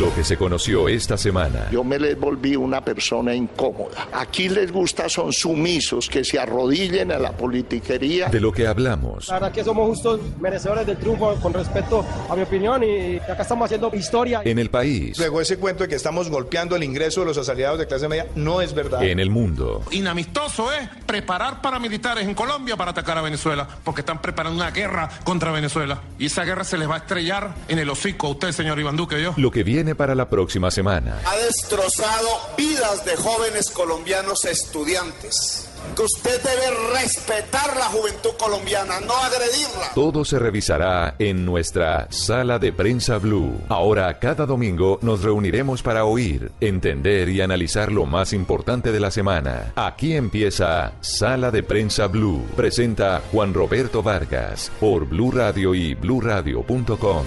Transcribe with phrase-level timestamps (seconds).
[0.00, 1.68] Lo que se conoció esta semana.
[1.70, 4.08] Yo me les volví una persona incómoda.
[4.12, 8.28] Aquí les gusta son sumisos, que se arrodillen a la politiquería.
[8.28, 9.28] De lo que hablamos.
[9.28, 13.42] La verdad que somos justos merecedores del triunfo con respecto a mi opinión y acá
[13.42, 14.42] estamos haciendo historia.
[14.44, 15.16] En el país.
[15.16, 18.26] Luego ese cuento de que estamos golpeando el ingreso de los asalariados de clase media
[18.34, 19.04] no es verdad.
[19.04, 19.82] En el mundo.
[19.92, 25.08] Inamistoso es preparar paramilitares en Colombia para atacar a Venezuela, porque están preparando una guerra
[25.22, 26.02] contra Venezuela.
[26.18, 28.96] Y esa guerra se les va a estrellar en el hocico a usted, señor Iván
[28.96, 29.34] Duque, yo.
[29.36, 31.20] Lo que viene para la próxima semana.
[31.26, 35.68] Ha destrozado vidas de jóvenes colombianos estudiantes.
[35.94, 39.92] Que usted debe respetar la juventud colombiana, no agredirla.
[39.94, 43.60] Todo se revisará en nuestra sala de prensa Blue.
[43.68, 49.10] Ahora, cada domingo nos reuniremos para oír, entender y analizar lo más importante de la
[49.10, 49.72] semana.
[49.76, 52.44] Aquí empieza Sala de Prensa Blue.
[52.56, 57.24] Presenta Juan Roberto Vargas por Blue Radio y bluradio.com.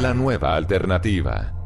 [0.00, 1.57] La nueva alternativa.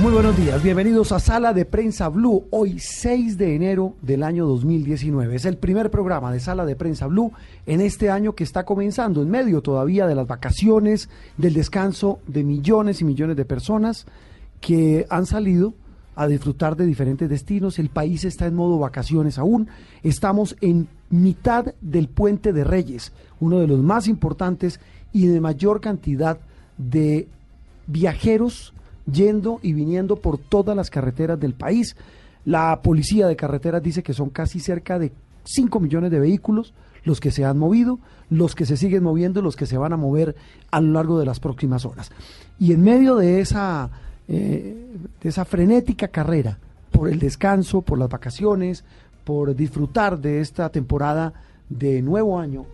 [0.00, 4.46] Muy buenos días, bienvenidos a Sala de Prensa Blue, hoy 6 de enero del año
[4.46, 5.34] 2019.
[5.34, 7.32] Es el primer programa de Sala de Prensa Blue
[7.66, 12.44] en este año que está comenzando, en medio todavía de las vacaciones, del descanso de
[12.44, 14.06] millones y millones de personas
[14.60, 15.74] que han salido
[16.14, 17.80] a disfrutar de diferentes destinos.
[17.80, 19.68] El país está en modo vacaciones aún.
[20.04, 24.78] Estamos en mitad del puente de Reyes, uno de los más importantes
[25.12, 26.38] y de mayor cantidad
[26.76, 27.26] de
[27.88, 28.74] viajeros
[29.10, 31.96] yendo y viniendo por todas las carreteras del país.
[32.44, 35.12] La policía de carreteras dice que son casi cerca de
[35.44, 36.74] 5 millones de vehículos
[37.04, 37.98] los que se han movido,
[38.28, 40.36] los que se siguen moviendo, los que se van a mover
[40.70, 42.10] a lo largo de las próximas horas.
[42.58, 43.90] Y en medio de esa,
[44.28, 44.86] eh,
[45.20, 46.58] de esa frenética carrera
[46.90, 48.84] por el descanso, por las vacaciones,
[49.24, 51.32] por disfrutar de esta temporada
[51.68, 52.66] de nuevo año,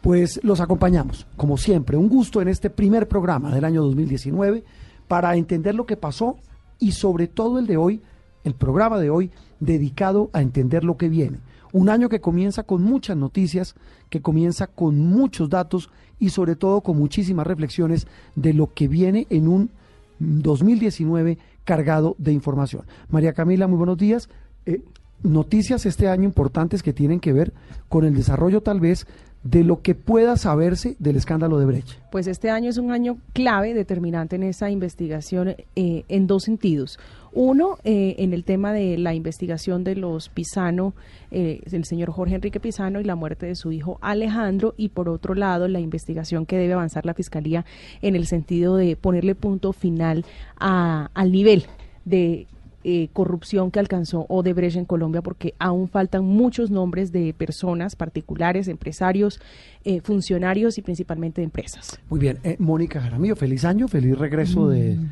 [0.00, 1.96] pues los acompañamos, como siempre.
[1.96, 4.62] Un gusto en este primer programa del año 2019
[5.08, 6.36] para entender lo que pasó
[6.78, 8.02] y sobre todo el de hoy,
[8.44, 9.30] el programa de hoy,
[9.60, 11.38] dedicado a entender lo que viene.
[11.72, 13.74] Un año que comienza con muchas noticias,
[14.08, 19.26] que comienza con muchos datos y sobre todo con muchísimas reflexiones de lo que viene
[19.30, 19.70] en un
[20.18, 22.84] 2019 cargado de información.
[23.10, 24.28] María Camila, muy buenos días.
[24.64, 24.82] Eh,
[25.22, 27.52] noticias este año importantes que tienen que ver
[27.88, 29.06] con el desarrollo tal vez
[29.50, 31.88] de lo que pueda saberse del escándalo de Brecht.
[32.10, 36.98] Pues este año es un año clave, determinante en esa investigación eh, en dos sentidos.
[37.32, 40.94] Uno, eh, en el tema de la investigación de los Pisano,
[41.30, 45.08] eh, el señor Jorge Enrique Pisano y la muerte de su hijo Alejandro, y por
[45.08, 47.64] otro lado, la investigación que debe avanzar la Fiscalía
[48.02, 50.24] en el sentido de ponerle punto final
[50.58, 51.66] a, al nivel
[52.04, 52.46] de
[52.88, 58.68] eh, corrupción que alcanzó Odebrecht en Colombia, porque aún faltan muchos nombres de personas particulares,
[58.68, 59.40] empresarios,
[59.82, 61.98] eh, funcionarios y principalmente de empresas.
[62.08, 64.94] Muy bien, eh, Mónica Jaramillo, feliz año, feliz regreso de...
[64.94, 65.10] Mm.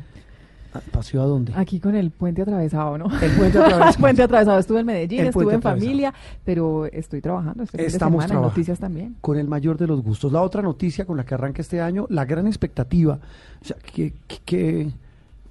[0.91, 1.51] ¿Pasó a dónde?
[1.55, 3.05] Aquí con el puente atravesado, ¿no?
[3.21, 3.89] El puente atravesado.
[3.95, 4.59] el puente atravesado.
[4.59, 5.79] Estuve en Medellín, El estuve en atravesado.
[5.79, 6.13] familia,
[6.45, 7.63] pero estoy trabajando.
[7.63, 8.49] Este fin de Estamos semana, en trabajando.
[8.49, 9.15] noticias también.
[9.21, 10.31] Con el mayor de los gustos.
[10.33, 13.19] La otra noticia con la que arranca este año, la gran expectativa,
[13.61, 14.13] o sea, qué,
[14.45, 14.91] qué-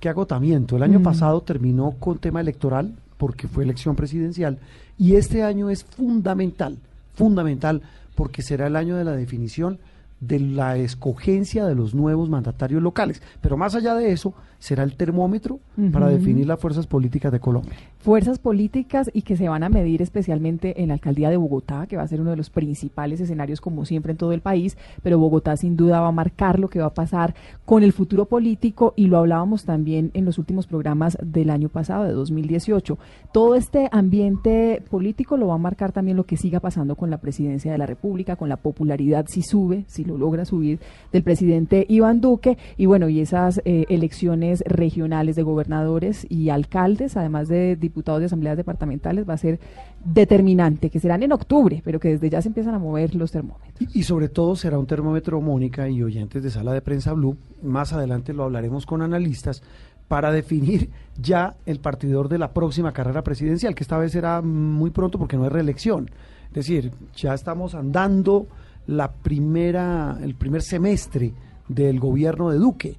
[0.05, 0.77] qué- agotamiento.
[0.77, 1.03] El año Mm.
[1.05, 4.59] pasado terminó con tema electoral, porque fue elección presidencial,
[4.99, 6.77] y este año es fundamental,
[7.15, 7.83] fundamental,
[8.15, 9.79] porque será el año de la definición
[10.21, 13.21] de la escogencia de los nuevos mandatarios locales.
[13.41, 14.33] Pero más allá de eso,
[14.65, 15.61] será el termómetro
[15.93, 17.75] para definir las fuerzas políticas de Colombia.
[17.99, 21.99] Fuerzas políticas y que se van a medir especialmente en la alcaldía de Bogotá, que
[21.99, 25.19] va a ser uno de los principales escenarios como siempre en todo el país, pero
[25.19, 27.35] Bogotá sin duda va a marcar lo que va a pasar
[27.67, 32.05] con el futuro político y lo hablábamos también en los últimos programas del año pasado,
[32.05, 32.97] de 2018.
[33.33, 37.19] Todo este ambiente político lo va a marcar también lo que siga pasando con la
[37.19, 40.81] presidencia de la República, con la popularidad si sube, si lo logra subir,
[41.13, 47.17] del presidente Iván Duque y bueno, y esas eh, elecciones regionales de gobernadores y alcaldes,
[47.17, 49.59] además de diputados de asambleas departamentales, va a ser
[50.05, 53.75] determinante, que serán en octubre, pero que desde ya se empiezan a mover los termómetros.
[53.95, 57.37] Y, y sobre todo será un termómetro, Mónica y oyentes de Sala de Prensa Blue,
[57.63, 59.63] más adelante lo hablaremos con analistas,
[60.09, 60.91] para definir
[61.21, 65.37] ya el partidor de la próxima carrera presidencial, que esta vez será muy pronto porque
[65.37, 66.11] no hay reelección.
[66.49, 68.47] Es decir, ya estamos andando
[68.87, 71.33] la primera, el primer semestre
[71.69, 72.97] del gobierno de Duque,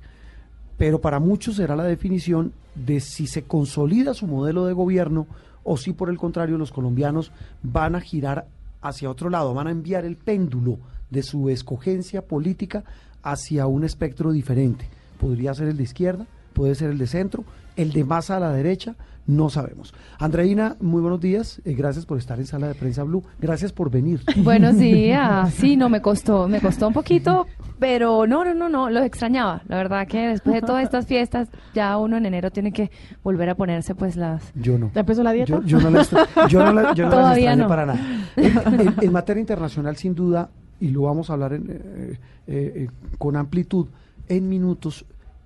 [0.77, 5.27] pero para muchos será la definición de si se consolida su modelo de gobierno
[5.63, 7.31] o si por el contrario los colombianos
[7.63, 8.47] van a girar
[8.81, 10.77] hacia otro lado, van a enviar el péndulo
[11.09, 12.83] de su escogencia política
[13.23, 14.87] hacia un espectro diferente.
[15.19, 17.43] Podría ser el de izquierda, puede ser el de centro,
[17.75, 18.95] el de más a la derecha,
[19.27, 19.93] no sabemos.
[20.19, 21.59] Andreina, muy buenos días.
[21.65, 23.23] Eh, gracias por estar en Sala de Prensa Blue.
[23.39, 24.21] Gracias por venir.
[24.37, 25.53] Buenos días.
[25.53, 27.47] Sí, no, me costó, me costó un poquito,
[27.79, 29.63] pero no, no, no, no, lo extrañaba.
[29.67, 32.91] La verdad que después de todas estas fiestas, ya uno en enero tiene que
[33.23, 34.51] volver a ponerse pues las...
[34.55, 34.91] Yo no.
[34.93, 35.59] ¿Ya empezó la dieta?
[35.61, 36.09] Yo, yo no las
[36.49, 37.67] yo no la- yo no las Todavía no.
[37.67, 37.99] para nada.
[38.35, 40.49] En, en- en materia internacional, sin duda,
[40.79, 42.17] y lo vamos a hablar en, eh, eh,
[42.47, 42.87] eh,
[43.17, 43.87] con amplitud
[44.27, 45.05] en minutos,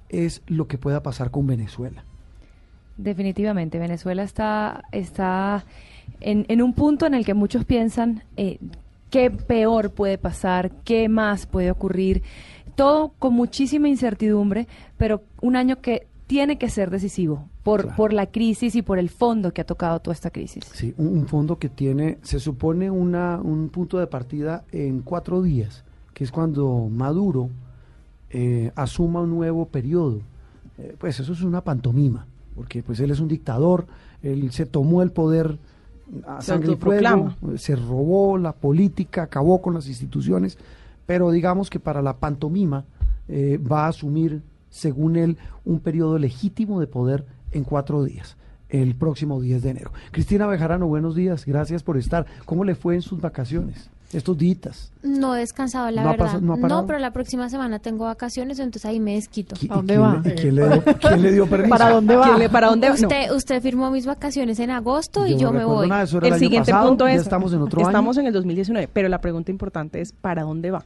[0.10, 2.04] es lo que pueda pasar con Venezuela.
[3.02, 5.64] Definitivamente, Venezuela está, está
[6.20, 8.60] en, en un punto en el que muchos piensan eh,
[9.10, 12.24] qué peor puede pasar, qué más puede ocurrir,
[12.76, 14.68] todo con muchísima incertidumbre,
[14.98, 19.10] pero un año que tiene que ser decisivo por, por la crisis y por el
[19.10, 20.66] fondo que ha tocado toda esta crisis.
[20.74, 25.42] Sí, un, un fondo que tiene, se supone una, un punto de partida en cuatro
[25.42, 27.50] días, que es cuando Maduro
[28.30, 30.20] eh, asuma un nuevo periodo.
[30.78, 32.26] Eh, pues eso es una pantomima,
[32.56, 33.88] porque pues él es un dictador,
[34.22, 35.58] él se tomó el poder
[36.26, 40.58] a Se sangre y fuego, se robó la política, acabó con las instituciones,
[41.06, 42.86] pero digamos que para la pantomima
[43.28, 48.38] eh, va a asumir, según él, un periodo legítimo de poder en cuatro días,
[48.70, 49.92] el próximo 10 de enero.
[50.12, 52.26] Cristina Bejarano, buenos días, gracias por estar.
[52.46, 53.90] ¿Cómo le fue en sus vacaciones?
[54.12, 54.92] Estos días.
[55.04, 56.26] No he descansado, la ¿No ha verdad.
[56.26, 59.56] pasado- no pero la próxima semana tengo vacaciones, entonces ahí me desquito.
[59.62, 61.70] ¿Y quién le- y quién le dio, quién le dio permiso?
[61.70, 62.26] ¿Para dónde va?
[62.26, 62.96] ¿Quién le- ¿Para dónde va?
[62.96, 65.88] Usted, usted firmó mis vacaciones en agosto y Yo me voy.
[65.88, 68.22] nada, eso era El siguiente pasado, punto ya es, estamos en otro estamos año.
[68.22, 70.84] en el 2019, pero la pregunta importante es, ¿para dónde va?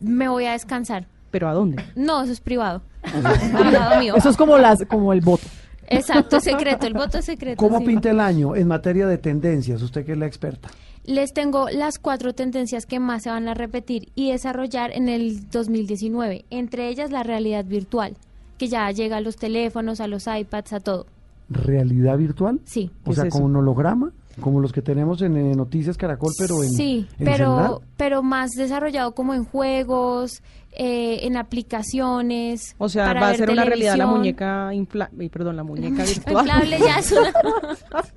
[0.00, 1.06] Me voy a descansar.
[1.30, 1.84] ¿Pero a dónde?
[1.94, 2.82] No, eso es privado.
[4.00, 4.14] Mío.
[4.16, 5.44] Eso es como las como el voto.
[5.88, 6.86] Exacto, es secreto.
[6.86, 7.56] El voto es secreto.
[7.62, 7.84] ¿Cómo sí.
[7.86, 9.80] pinta el año en materia de tendencias?
[9.82, 10.68] Usted que es la experta.
[11.06, 15.48] Les tengo las cuatro tendencias que más se van a repetir y desarrollar en el
[15.50, 16.44] 2019.
[16.50, 18.16] Entre ellas la realidad virtual,
[18.58, 21.06] que ya llega a los teléfonos, a los iPads, a todo.
[21.48, 22.60] ¿Realidad virtual?
[22.64, 22.90] Sí.
[23.04, 26.32] O ¿Qué sea, es como un holograma, como los que tenemos en eh, Noticias Caracol,
[26.36, 27.36] pero en sí, en celular.
[27.36, 30.42] pero, pero más desarrollado como en juegos,
[30.76, 32.74] eh, en aplicaciones.
[32.78, 36.04] O sea, para va a ser una realidad la muñeca infla ay, perdón, la muñeca
[36.04, 36.46] virtual.
[36.46, 37.32] Inflable ya es una...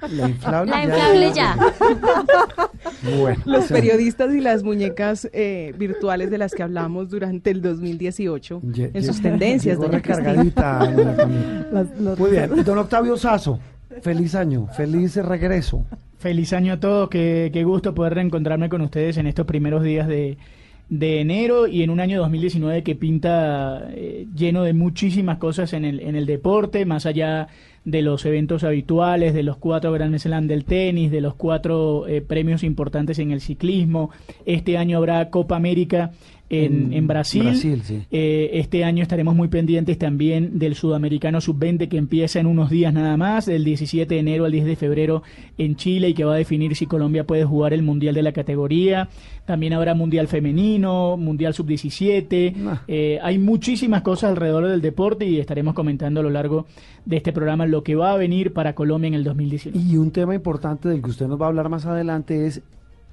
[0.09, 1.57] La inflable, La ya- inflable ya.
[3.19, 8.61] Bueno, Los periodistas y las muñecas eh, virtuales de las que hablamos durante el 2018
[8.61, 10.89] lle- en sus tendencias, doña recargadita.
[11.71, 13.59] Las- Muy bien, don Octavio Sazo,
[14.01, 15.83] feliz año, feliz regreso.
[16.17, 20.05] Feliz año a todos, qué, qué gusto poder reencontrarme con ustedes en estos primeros días
[20.05, 20.37] de,
[20.89, 25.85] de enero y en un año 2019 que pinta eh, lleno de muchísimas cosas en
[25.85, 27.47] el, en el deporte, más allá
[27.85, 32.21] de los eventos habituales, de los cuatro Grand Slam del tenis, de los cuatro eh,
[32.21, 34.09] premios importantes en el ciclismo.
[34.45, 36.11] Este año habrá Copa América
[36.49, 37.43] en, Brasil.
[37.43, 38.01] Brasil, sí.
[38.11, 42.93] Eh, este año estaremos muy pendientes también del Sudamericano Sub-20 que empieza en unos días
[42.93, 45.23] nada más, del 17 de enero al 10 de febrero
[45.57, 48.31] en Chile y que va a definir si Colombia puede jugar el Mundial de la
[48.31, 49.09] categoría.
[49.45, 52.55] También habrá Mundial Femenino, Mundial Sub-17.
[52.65, 52.81] Ah.
[52.87, 56.65] Eh, hay muchísimas cosas alrededor del deporte y estaremos comentando a lo largo
[57.05, 59.79] de este programa lo que va a venir para Colombia en el 2019.
[59.79, 62.61] Y un tema importante del que usted nos va a hablar más adelante es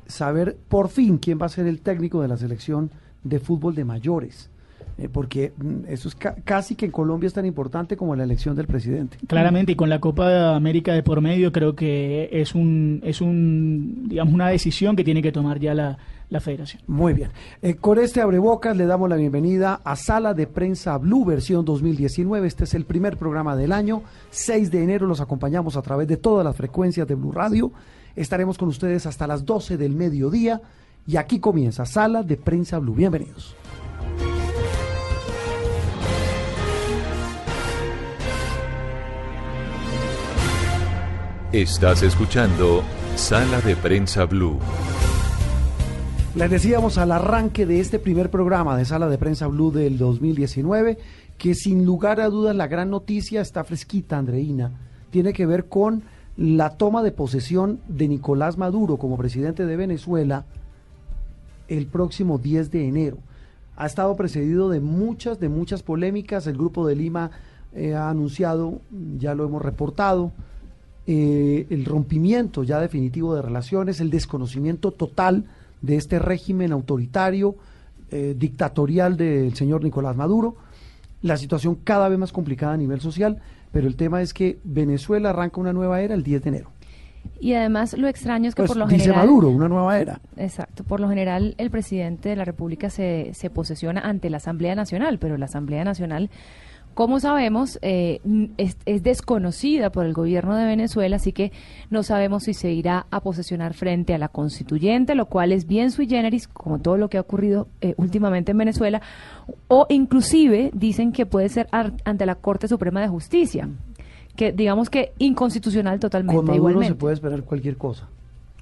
[0.07, 2.91] saber por fin quién va a ser el técnico de la selección
[3.29, 4.51] de fútbol de mayores.
[4.99, 8.25] Eh, porque mm, eso es ca- casi que en Colombia es tan importante como la
[8.25, 9.19] elección del presidente.
[9.27, 14.05] Claramente, y con la Copa América de por medio, creo que es un, es un,
[14.09, 15.99] digamos, una decisión que tiene que tomar ya la,
[16.31, 16.81] la federación.
[16.87, 17.29] Muy bien.
[17.61, 22.47] Eh, con este abrebocas le damos la bienvenida a Sala de Prensa Blue versión 2019.
[22.47, 24.03] Este es el primer programa del año.
[24.31, 27.71] 6 de enero los acompañamos a través de todas las frecuencias de Blue Radio.
[28.15, 30.63] Estaremos con ustedes hasta las 12 del mediodía.
[31.09, 32.95] Y aquí comienza Sala de Prensa Blue.
[32.95, 33.55] Bienvenidos.
[41.53, 42.83] Estás escuchando
[43.15, 44.59] Sala de Prensa Blue.
[46.35, 50.99] Les decíamos al arranque de este primer programa de Sala de Prensa Blue del 2019
[51.39, 54.73] que sin lugar a dudas la gran noticia está fresquita, Andreina.
[55.11, 56.03] Tiene que ver con
[56.37, 60.47] la toma de posesión de Nicolás Maduro como presidente de Venezuela
[61.69, 63.19] el próximo 10 de enero.
[63.77, 66.47] Ha estado precedido de muchas, de muchas polémicas.
[66.47, 67.31] El Grupo de Lima
[67.75, 68.81] eh, ha anunciado,
[69.19, 70.33] ya lo hemos reportado,
[71.07, 75.45] eh, el rompimiento ya definitivo de relaciones, el desconocimiento total
[75.83, 77.55] de este régimen autoritario,
[78.11, 80.57] eh, dictatorial del señor Nicolás Maduro,
[81.23, 83.41] la situación cada vez más complicada a nivel social,
[83.73, 86.76] pero el tema es que Venezuela arranca una nueva era el 10 de enero.
[87.41, 89.27] Y además lo extraño es que Pues, por lo dice general...
[89.27, 90.21] Maduro, una nueva era.
[90.37, 90.85] Exacto.
[90.85, 95.19] Por lo general, el presidente de la República se, se posesiona ante la Asamblea Nacional,
[95.19, 96.31] pero la Asamblea Nacional,
[96.95, 98.21] como sabemos, eh,
[98.57, 101.53] es, es desconocida por el gobierno de Venezuela, así que
[101.91, 105.91] no sabemos si se irá a posesionar frente a la constituyente, lo cual es bien
[105.91, 109.03] sui generis, como todo lo que ha ocurrido eh, últimamente en Venezuela,
[109.69, 113.69] o inclusive dicen que puede ser ante la Corte Suprema de Justicia,
[114.37, 116.95] que digamos que inconstitucional totalmente, Con Maduro igualmente.
[116.95, 118.09] se puede esperar cualquier cosa.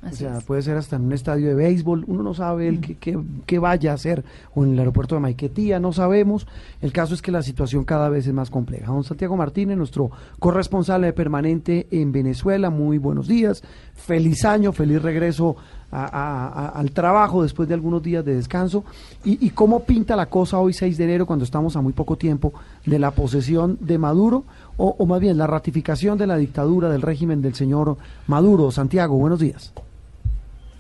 [0.02, 0.44] Así o sea, es.
[0.44, 3.58] puede ser hasta en un estadio de béisbol, uno no sabe el que, que- que
[3.58, 4.22] vaya a hacer,
[4.54, 6.46] o en el aeropuerto de Maiquetía, no sabemos.
[6.82, 8.92] El caso es que la situación cada vez es más compleja.
[8.92, 13.62] Don Santiago Martínez, nuestro corresponsal permanente en Venezuela, muy buenos días,
[13.94, 15.56] feliz año, feliz regreso
[15.90, 18.84] a- a- a- al trabajo después de algunos días de descanso.
[19.24, 22.16] ¿Y, y cómo pinta la cosa hoy 6 de enero cuando estamos a muy poco
[22.16, 22.52] tiempo
[22.84, 24.44] de la posesión de Maduro,
[24.76, 28.70] o, o más bien la ratificación de la dictadura del régimen del señor Maduro?
[28.70, 29.72] Santiago, buenos días.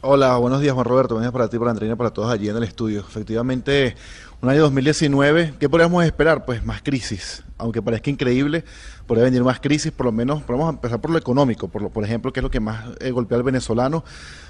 [0.06, 2.56] Hola, buenos días Juan Roberto, buenos días para ti, para Andrina, para todos allí en
[2.56, 3.00] el estudio.
[3.00, 3.96] Efectivamente,
[4.42, 6.44] un año 2019, ¿qué podríamos esperar?
[6.44, 8.64] Pues más crisis, aunque parezca increíble,
[9.06, 11.90] podría venir más crisis, por lo menos, vamos a empezar por lo económico, por, lo,
[11.90, 14.04] por ejemplo, que es lo que más eh, golpea al venezolano,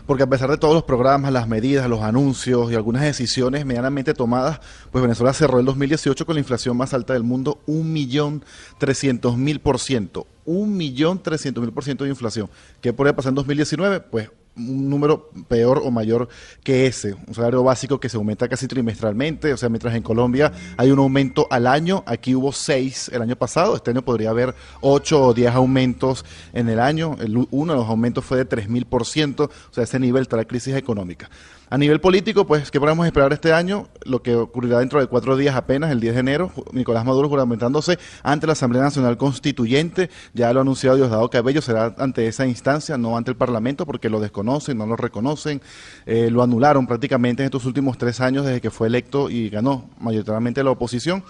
[0.06, 4.14] porque a pesar de todos los programas, las medidas, los anuncios y algunas decisiones medianamente
[4.14, 8.44] tomadas, pues Venezuela cerró el 2018 con la inflación más alta del mundo, un millón
[8.78, 12.48] trescientos mil por ciento, un millón trescientos mil por ciento de inflación.
[12.80, 14.00] ¿Qué podría pasar en 2019?
[14.00, 16.28] Pues un número peor o mayor
[16.62, 20.52] que ese, un salario básico que se aumenta casi trimestralmente, o sea, mientras en Colombia
[20.76, 24.54] hay un aumento al año, aquí hubo seis el año pasado, este año podría haber
[24.80, 28.68] ocho o diez aumentos en el año, el, uno de los aumentos fue de tres
[28.68, 31.28] mil por ciento, o sea, ese nivel está la crisis económica.
[31.74, 33.88] A nivel político, pues, ¿qué podemos esperar este año?
[34.04, 37.98] Lo que ocurrirá dentro de cuatro días apenas, el 10 de enero, Nicolás Maduro juramentándose
[38.22, 42.96] ante la Asamblea Nacional Constituyente, ya lo ha anunciado Diosdado Cabello, será ante esa instancia,
[42.96, 45.60] no ante el Parlamento, porque lo desconocen, no lo reconocen,
[46.06, 49.90] eh, lo anularon prácticamente en estos últimos tres años desde que fue electo y ganó
[49.98, 51.24] mayoritariamente la oposición.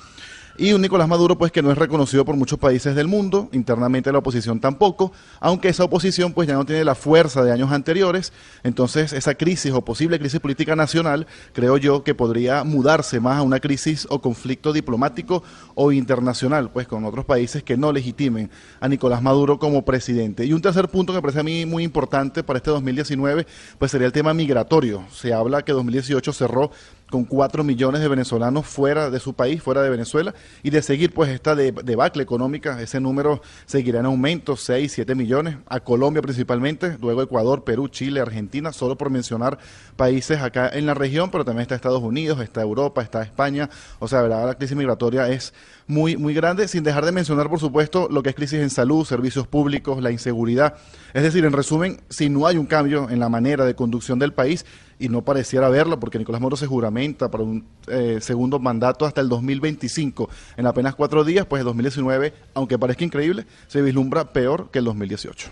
[0.57, 4.13] Y un Nicolás Maduro, pues que no es reconocido por muchos países del mundo, internamente
[4.13, 8.33] la oposición tampoco, aunque esa oposición pues ya no tiene la fuerza de años anteriores,
[8.63, 13.43] entonces esa crisis o posible crisis política nacional, creo yo que podría mudarse más a
[13.43, 15.43] una crisis o conflicto diplomático
[15.75, 20.47] o internacional, pues con otros países que no legitimen a Nicolás Maduro como presidente.
[20.47, 23.45] Y un tercer punto que me parece a mí muy importante para este 2019,
[23.77, 25.05] pues sería el tema migratorio.
[25.11, 26.71] Se habla que 2018 cerró
[27.11, 31.13] con 4 millones de venezolanos fuera de su país, fuera de Venezuela, y de seguir
[31.13, 36.23] pues esta de- debacle económica, ese número seguirá en aumento, 6, 7 millones, a Colombia
[36.23, 39.59] principalmente, luego Ecuador, Perú, Chile, Argentina, solo por mencionar
[39.97, 43.71] países acá en la región, pero también está Estados Unidos, está Europa, está España,
[44.01, 44.47] o sea, ¿verdad?
[44.47, 45.55] la crisis migratoria es
[45.87, 49.05] muy, muy grande, sin dejar de mencionar, por supuesto, lo que es crisis en salud,
[49.05, 50.75] servicios públicos, la inseguridad.
[51.13, 54.33] Es decir, en resumen, si no hay un cambio en la manera de conducción del
[54.33, 54.65] país,
[54.99, 59.21] y no pareciera haberlo, porque Nicolás Maduro se juramenta para un eh, segundo mandato hasta
[59.21, 64.71] el 2025, en apenas cuatro días, pues el 2019, aunque parezca increíble, se vislumbra peor
[64.71, 65.51] que el 2018.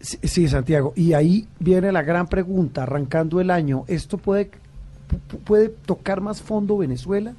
[0.00, 0.92] Sí, sí, Santiago.
[0.94, 6.40] Y ahí viene la gran pregunta, arrancando el año, ¿esto puede, pu- puede tocar más
[6.40, 7.34] fondo Venezuela?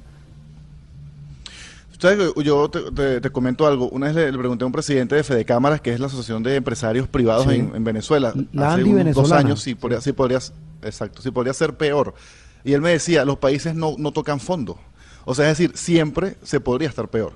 [2.00, 3.88] ¿Sabes Yo te, te- te comento algo.
[3.90, 6.42] Una vez le, le pregunté a un presidente de Fede Cámaras, que es la Asociación
[6.42, 7.56] de Empresarios Privados Sí.
[7.56, 10.38] en, en Venezuela, La hace unos dos años, si podría, si podría,
[10.82, 12.14] exacto, si podría ser peor.
[12.64, 14.78] Y él me decía, los países no, no tocan fondo.
[15.26, 17.34] O sea, es decir, siempre se podría estar peor.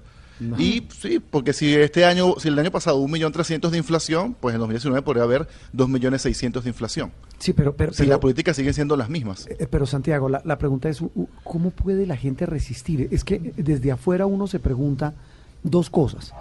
[0.58, 4.34] Y sí, porque si este año, si el año pasado un millón trescientos de inflación,
[4.40, 7.12] pues en 2019 podría haber dos millones seiscientos de inflación.
[7.38, 7.74] Sí, pero...
[7.76, 9.46] pero, Si pero- las políticas siguen siendo las mismas.
[9.46, 11.00] Eh, Pero Santiago, la, la pregunta es,
[11.44, 13.08] ¿cómo puede la gente resistir?
[13.10, 15.14] Es que desde afuera uno se pregunta
[15.62, 16.32] dos cosas.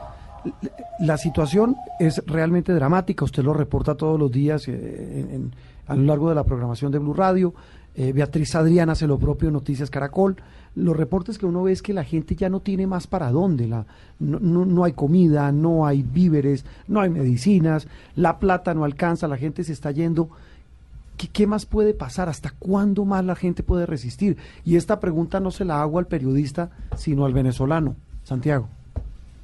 [0.99, 5.51] La situación es realmente dramática, usted lo reporta todos los días eh, en- en-
[5.87, 7.53] a lo largo de la programación de Blue Radio.
[7.95, 10.37] Eh, Beatriz Adrián hace lo propio Noticias Caracol.
[10.75, 13.67] Los reportes que uno ve es que la gente ya no tiene más para dónde.
[13.67, 13.85] La,
[14.19, 19.63] no hay comida, no hay víveres, no hay medicinas, la plata no alcanza, la gente
[19.63, 20.29] se está yendo.
[21.17, 22.27] ¿Qué, qué más puede pasar?
[22.27, 24.37] ¿Hasta cuándo más la gente puede resistir?
[24.65, 28.67] Y esta pregunta no se la hago al periodista, sino al venezolano, Santiago.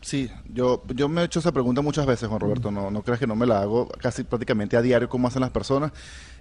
[0.02, 3.20] Sí, yo, yo me he hecho esa pregunta muchas veces, Juan Roberto, no, no creas
[3.20, 5.92] que no me la hago casi prácticamente a diario como hacen las personas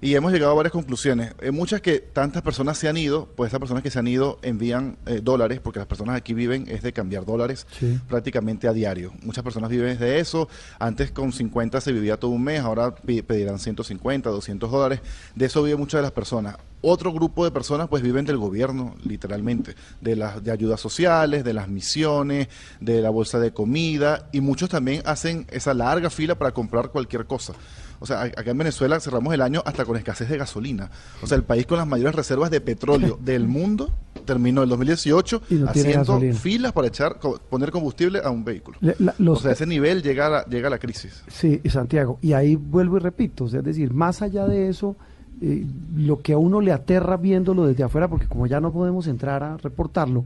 [0.01, 1.35] y hemos llegado a varias conclusiones.
[1.41, 4.39] En muchas que tantas personas se han ido, pues esas personas que se han ido
[4.43, 7.67] envían eh, dólares, porque las personas aquí viven es de cambiar dólares
[8.09, 9.13] prácticamente a diario.
[9.23, 10.49] Muchas personas viven de eso,
[10.79, 15.01] antes con 50 se vivía todo un mes, ahora pedirán 150, 200 dólares,
[15.35, 16.57] de eso viven muchas de las personas.
[16.81, 21.53] Otro grupo de personas pues viven del gobierno, literalmente, de las de ayudas sociales, de
[21.53, 22.49] las misiones,
[22.79, 23.98] de la bolsa de comida
[24.33, 27.55] y muchos también hacen esa larga fila para comprar cualquier cosa.
[28.01, 30.91] O sea, acá en Venezuela cerramos el año hasta con escasez de gasolina.
[31.23, 33.91] O sea, el país con las mayores reservas de petróleo del mundo
[34.25, 38.79] terminó el 2018 haciendo filas para echar poner combustible a un vehículo.
[39.27, 41.25] o sea, ese nivel llega a la, llega a la crisis.
[41.29, 44.97] Sí, y Santiago, y ahí vuelvo y repito, es decir, más allá de eso,
[45.41, 45.65] eh,
[45.97, 49.43] lo que a uno le aterra viéndolo desde afuera, porque como ya no podemos entrar
[49.43, 50.25] a reportarlo,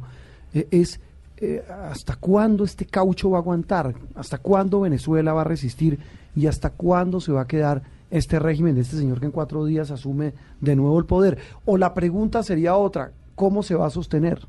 [0.52, 1.00] eh, es
[1.44, 5.98] eh, hasta cuándo este caucho va a aguantar, hasta cuándo Venezuela va a resistir
[6.36, 7.82] y hasta cuándo se va a quedar
[8.12, 11.38] este régimen de este señor que en cuatro días asume de nuevo el poder.
[11.64, 14.46] O la pregunta sería otra, ¿cómo se va a sostener?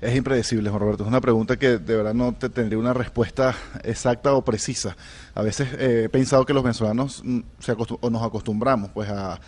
[0.00, 1.02] Es impredecible, Juan Roberto.
[1.02, 4.96] Es una pregunta que de verdad no te tendría una respuesta exacta o precisa.
[5.40, 9.40] A veces eh, he pensado que los venezolanos mm, se o nos acostumbramos pues a,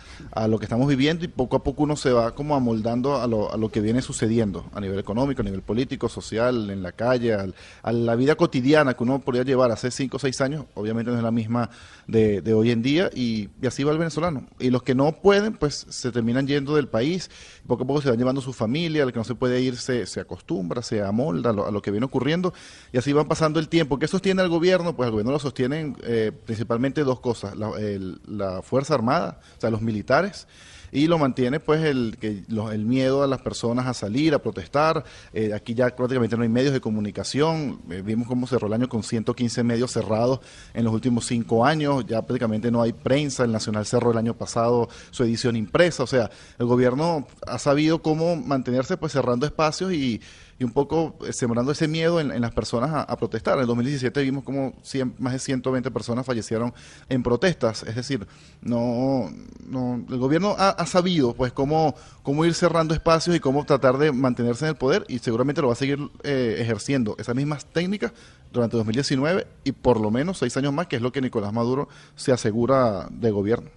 [0.47, 3.53] lo que estamos viviendo y poco a poco uno se va como amoldando a lo,
[3.53, 7.35] a lo que viene sucediendo a nivel económico, a nivel político, social, en la calle,
[7.35, 10.65] a la vida cotidiana que uno podría llevar hace cinco o seis años.
[10.73, 11.69] Obviamente no es la misma
[12.07, 14.47] de, hoy en día y, así va el venezolano.
[14.57, 17.29] Y los que no pueden pues se terminan yendo del país,
[17.67, 20.07] poco a poco se van llevando su familia, el que no se puede ir se,
[20.07, 22.51] se acostumbra, se amolda a lo, a lo que viene ocurriendo
[22.91, 23.99] y así van pasando el tiempo.
[23.99, 24.95] ¿Qué sostiene al gobierno?
[24.95, 29.81] Pues el gobierno lo sostiene eh, principalmente dos cosas, la, Fuerza Armada, o sea, los
[29.81, 30.47] militares,
[30.93, 35.03] y lo mantiene pues el, que, el miedo a las personas a salir, a protestar.
[35.33, 37.81] Eh, aquí ya prácticamente no hay medios de comunicación.
[37.89, 40.39] Eh, vimos cómo cerró el año con 115 medios cerrados
[40.75, 42.05] en los últimos cinco años.
[42.05, 43.43] Ya prácticamente no hay prensa.
[43.43, 46.03] El Nacional cerró el año pasado su edición impresa.
[46.03, 50.21] O sea, el gobierno ha sabido cómo mantenerse pues cerrando espacios y
[50.59, 53.55] y un poco eh, sembrando ese miedo en, las personas a, protestar.
[53.55, 54.73] En el 2017 vimos como
[55.19, 56.73] más de 120 personas fallecieron
[57.09, 58.27] en protestas, es decir,
[58.61, 59.31] no,
[59.67, 64.11] no el gobierno ha, sabido pues cómo, cómo ir cerrando espacios y cómo tratar de
[64.11, 68.11] mantenerse en el poder y seguramente lo va a seguir eh, ejerciendo esas mismas técnicas
[68.51, 71.89] durante 2019 y por lo menos seis años más, que es lo que Nicolás Maduro
[72.15, 73.69] se asegura de gobierno.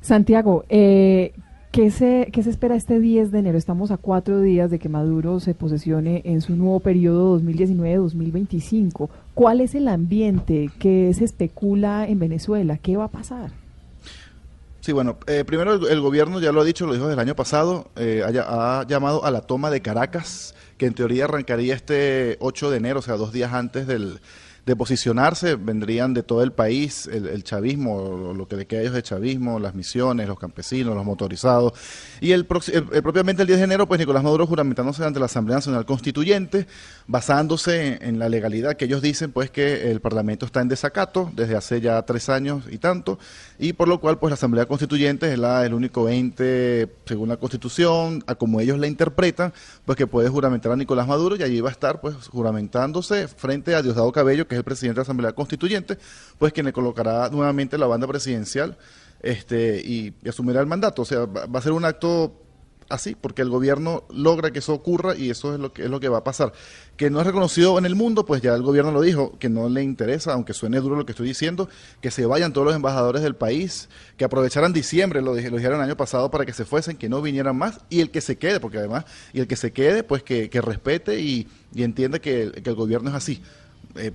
[0.00, 1.32] Santiago, eh,
[1.76, 3.58] ¿Qué se, ¿Qué se espera este 10 de enero?
[3.58, 9.10] Estamos a cuatro días de que Maduro se posesione en su nuevo periodo 2019-2025.
[9.34, 12.78] ¿Cuál es el ambiente que se especula en Venezuela?
[12.78, 13.50] ¿Qué va a pasar?
[14.80, 17.36] Sí, bueno, eh, primero el, gobierno ya lo ha dicho, lo dijo desde el año
[17.36, 22.70] pasado, eh, ha, llamado a la toma de Caracas, que en teoría arrancaría este 8
[22.70, 24.20] de enero, o sea, dos días antes del,
[24.66, 28.94] de posicionarse, vendrían de todo el país, el, chavismo, lo que le queda a ellos
[28.94, 31.72] de chavismo, las misiones, los campesinos, los motorizados.
[32.20, 35.86] Y el, propiamente el 10 de enero, pues Nicolás Maduro juramentándose ante la Asamblea Nacional
[35.86, 36.66] Constituyente,
[37.06, 41.54] basándose en, la legalidad que ellos dicen, pues que el Parlamento está en desacato desde
[41.54, 43.20] hace ya tres años y tanto,
[43.60, 47.36] y por lo cual, pues la Asamblea Constituyente es la, el único ente, según la
[47.36, 49.52] Constitución, a como ellos la interpretan,
[49.84, 53.76] pues que puede juramentar a Nicolás Maduro y allí va a estar, pues, juramentándose frente
[53.76, 55.98] a Diosdado Cabello, que el presidente de la Asamblea Constituyente,
[56.38, 58.76] pues quien le colocará nuevamente la banda presidencial
[59.20, 61.02] este, y, asumirá el mandato.
[61.02, 62.42] O sea, va, a ser un acto
[62.88, 65.98] así, porque el gobierno logra que eso ocurra y eso es lo que es lo
[65.98, 66.52] que va a pasar.
[66.96, 69.68] Que no es reconocido en el mundo, pues ya el gobierno lo dijo, que no
[69.68, 71.68] le interesa, aunque suene duro lo que estoy diciendo,
[72.00, 75.84] que se vayan todos los embajadores del país, que aprovecharan diciembre, lo, lo dijeron el
[75.84, 78.60] año pasado, para que se fuesen, que no vinieran más, y el que se quede,
[78.60, 82.74] porque además, y el que se quede, pues que, respete y, y entienda que, el
[82.74, 83.42] gobierno es así.
[83.96, 84.12] Eh,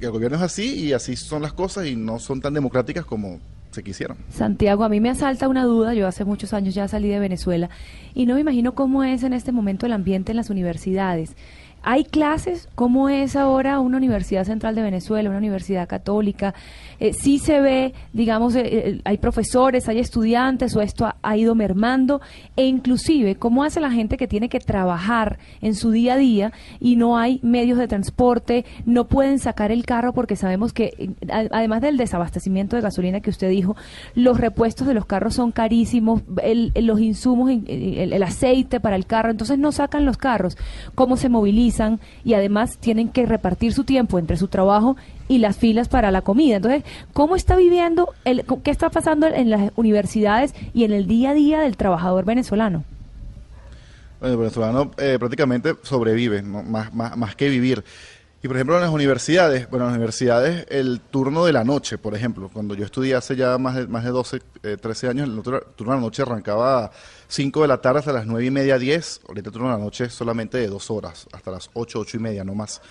[0.00, 3.40] el gobierno es así y así son las cosas y no son tan democráticas como
[3.70, 4.16] se quisieran.
[4.30, 7.70] Santiago, a mí me asalta una duda, yo hace muchos años ya salí de Venezuela
[8.14, 11.34] y no me imagino cómo es en este momento el ambiente en las universidades.
[11.86, 12.68] ¿Hay clases?
[12.74, 16.54] ¿Cómo es ahora una Universidad Central de Venezuela, una universidad católica?
[17.00, 21.54] Eh, ¿Sí se ve, digamos, eh, eh, hay profesores, hay estudiantes o esto ha, ido
[21.54, 22.20] mermando?
[22.56, 26.52] E inclusive, ¿cómo hace la gente que tiene que trabajar en su día a día
[26.80, 31.80] y no hay medios de transporte, no pueden sacar el carro porque sabemos que, además
[31.82, 33.76] del desabastecimiento de gasolina que usted dijo,
[34.14, 36.22] los repuestos de los carros son carísimos,
[36.74, 40.56] los insumos, el aceite para el carro, entonces no sacan los carros.
[40.94, 41.74] ¿Cómo se movilizan?
[42.24, 44.96] y además tienen que repartir su tiempo entre su trabajo
[45.28, 46.56] y las filas para la comida.
[46.56, 51.30] Entonces, ¿cómo está viviendo, el, qué está pasando en las universidades y en el día
[51.30, 52.84] a día del trabajador venezolano?
[54.20, 57.84] Bueno, el venezolano eh, prácticamente sobrevive, más, más, más que vivir.
[58.44, 61.96] Y por ejemplo en las universidades, bueno, en las universidades el turno de la noche,
[61.96, 64.40] por ejemplo, cuando yo estudié hace ya más de, más de 12,
[64.82, 66.90] 13 eh, años, el turno de la noche arrancaba a
[67.28, 69.82] 5 de la tarde hasta las 9 y media, 10, ahorita el turno de la
[69.82, 72.82] noche solamente de 2 horas, hasta las 8, 8 y media, no más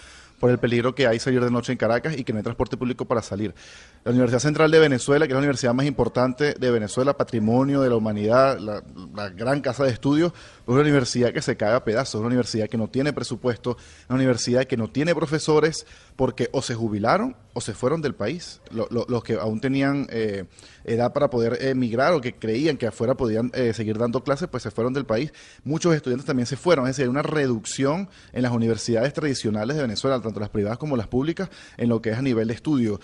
[0.44, 2.76] por el peligro que hay salir de noche en Caracas y que no hay transporte
[2.76, 3.56] público para salir.
[4.04, 7.88] La Universidad Central de Venezuela, que es la universidad más importante de Venezuela, patrimonio de
[7.88, 8.84] la humanidad, la,
[9.30, 12.78] gran casa de estudios, es una universidad que se caga a pedazos, una universidad que
[12.78, 17.62] no tiene presupuesto, es una universidad que no tiene profesores porque o se jubilaron o
[17.62, 18.62] se fueron del país.
[18.72, 20.46] los que aún tenían eh,
[20.84, 24.64] edad para poder emigrar o que creían que afuera podían eh, seguir dando clases, pues
[24.64, 25.32] se fueron del país.
[25.64, 29.84] Muchos estudiantes también se fueron, es decir, hay una reducción en las universidades tradicionales de
[29.84, 33.00] Venezuela, tanto las privadas como las públicas, en lo que es a nivel de estudio.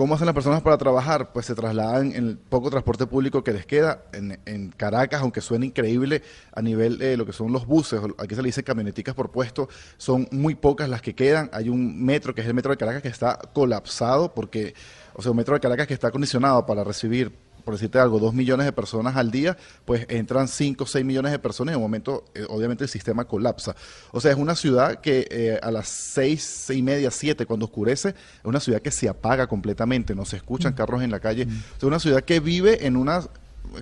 [0.00, 1.30] ¿Cómo hacen las personas para trabajar?
[1.30, 4.04] Pues se trasladan en el poco transporte público que les queda.
[4.14, 6.22] En, Caracas, aunque suene increíble
[6.54, 9.68] a nivel de lo que son los buses, aquí se le dice camioneticas por puesto,
[9.98, 11.50] son muy pocas las que quedan.
[11.52, 14.72] Hay un metro, que es el metro de Caracas, que está colapsado porque,
[15.12, 18.34] o sea, un metro de Caracas que está acondicionado para recibir por decirte algo, dos
[18.34, 21.76] millones de personas al día, pues entran cinco o seis millones de personas y en
[21.76, 23.74] un momento, eh, obviamente, el sistema colapsa.
[24.12, 27.66] O sea, es una ciudad que eh, a las seis, seis y media, siete, cuando
[27.66, 30.76] oscurece, es una ciudad que se apaga completamente, no se escuchan mm.
[30.76, 31.46] carros en la calle.
[31.46, 31.62] Mm.
[31.78, 33.22] Es una ciudad que vive en una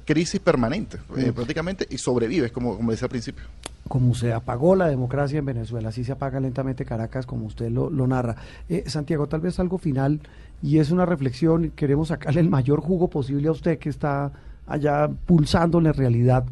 [0.04, 3.44] crisis permanente, eh, prácticamente, y sobrevive, como, como decía al principio
[3.88, 7.88] como se apagó la democracia en Venezuela, así se apaga lentamente Caracas, como usted lo,
[8.06, 8.36] narra.
[8.84, 10.20] Santiago, tal vez algo final
[10.62, 14.32] y es una reflexión, queremos sacarle el mayor jugo posible a usted que está
[14.66, 16.44] allá pulsando la realidad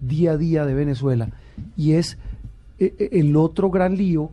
[0.00, 1.30] día a día de Venezuela,
[1.76, 2.16] y es
[2.78, 4.30] eh, eh, el otro gran lío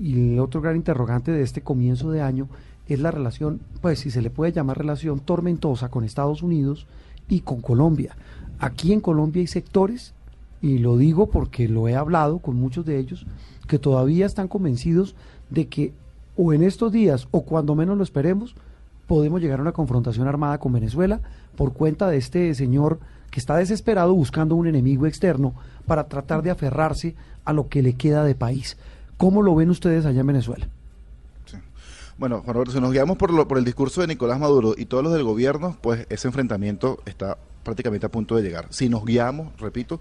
[0.00, 2.48] y el otro gran interrogante de este comienzo de año
[2.88, 6.86] es la relación, pues si se le puede llamar relación tormentosa con Estados Unidos
[7.28, 8.16] y con Colombia.
[8.58, 10.14] Aquí en Colombia hay sectores,
[10.60, 13.26] y lo digo porque lo he hablado con muchos de ellos,
[13.68, 15.14] que todavía están convencidos
[15.50, 15.92] de que
[16.36, 18.54] o en estos días o cuando menos lo esperemos,
[19.06, 21.20] podemos llegar a una confrontación armada con Venezuela
[21.56, 22.98] por cuenta de este señor
[23.30, 25.54] que está desesperado buscando un enemigo externo
[25.86, 28.76] para tratar de aferrarse a lo que le queda de país.
[29.16, 30.68] ¿Cómo lo ven ustedes allá en Venezuela?
[32.16, 34.86] Bueno, Juan Roberto, si nos guiamos por, lo, por el discurso de Nicolás Maduro y
[34.86, 38.66] todos los del gobierno, pues ese enfrentamiento está prácticamente a punto de llegar.
[38.70, 40.00] Si nos guiamos, repito,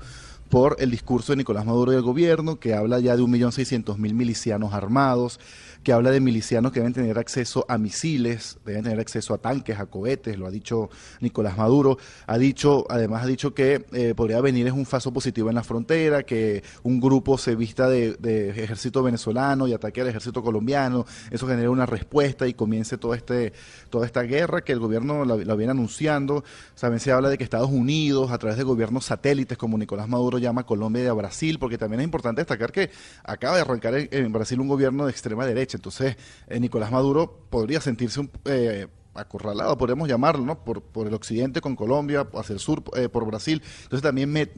[0.50, 4.74] por el discurso de Nicolás Maduro y el gobierno, que habla ya de 1.600.000 milicianos
[4.74, 5.40] armados,
[5.84, 9.80] que habla de milicianos que deben tener acceso a misiles, deben tener acceso a tanques,
[9.80, 14.40] a cohetes, lo ha dicho Nicolás Maduro, ha dicho, además ha dicho que eh, podría
[14.42, 18.16] venir es un falso positivo en la frontera, que un grupo se vista de,
[18.64, 23.52] ejército venezolano y ataque al ejército colombiano, eso genera una respuesta y comience todo este,
[23.90, 26.44] toda esta guerra que el gobierno la, viene anunciando.
[26.76, 30.38] Saben, se habla de que Estados Unidos, a través de gobiernos satélites, como Nicolás Maduro
[30.38, 32.90] llama a Colombia y a Brasil, porque también es importante destacar que
[33.24, 37.82] acaba de arrancar en Brasil un gobierno de extrema derecha entonces, eh, Nicolás Maduro podría
[37.82, 40.64] sentirse un, eh, acorralado, podríamos llamarlo, ¿no?
[40.64, 43.62] Por, por el occidente con Colombia, hacia el sur eh, por Brasil.
[43.84, 44.50] Entonces también me,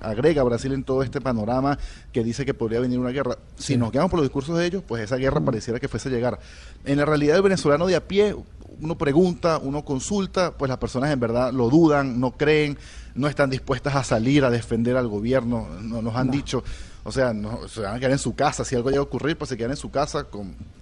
[0.00, 1.78] agrega a Brasil en todo este panorama
[2.12, 3.38] que dice que podría venir una guerra.
[3.56, 6.12] Si nos quedamos por los discursos de ellos, pues esa guerra pareciera que fuese a
[6.12, 6.38] llegar.
[6.84, 8.36] En la realidad el venezolano de a pie,
[8.80, 12.76] uno pregunta, uno consulta, pues las personas en verdad lo dudan, no creen,
[13.14, 16.64] no están dispuestas a salir a defender al gobierno, no, nos han dicho
[17.04, 18.64] o sea, no, se van a quedar en su casa.
[18.64, 20.26] Si algo llega a ocurrir, pues se quedan en su casa,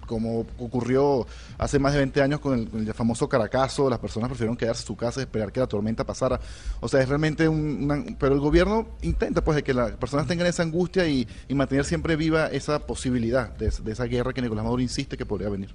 [0.07, 1.25] como ocurrió
[1.57, 3.89] hace más de 20 años con el, famoso Caracazo.
[3.89, 6.39] Las personas prefirieron quedarse en su casa y esperar que la tormenta pasara.
[6.79, 8.15] O sea, es realmente un...
[8.19, 12.15] pero el gobierno intenta pues de que las personas tengan esa angustia y, mantener siempre
[12.15, 15.73] viva esa posibilidad de, de esa guerra que Nicolás Maduro insiste que podría venir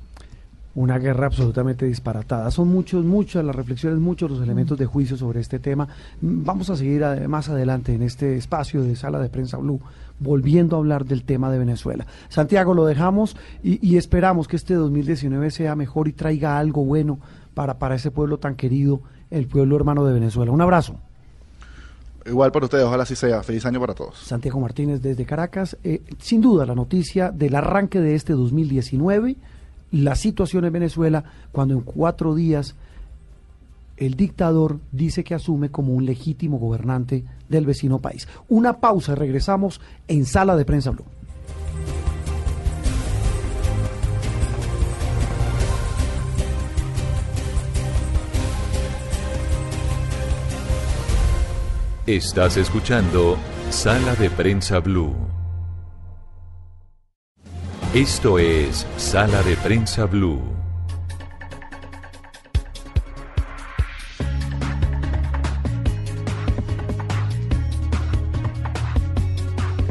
[0.76, 2.50] una guerra absolutamente disparatada.
[2.50, 5.88] Son muchos, muchas las reflexiones, muchos los elementos de juicio sobre este tema.
[6.20, 9.80] Vamos a seguir más adelante en este espacio de Sala de Prensa Blue,
[10.18, 12.06] volviendo a hablar del tema de Venezuela.
[12.28, 17.18] Santiago, lo dejamos y, esperamos que este 2019 sea mejor y traiga algo bueno
[17.54, 19.00] para, para ese pueblo tan querido,
[19.30, 20.52] el pueblo hermano de Venezuela.
[20.52, 20.96] Un abrazo.
[22.24, 23.42] Igual para ustedes, ojalá así sea.
[23.42, 24.18] Feliz año para todos.
[24.18, 25.76] Santiago Martínez desde Caracas.
[25.84, 29.36] Eh, sin duda la noticia del arranque de este 2019
[29.90, 32.74] la situación en Venezuela cuando en cuatro días
[33.96, 38.28] el dictador dice que asume como un legítimo gobernante del vecino país.
[38.48, 41.04] Una pausa, regresamos en Sala de Prensa Blue.
[52.06, 53.36] Estás escuchando
[53.70, 55.12] Sala de Prensa Blue.
[57.94, 60.65] Esto es Sala de Prensa Blue.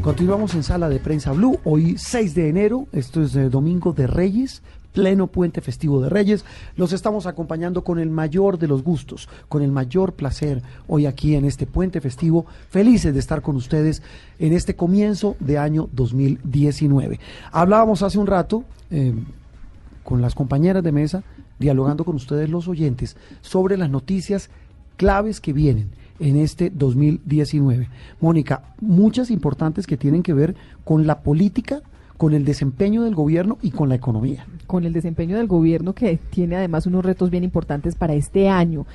[0.05, 4.05] Continuamos en Sala de Prensa Blue, hoy 6 de enero, esto es eh, Domingo de
[4.05, 4.61] Reyes,
[4.93, 6.45] pleno puente festivo de Reyes.
[6.75, 11.33] Los estamos acompañando con el mayor de los gustos, con el mayor placer hoy aquí
[11.33, 12.45] en este puente festivo.
[12.69, 14.03] Felices de estar con ustedes
[14.37, 17.19] en este comienzo de año 2019.
[17.51, 19.15] Hablábamos hace un rato eh,
[20.03, 21.23] con las compañeras de mesa,
[21.57, 24.51] dialogando con ustedes los oyentes sobre las noticias
[24.97, 25.89] claves que vienen
[26.19, 27.89] en este 2019.
[28.19, 31.82] Mónica, muchas importantes que tienen que ver con la política,
[32.17, 34.47] con el desempeño del gobierno y con la economía.
[34.67, 38.86] Con el desempeño del gobierno que tiene además unos retos bien importantes para este año.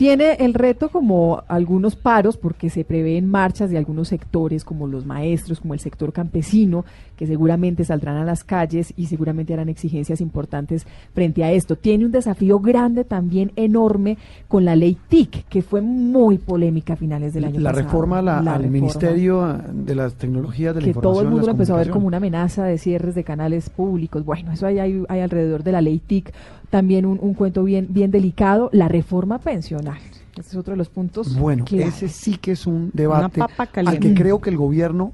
[0.00, 5.04] Tiene el reto como algunos paros, porque se prevén marchas de algunos sectores, como los
[5.04, 6.86] maestros, como el sector campesino,
[7.16, 11.76] que seguramente saldrán a las calles y seguramente harán exigencias importantes frente a esto.
[11.76, 14.16] Tiene un desafío grande también enorme
[14.48, 17.86] con la ley TIC, que fue muy polémica a finales del año la pasado.
[17.86, 18.70] Reforma la, La al reforma.
[18.70, 21.12] Ministerio de las Tecnologías de la que Información.
[21.12, 24.24] todo el mundo lo empezó a ver como una amenaza de cierres de canales públicos.
[24.24, 26.32] Bueno, eso hay, hay, hay alrededor de la ley TIC.
[26.70, 29.98] También un, un cuento bien, bien delicado, la reforma pensional.
[30.38, 31.36] Ese es otro de los puntos.
[31.36, 31.84] Bueno, clave.
[31.84, 33.40] ese sí que es un debate
[33.74, 35.12] al que creo que el gobierno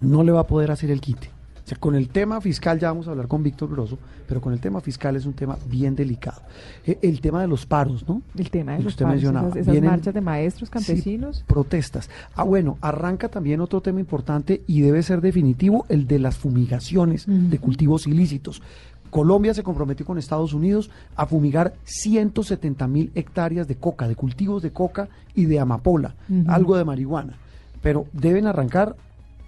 [0.00, 1.30] no le va a poder hacer el quite.
[1.64, 4.54] O sea, con el tema fiscal ya vamos a hablar con Víctor Grosso, pero con
[4.54, 6.40] el tema fiscal es un tema bien delicado.
[6.86, 8.22] Eh, El, tema de los paros, ¿no?
[8.38, 9.48] El tema de que los usted paros, mencionaba.
[9.48, 11.44] esas, esas Vienen- marchas de maestros, Sí, campesinos.
[11.46, 12.08] protestas.
[12.34, 17.24] Ah, bueno, arranca también otro tema importante y debe ser definitivo, el de las fumigaciones
[17.26, 18.62] de cultivos ilícitos.
[19.10, 24.62] Colombia se comprometió con Estados Unidos a fumigar 170 mil hectáreas de coca, de cultivos
[24.62, 26.14] de coca y de amapola,
[26.46, 27.34] algo de marihuana.
[27.82, 28.96] Pero deben arrancar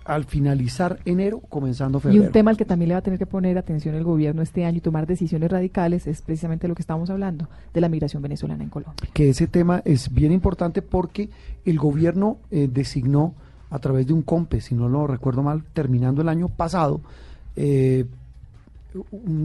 [0.04, 2.22] al finalizar enero, comenzando Y febrero.
[2.24, 4.64] un tema al que también le va a tener que poner atención el gobierno este
[4.64, 8.64] año y tomar decisiones radicales es precisamente lo que estamos hablando de la migración venezolana
[8.64, 9.08] en Colombia.
[9.12, 11.28] que ese tema es bien importante porque
[11.64, 13.34] el gobierno eh, designó
[13.68, 17.02] a través de un COMPE, si no lo recuerdo mal, terminando el año pasado,
[17.54, 18.04] eh,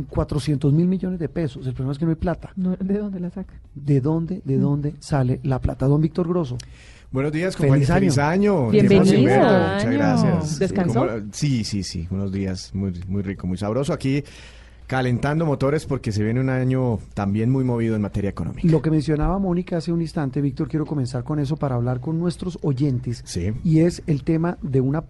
[0.09, 1.65] 400 mil millones de pesos.
[1.67, 2.51] El problema es que no hay plata.
[2.55, 3.53] No, ¿De dónde la saca?
[3.73, 5.87] ¿De dónde, de dónde sale la plata?
[5.87, 6.57] Don Víctor Grosso.
[7.11, 7.93] Buenos días, Feliz compañero.
[7.93, 8.57] Feliz año.
[8.63, 8.69] año.
[8.71, 9.21] Bienvenido.
[9.21, 9.91] Muchas año.
[9.97, 10.59] gracias.
[10.59, 10.99] ¿Descansó?
[11.07, 12.07] ¿Cómo- Sí, sí, sí.
[12.11, 13.93] Unos días muy, muy rico, muy sabroso.
[13.93, 14.23] Aquí
[14.87, 18.67] calentando motores porque se viene un año también muy movido en materia económica.
[18.67, 22.19] Lo que mencionaba Mónica hace un instante, Víctor, quiero comenzar con eso para hablar con
[22.19, 23.21] nuestros oyentes.
[23.25, 23.51] Sí.
[23.63, 25.03] Y es el tema de una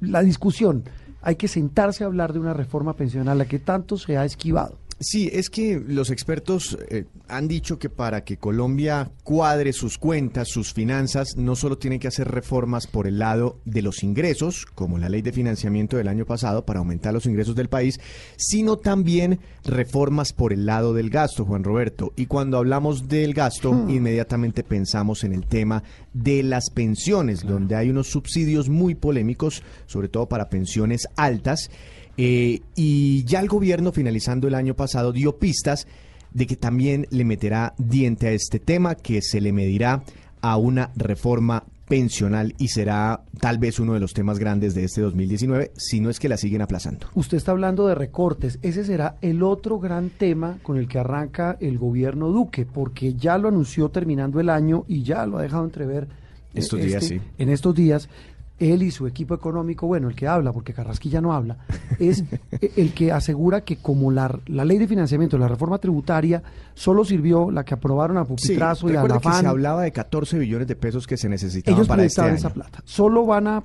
[0.00, 0.82] la discusión.
[1.20, 4.76] Hay que sentarse a hablar de una reforma pensional, la que tanto se ha esquivado.
[5.00, 10.48] Sí, es que los expertos eh, han dicho que para que Colombia cuadre sus cuentas,
[10.48, 14.98] sus finanzas, no solo tiene que hacer reformas por el lado de los ingresos, como
[14.98, 18.00] la ley de financiamiento del año pasado para aumentar los ingresos del país,
[18.36, 22.12] sino también reformas por el lado del gasto, Juan Roberto.
[22.16, 23.90] Y cuando hablamos del gasto, Hmm.
[23.90, 30.08] inmediatamente pensamos en el tema de las pensiones, donde hay unos subsidios muy polémicos, sobre
[30.08, 31.70] todo para pensiones altas.
[32.18, 35.86] Eh, y ya el gobierno, finalizando el año pasado, dio pistas
[36.32, 40.02] de que también le meterá diente a este tema, que se le medirá
[40.40, 45.00] a una reforma pensional y será tal vez uno de los temas grandes de este
[45.00, 47.06] 2019, si no es que la siguen aplazando.
[47.14, 48.58] Usted está hablando de recortes.
[48.62, 53.38] Ese será el otro gran tema con el que arranca el gobierno Duque, porque ya
[53.38, 56.08] lo anunció terminando el año y ya lo ha dejado entrever
[56.52, 57.20] Estos días, sí.
[57.38, 58.08] en estos días.
[58.58, 61.58] Él y su equipo económico, bueno, el que habla, porque Carrasquilla no habla,
[61.98, 66.42] es eh, el que asegura que como la, la ley de financiamiento, la reforma tributaria,
[66.74, 70.38] solo sirvió la que aprobaron a Pupitrazo y a recuerde que se hablaba de 14
[70.38, 72.34] billones de pesos que se necesitaban Ellos para este año.
[72.34, 72.82] esa plata.
[72.84, 73.64] Solo van a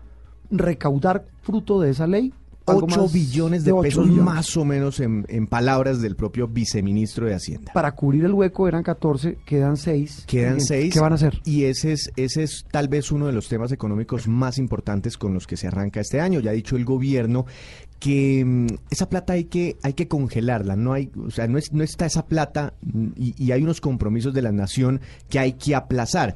[0.52, 2.34] recaudar fruto de esa ley.
[2.66, 4.26] Algo 8 más billones de, pesos billones.
[4.26, 7.74] más o menos en, en palabras del propio viceministro de Hacienda.
[7.74, 10.26] Para cubrir el hueco eran 14, quedan 6.
[10.28, 10.94] Quedan seis.
[10.94, 11.42] ¿Qué van a hacer?
[11.46, 15.34] Y ese es, ese es tal vez uno de los temas económicos más importantes con
[15.34, 16.40] los que se arranca este año.
[16.40, 17.46] Ya ha dicho el gobierno
[18.00, 20.76] que mm, esa plata hay que, hay que congelarla.
[20.76, 23.82] No hay, o sea, no, es, no está esa plata mm, y, y hay unos
[23.82, 26.36] compromisos de la nación que hay que aplazar.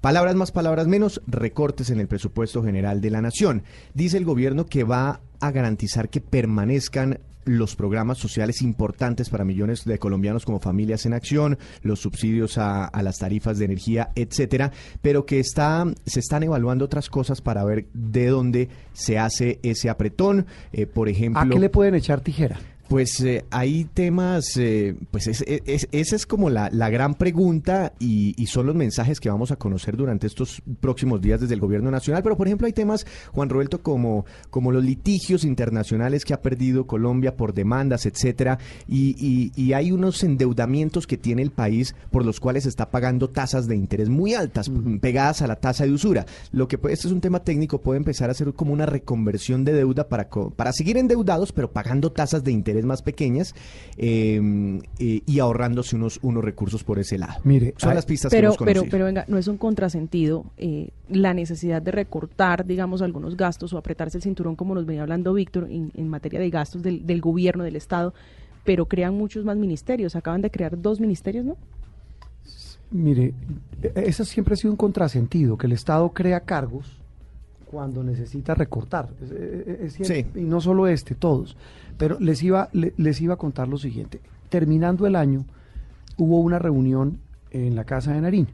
[0.00, 3.62] Palabras más, palabras menos, recortes en el presupuesto general de la nación.
[3.94, 9.84] Dice el gobierno que va a garantizar que permanezcan los programas sociales importantes para millones
[9.84, 14.72] de colombianos como Familias en Acción, los subsidios a, a las tarifas de energía, etcétera,
[15.00, 19.88] pero que está, se están evaluando otras cosas para ver de dónde se hace ese
[19.88, 20.46] apretón.
[20.72, 22.58] Eh, por ejemplo, ¿A qué le pueden echar tijera?
[22.88, 27.92] Pues eh, hay temas, eh, pues es- es- esa es como la, la gran pregunta
[27.98, 31.60] y, y son los mensajes que vamos a conocer durante estos próximos días desde el
[31.60, 32.22] gobierno nacional.
[32.22, 36.86] Pero por ejemplo hay temas, Juan Roberto, como, como los litigios internacionales que ha perdido
[36.86, 42.24] Colombia por demandas, etcétera, y, y- y hay unos endeudamientos que tiene el país por
[42.24, 44.70] los cuales está pagando tasas de interés muy altas,
[45.00, 46.24] pegadas a la tasa de usura.
[46.52, 49.64] Lo que puede- este es un tema técnico, puede empezar a ser como una reconversión
[49.64, 53.54] de deuda para, para seguir endeudados, pero pagando tasas de interés más pequeñas
[53.96, 57.40] eh, eh, y ahorrándose unos, unos recursos por ese lado.
[57.44, 58.90] Mire, son hay- las pistas que pero, hemos pero, conocido.
[58.90, 63.78] pero venga, no es un contrasentido eh, la necesidad de recortar, digamos, algunos gastos o
[63.78, 67.20] apretarse el cinturón, como nos venía hablando Víctor, en, en materia de gastos del, del
[67.20, 68.12] gobierno, del Estado,
[68.64, 70.16] pero crean muchos más ministerios.
[70.16, 71.56] Acaban de crear dos ministerios, ¿no?
[72.90, 73.34] Mire,
[73.82, 77.02] e- ese siempre ha sido un contrasentido, que el Estado crea cargos
[77.70, 79.08] cuando necesita recortar.
[79.22, 80.38] Es- es- es cierto.
[80.38, 81.56] Y no solo este, todos.
[81.98, 84.20] Pero les iba, le- les iba a contar lo siguiente.
[84.48, 85.44] Terminando el año,
[86.16, 87.18] hubo una reunión
[87.50, 88.48] en la Casa de Nariño.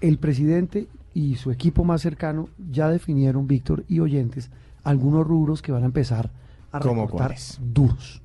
[0.00, 4.50] El presidente y su equipo más cercano ya definieron, Víctor y oyentes,
[4.82, 6.30] algunos rubros que van a empezar
[6.72, 7.36] a ¿Cómo recortar
[7.72, 8.20] duros.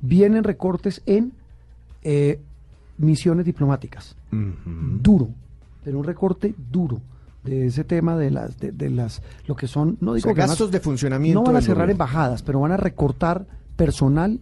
[0.00, 1.32] Vienen recortes en
[2.02, 2.40] eh,
[2.96, 4.16] misiones diplomáticas
[5.02, 5.28] duro,
[5.84, 7.00] pero un recorte duro
[7.44, 10.34] de ese tema de las de, de las lo que son no O digo sea,
[10.34, 11.92] que van a- gastos de funcionamiento no van a cerrar gobierno.
[11.92, 14.38] embajadas pero van a recortar personal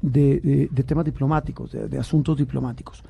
[0.00, 3.02] de, de- de temas diplomáticos de, asuntos diplomáticos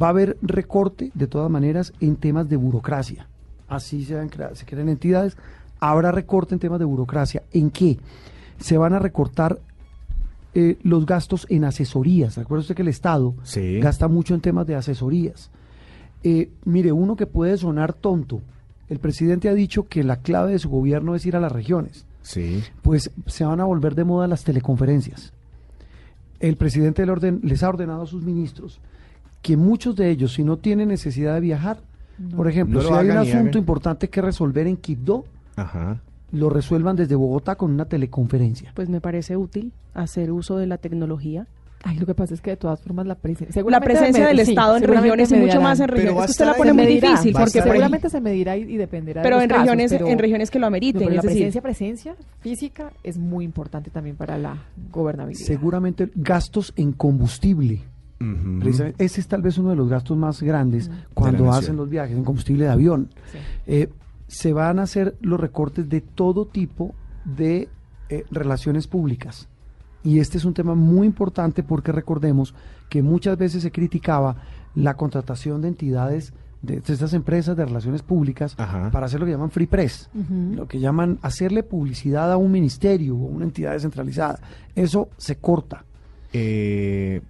[0.00, 3.28] va a haber recorte de todas maneras en temas de burocracia
[3.68, 4.16] así se,
[4.54, 5.36] se crean entidades
[5.78, 7.98] habrá recorte en temas de burocracia en qué
[8.58, 9.60] se van a recortar
[10.54, 12.36] eh, los gastos en asesorías.
[12.36, 13.34] Recuerda usted que el Estado
[13.80, 15.50] gasta mucho en temas de asesorías.
[16.22, 18.42] Eh, mire, uno que puede sonar tonto.
[18.92, 22.04] El presidente ha dicho que la clave de su gobierno es ir a las regiones.
[22.20, 22.62] Sí.
[22.82, 25.32] Pues se van a volver de moda las teleconferencias.
[26.40, 27.06] El presidente
[27.42, 28.80] les ha ordenado a sus ministros
[29.40, 31.78] que muchos de ellos, si no tienen necesidad de viajar,
[32.36, 35.24] por ejemplo, No si hay un asunto importante que resolver en Quibdó,
[35.56, 36.02] Ajá.
[36.30, 38.72] lo resuelvan desde Bogotá con una teleconferencia.
[38.74, 41.46] Pues me parece útil hacer uso de la tecnología.
[41.84, 44.76] Ay, lo que pasa es que de todas formas la presencia, La presencia del Estado
[44.76, 46.16] en regiones y mucho más en regiones.
[46.20, 49.20] Es que usted la pone muy difícil porque por seguramente se medirá y, y dependerá
[49.20, 51.24] de Pero los en casos, regiones- pero- en regiones que lo ameriten, No, pero es
[51.24, 54.56] la decir- presencia, presencia física es muy importante también para la
[54.92, 55.44] gobernabilidad.
[55.44, 57.80] Seguramente gastos en combustible.
[58.98, 62.22] Ese es tal vez uno de los gastos más grandes cuando hacen los viajes en
[62.22, 63.08] combustible de avión.
[63.66, 63.88] Eh,
[64.28, 67.68] se van a hacer los recortes de todo tipo de
[68.08, 69.48] eh, relaciones públicas.
[70.04, 72.54] Y este es un tema muy importante porque recordemos
[72.88, 74.36] que muchas veces se criticaba
[74.74, 79.50] la contratación de entidades de estas empresas de relaciones públicas para hacer lo que llaman
[79.50, 80.08] free press,
[80.54, 84.38] lo que llaman hacerle publicidad a un ministerio o a una entidad descentralizada.
[84.74, 85.84] Eso se corta.
[86.32, 87.20] Eh,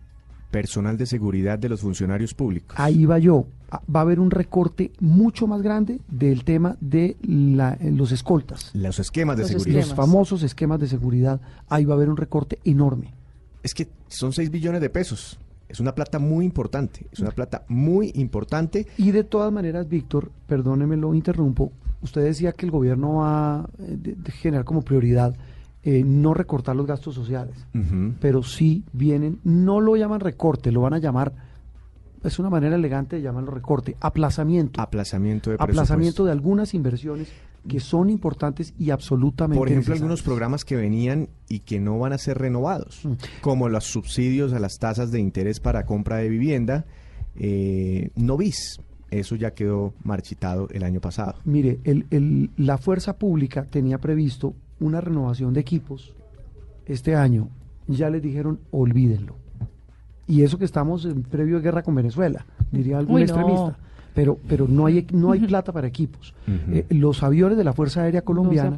[0.53, 2.77] personal de seguridad de los funcionarios públicos.
[2.79, 3.47] Ahí va yo.
[3.73, 8.13] Ah, Va a haber un recorte mucho más grande del tema de la- eh, los
[8.13, 8.71] escoltas.
[8.75, 9.81] Los esquemas de Los seguridad.
[9.81, 11.41] Los famosos esquemas de seguridad.
[11.69, 13.15] Ahí va a haber un recorte enorme.
[13.63, 15.39] Es que son 6 billones de pesos.
[15.71, 17.07] Es una plata muy importante.
[17.11, 18.87] Es una plata muy importante.
[18.99, 21.73] Y de todas maneras, Víctor, perdóneme, lo interrumpo.
[22.03, 25.35] Usted decía que el gobierno va a eh, generar como prioridad
[25.85, 27.55] eh, no recortar los gastos sociales.
[28.21, 31.33] Pero sí vienen, no lo llaman recorte, lo van a llamar,
[32.23, 34.81] es una manera elegante de llamarlo recorte, aplazamiento.
[34.81, 37.29] Aplazamiento de Aplazamiento de algunas inversiones
[37.69, 42.13] que son importantes y absolutamente Por ejemplo, algunos programas que venían y que no van
[42.13, 43.13] a ser renovados, Mm.
[43.41, 46.85] como los subsidios a las tasas de interés para compra de vivienda,
[47.37, 48.79] eh, no bis.
[49.11, 51.35] Eso ya quedó marchitado el año pasado.
[51.45, 56.13] Mire, el, el- la fuerza pública tenía previsto una renovación de equipos
[56.87, 57.49] este año.
[57.89, 59.37] Ya les dijeron, olvídenlo.
[60.27, 63.27] Y eso que estamos en previo de guerra con Venezuela, diría algún Uy, no.
[63.27, 63.77] extremista.
[64.15, 66.35] Pero, pero no hay no hay plata para equipos.
[66.47, 68.77] Eh, los aviones de la Fuerza Aérea Colombiana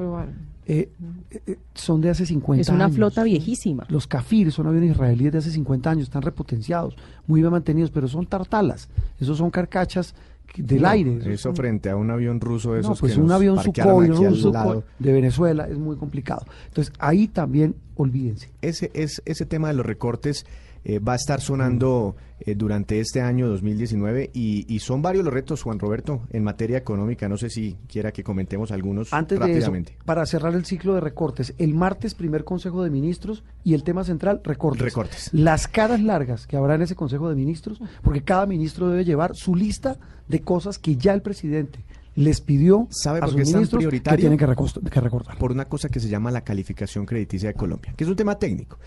[0.67, 0.91] eh,
[1.31, 2.97] eh, son de hace 50 Es una años.
[2.97, 3.85] flota viejísima.
[3.89, 8.07] Los Kafir son aviones israelíes de hace 50 años, están repotenciados, muy bien mantenidos, pero
[8.07, 8.89] son tartalas.
[9.21, 10.15] Esos son carcachas
[10.57, 11.33] del No, aire.
[11.33, 14.09] Eso frente a un avión ruso de no, esos pues que un nos avión Sukhoi
[14.53, 14.85] lado.
[14.99, 16.45] de Venezuela es muy complicado.
[16.69, 18.51] Entonces ahí también olvídense.
[18.63, 20.47] Ese, es, ese tema de los recortes
[20.85, 25.33] eh, va a estar sonando eh, durante este año 2019 y, y son varios los
[25.33, 27.29] retos, Juan Roberto, en materia económica.
[27.29, 29.97] No sé si quiera que comentemos algunos Antes de eso, rápidamente.
[30.05, 34.05] para cerrar el ciclo de recortes, el martes primer Consejo de Ministros y el tema
[34.05, 34.83] central, recortes.
[34.83, 35.31] Recortes.
[35.33, 39.35] Las caras largas que habrá en ese Consejo de Ministros, porque cada ministro debe llevar
[39.35, 41.85] su lista de cosas que ya el presidente
[42.17, 44.47] les pidió ¿Sabe a sus ministros que tienen que,
[44.91, 45.39] que recortar.
[45.39, 48.39] Por una cosa que se llama la calificación crediticia de Colombia, que es un tema
[48.39, 48.79] técnico.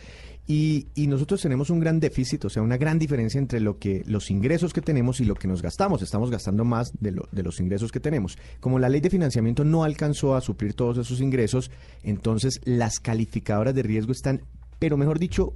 [0.48, 4.04] Y, y nosotros tenemos un gran déficit, o sea, una gran diferencia entre lo que
[4.06, 6.02] los ingresos que tenemos y lo que nos gastamos.
[6.02, 8.38] Estamos gastando más de, lo, de los ingresos que tenemos.
[8.62, 11.70] Como la ley de financiamiento no alcanzó a suplir todos esos ingresos,
[12.02, 14.42] entonces las calificadoras de riesgo están,
[14.80, 15.54] pero mejor dicho,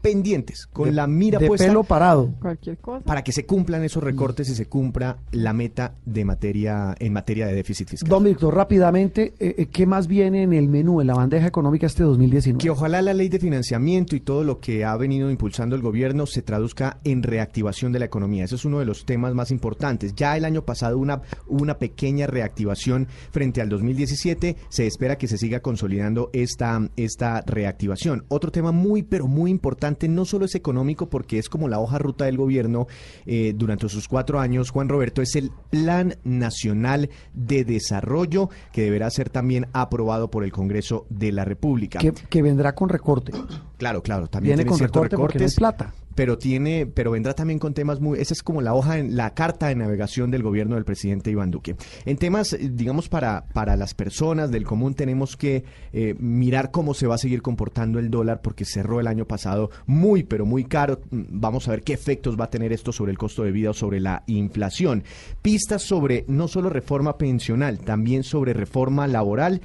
[0.00, 2.32] pendientes, con De- la mira de puesta pelo parado.
[2.40, 3.04] Cualquier cosa.
[3.04, 7.46] para que se cumplan esos recortes y se cumpla la meta de materia en materia
[7.46, 8.08] de déficit fiscal.
[8.08, 11.86] Don Víctor, rápidamente, eh, eh, ¿qué más viene en el menú, en la bandeja económica
[11.86, 12.58] este 2019?
[12.62, 16.26] Que ojalá la ley de financiamiento y todo lo que ha venido impulsando el gobierno
[16.26, 18.44] se traduzca en reactivación de la economía.
[18.44, 20.14] Ese es uno de los temas más importantes.
[20.14, 24.56] Ya el año pasado una, una pequeña reactivación frente al 2017.
[24.68, 28.24] Se espera que se siga consolidando esta, esta reactivación.
[28.28, 29.59] Otro tema muy, pero muy importante,
[30.08, 32.86] no solo es económico, porque es como la hoja ruta del gobierno
[33.26, 39.10] eh, durante sus cuatro años, Juan Roberto, es el Plan Nacional de Desarrollo, que deberá
[39.10, 41.98] ser también aprobado por el Congreso de la República.
[41.98, 43.32] Que, que vendrá con recorte.
[43.76, 45.94] Claro, claro, también Viene tiene con recorte porque no hay recortes, plata.
[46.14, 49.34] Pero tiene, pero vendrá también con temas muy, esa es como la hoja, en, la
[49.34, 51.76] carta de navegación del gobierno del presidente Iván Duque.
[52.04, 57.06] En temas, digamos para para las personas del común tenemos que eh, mirar cómo se
[57.06, 61.00] va a seguir comportando el dólar porque cerró el año pasado muy, pero muy caro.
[61.10, 63.70] Mm, Vamos a ver qué efectos va a tener esto sobre el costo de vida
[63.70, 65.04] o sobre la inflación.
[65.42, 69.60] Pistas sobre no solo reforma pensional, también sobre reforma laboral.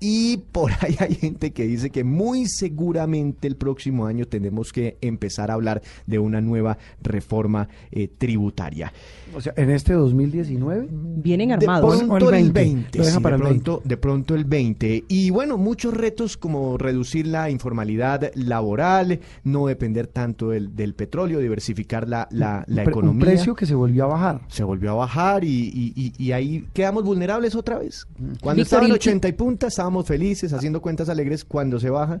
[0.00, 4.98] Y por ahí hay gente que dice que muy seguramente el próximo año tenemos que
[5.00, 8.92] empezar a hablar de una nueva reforma eh, tributaria.
[9.34, 10.88] O sea, en este 2019.
[10.90, 12.02] Vienen De armados.
[12.02, 13.64] pronto el 20, Lo deja sí, para de, el 20.
[13.64, 15.04] pronto, de pronto el 20.
[15.08, 21.38] Y bueno, muchos retos como reducir la informalidad laboral, no depender tanto del, del petróleo,
[21.40, 23.12] diversificar la, la, la Pre- economía.
[23.26, 24.40] Un precio que se volvió a bajar.
[24.48, 28.06] se volvió a bajar y, y- y- y ahí quedamos vulnerables otra vez.
[28.42, 31.44] Cuando Víctor, estaba en y- 80 y punta estábamos felices, haciendo cuentas alegres.
[31.44, 32.20] Cuando se baja,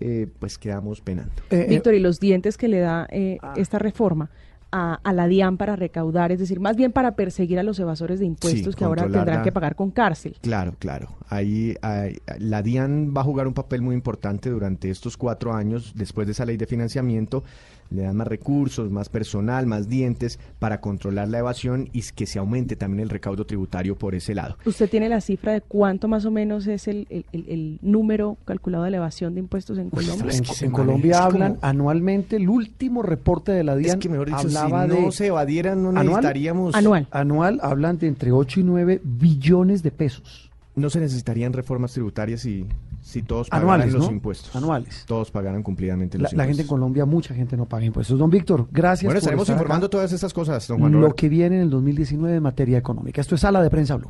[0.00, 1.32] eh, pues quedamos penando.
[1.50, 4.30] Eh, Víctor, y los dientes que le da eh, esta reforma
[4.76, 8.18] a, a la DIAN para recaudar, es decir, más bien para perseguir a los evasores
[8.18, 10.36] de impuestos Sí, que ahora tendrán la- que pagar con cárcel.
[10.42, 11.10] Claro, claro.
[11.28, 15.92] Ahí, ahí, la DIAN va a jugar un papel muy importante durante estos cuatro años
[15.94, 17.44] después de esa ley de financiamiento.
[17.90, 22.38] Le dan más recursos, más personal, más dientes para controlar la evasión y que se
[22.38, 24.56] aumente también el recaudo tributario por ese lado.
[24.64, 28.36] ¿Usted tiene la cifra de cuánto más o menos es el, el- el- el número
[28.44, 30.32] calculado de elevación de impuestos en Colombia?
[30.62, 34.38] En, Colombia hablan como- anualmente, el último reporte de la DIAN Es que mejor dicho,
[34.38, 36.06] hablaba si de no se evadieran, no ¿Anual?
[36.06, 36.74] necesitaríamos.
[36.74, 37.06] Anual.
[37.10, 40.50] anual, hablan de entre 8 y 9 billones de pesos.
[40.74, 42.66] No se necesitarían reformas tributarias si,
[43.06, 44.16] si todos pagaran Anuales, los ¿no?
[44.18, 44.56] Anuales.
[44.56, 45.04] Anuales.
[45.06, 46.68] Todos pagaran cumplidamente los La, la gente en impuestos.
[46.70, 48.18] Colombia, mucha gente no paga impuestos.
[48.18, 49.62] Don Víctor, gracias Bueno, por estaremos estar acá.
[49.62, 53.20] informando todas estas cosas, don Juan lo que viene en el 2019 en materia económica.
[53.20, 54.08] Esto es Sala de Prensa Blue.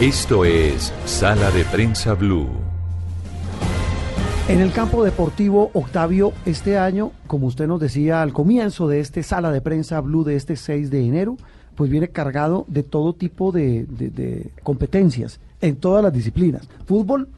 [0.00, 2.48] Esto es Sala de Prensa Blue.
[4.48, 9.22] En el campo deportivo, Octavio, este año, como usted nos decía al comienzo de este
[9.22, 11.36] Sala de Prensa Blue de este 6 de enero,
[11.76, 16.68] pues viene cargado de todo tipo de, de- de competencias en todas las disciplinas.
[16.84, 17.28] Fútbol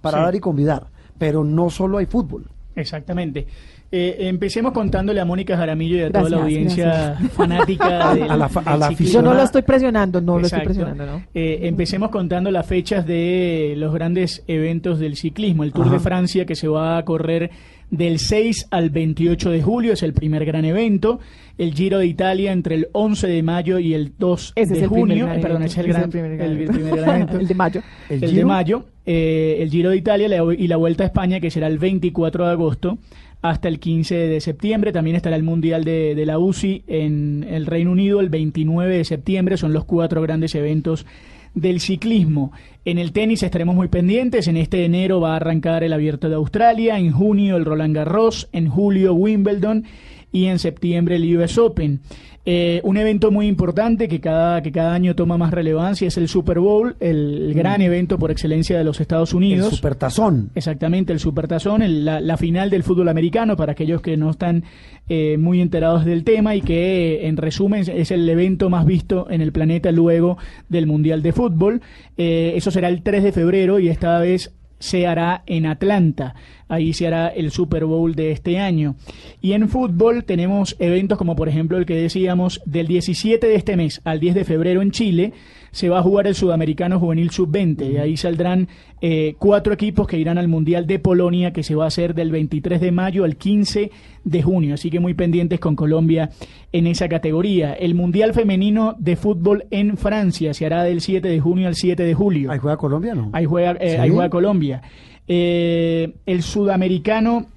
[0.00, 0.24] para Sí.
[0.24, 0.84] dar y convidar,
[1.18, 2.44] pero no solo hay fútbol.
[2.74, 3.46] Exactamente.
[3.92, 7.32] Eh, empecemos contándole a Mónica Jaramillo y a toda la audiencia gracias.
[7.32, 8.88] fanática del, A la a la.
[8.88, 9.24] Yo afición.
[9.24, 10.80] no lo estoy presionando, no lo estoy Exacto.
[10.84, 11.22] presionando, ¿no?
[11.34, 15.62] Eh, empecemos contando las fechas de los grandes eventos del ciclismo.
[15.62, 15.94] El Tour Ajá.
[15.94, 17.50] de Francia que se va a correr
[17.90, 21.20] del 6 al 28 de julio es el primer gran evento.
[21.58, 24.82] El Giro de Italia entre el 11 de mayo y el 2 Ese de es
[24.84, 25.26] el primer junio.
[25.32, 26.72] Eh, perdón, evento, ese es el, es gran, el primer gran el evento.
[26.72, 27.38] primer gran evento.
[27.38, 27.82] El de mayo.
[28.10, 31.50] El de mayo, eh, el Giro de Italia la- y la Vuelta a España, que
[31.50, 32.98] será el 24 de agosto
[33.42, 34.92] hasta el 15 de septiembre.
[34.92, 39.04] También estará el Mundial de, de la UCI en el Reino Unido el 29 de
[39.04, 39.56] septiembre.
[39.56, 41.06] Son los cuatro grandes eventos
[41.54, 42.52] del ciclismo.
[42.84, 44.46] En el tenis estaremos muy pendientes.
[44.48, 48.48] En este enero va a arrancar el Abierto de Australia, en junio el Roland Garros,
[48.52, 49.84] en julio Wimbledon
[50.32, 52.00] y en septiembre el US Open.
[52.48, 56.28] Eh, un evento muy importante que cada, que cada año toma más relevancia es el
[56.28, 59.74] Super Bowl, el, gran evento por excelencia de los Estados El Unidos.
[59.74, 60.50] supertazón.
[60.54, 64.62] Exactamente, el Supertazón, el- la, la final del fútbol americano, para aquellos que no están
[65.08, 68.86] eh, muy enterados del tema y que, eh, en resumen, es- es el evento más
[68.86, 71.80] visto en el planeta luego del Mundial de Fútbol.
[72.16, 76.34] Eh, eso será el 3 de febrero y esta vez se hará en Atlanta.
[76.68, 78.96] Ahí se hará el Super Bowl de este año.
[79.40, 83.76] Y en fútbol tenemos eventos como por ejemplo el que decíamos del 17 de este
[83.76, 85.32] mes al 10 de febrero en Chile
[85.76, 88.66] se va a jugar el Sudamericano Juvenil Sub-20 y ahí saldrán
[89.02, 92.30] eh, cuatro equipos que irán al Mundial de Polonia que se va a hacer del
[92.30, 93.90] 23 de mayo al 15
[94.24, 94.72] de junio.
[94.72, 96.30] Así que muy pendientes con Colombia
[96.72, 97.74] en esa categoría.
[97.74, 102.02] El Mundial Femenino de Fútbol en Francia se hará del 7 de junio al 7
[102.02, 102.50] de julio.
[102.50, 103.28] ¿Ahí juega Colombia no?
[103.34, 103.96] Ahí juega, eh, ¿Sí?
[103.96, 104.80] ahí juega Colombia.
[105.28, 107.48] Eh, el sudamericano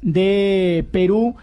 [0.00, 1.34] de Perú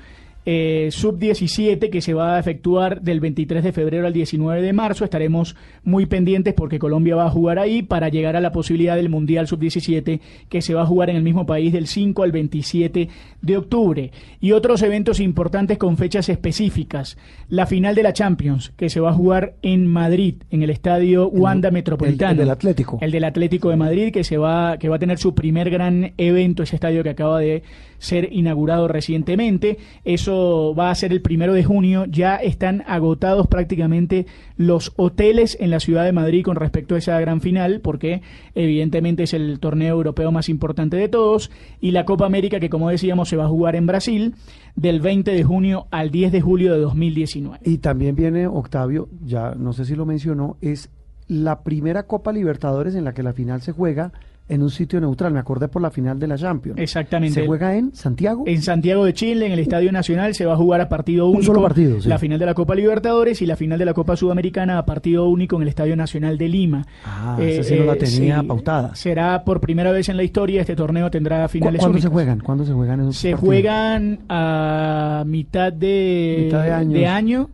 [0.46, 5.04] eh, sub-17 que se va a efectuar del 23 de febrero al 19 de marzo.
[5.04, 9.10] Estaremos muy pendientes porque Colombia va a jugar ahí para llegar a la posibilidad del
[9.10, 10.20] Mundial sub-17
[10.50, 13.10] que se va a jugar en el mismo país del 5 al 27
[13.42, 14.12] de octubre.
[14.40, 17.18] Y otros eventos importantes con fechas específicas.
[17.50, 21.28] La final de la Champions que se va a jugar en Madrid, en el estadio
[21.28, 22.32] Wanda Metropolitano.
[22.32, 23.00] el del Atlético.
[23.02, 26.14] El del Atlético de Madrid que, se va, que va a tener su primer gran
[26.18, 27.64] evento, ese estadio que acaba de
[27.98, 29.78] ser inaugurado recientemente.
[30.04, 32.06] Eso va a ser el primero de junio.
[32.06, 34.26] Ya están agotados prácticamente
[34.58, 38.22] los hoteles en la ciudad de Madrid con respecto a esa gran final, porque
[38.54, 41.52] evidentemente es el torneo europeo más importante de todos.
[41.82, 44.36] Y la Copa América, que como decíamos, se va a jugar en Brasil
[44.76, 47.60] del 20 de junio al 10 de julio de 2019.
[47.64, 50.90] Y también viene Octavio, ya no sé si lo mencionó, es
[51.28, 54.12] la primera Copa Libertadores en la que la final se juega
[54.48, 55.34] en un sitio neutral.
[55.34, 56.80] Me acordé por la final de la Champions.
[56.80, 57.42] Exactamente.
[57.42, 58.44] ¿Se juega en Santiago?
[58.46, 61.40] En Santiago de Chile, en el Estadio Nacional, se va a jugar a partido único.
[61.40, 62.08] Un solo partido, sí.
[62.10, 65.28] La final de la Copa Libertadores y la final de la Copa Sudamericana a partido
[65.28, 66.86] único en el Estadio Nacional de Lima.
[67.06, 68.94] Ah, esa sí no la tenía pautada.
[68.96, 70.62] Será por primera vez en la historia.
[70.62, 72.10] Este torneo tendrá finales ¿Cuándo únicas.
[72.10, 72.40] se juegan?
[72.40, 73.48] ¿Cuándo se juegan esos Se partidos?
[73.48, 77.10] juegan a mitad de, Mitad de años.
[77.10, 77.50] año.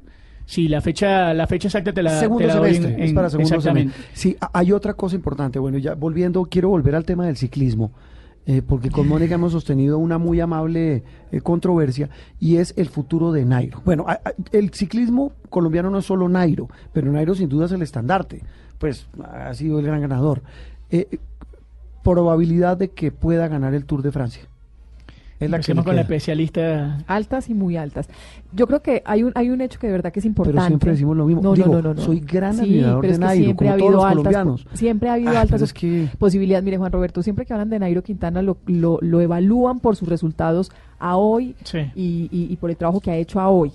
[0.51, 3.13] Sí, la fecha, la fecha exacta te la, segundo te la doy en- semestre, es
[3.13, 3.93] para segundo exactamente.
[3.93, 4.15] semestre.
[4.17, 5.59] Sí, hay otra cosa importante.
[5.59, 7.93] Bueno, ya volviendo, quiero volver al tema del ciclismo,
[8.45, 13.31] eh, porque con Mónica hemos sostenido una muy amable eh, controversia y es el futuro
[13.31, 13.81] de Nairo.
[13.85, 17.71] Bueno, a- a- el ciclismo colombiano no es solo Nairo, pero Nairo sin duda es
[17.71, 18.43] el estandarte.
[18.77, 20.41] Pues ha sido el gran ganador.
[20.89, 21.07] Eh,
[22.03, 24.43] probabilidad de que pueda ganar el Tour de Francia.
[25.41, 26.99] Es la que con la especialista.
[27.07, 28.07] Altas y muy altas.
[28.53, 30.57] Yo creo que hay un, hay un hecho que de verdad que es importante.
[30.59, 31.41] Pero siempre decimos lo mismo.
[31.41, 32.01] No, Digo, no, no, no, no.
[32.01, 34.05] soy gran Sí, admirador pero de es que Nairo, siempre como ha todos habido los
[34.05, 34.67] altas, colombianos.
[34.77, 36.63] Siempre ha habido Ah, altas pero es que- posibilidades.
[36.63, 40.07] Mire, Juan Roberto, siempre que hablan de Nairo Quintana lo, lo, lo evalúan por sus
[40.07, 41.79] resultados a hoy Sí.
[41.95, 43.71] y, y- y por el trabajo que ha hecho a hoy.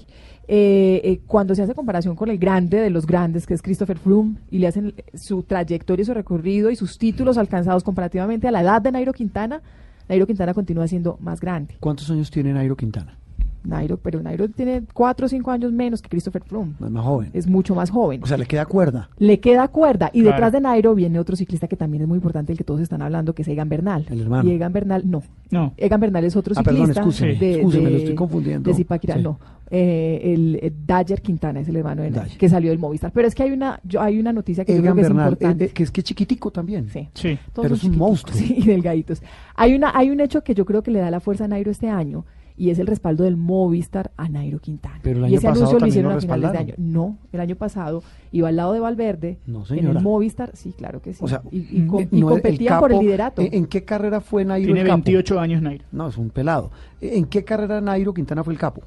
[0.49, 3.99] Eh, eh, cuando se hace comparación con el grande de los grandes, que es Christopher
[3.99, 8.61] Froome, y le hacen su trayectoria, su recorrido y sus títulos alcanzados comparativamente a la
[8.62, 9.61] edad de Nairo Quintana,
[10.09, 11.77] Nairo Quintana continúa siendo más grande.
[11.81, 13.17] ¿Cuántos años tiene Nairo Quintana?
[13.65, 16.75] Nairo, pero Nairo tiene cuatro o cinco años menos que Christopher Froome.
[16.81, 17.31] Es más joven.
[17.33, 18.23] Es mucho más joven.
[18.23, 19.09] O sea, le queda cuerda.
[19.19, 20.09] Le queda cuerda.
[20.13, 20.37] Y Claro.
[20.37, 23.03] detrás de Nairo viene otro ciclista que también es muy importante, el que todos están
[23.03, 24.07] hablando, que es Egan Bernal.
[24.09, 24.49] El hermano.
[24.49, 25.25] Y Egan Bernal, no.
[25.51, 25.73] No.
[25.79, 27.01] Egan Bernal es otro Ah, perdón, ciclista.
[27.01, 28.71] excúseme, de, excúseme, de- lo estoy confundiendo.
[28.71, 29.23] De Zipaquirá, Sí.
[29.25, 29.41] no.
[29.71, 33.11] Eh, el, el Dyer Quintana es el hermano de que salió del Movistar.
[33.12, 35.64] Pero es que hay una, yo, hay una noticia que yo creo que es importante.
[35.64, 36.89] eh, eh, que es que es chiquitico también.
[36.89, 37.09] Sí.
[37.14, 37.39] Sí.
[37.53, 38.37] Todos Pero es un monstruo.
[38.39, 39.23] Sí, y delgaditos.
[39.57, 41.71] Hay, una, hay un hecho que yo creo que le da la fuerza a Nairo
[41.71, 42.25] este año
[42.59, 45.01] y es el respaldo del Movistar a Nairo Quintana.
[45.03, 46.75] Pero el y año ese pasado anuncio lo también hicieron lo a finales de año.
[46.79, 48.03] No, el año pasado
[48.33, 50.53] iba al lado de Valverde No, en el Movistar.
[50.55, 51.19] Sí, claro que sí.
[51.23, 53.43] O sea, y, y com- eh, y competían por el liderato.
[53.43, 54.97] ¿en, en qué carrera fue Nairo Tiene el capo?
[55.05, 55.85] 28 años Nairo.
[55.93, 56.71] No, es un pelado.
[57.01, 58.83] ¿En qué carrera Nairo Quintana fue el capo?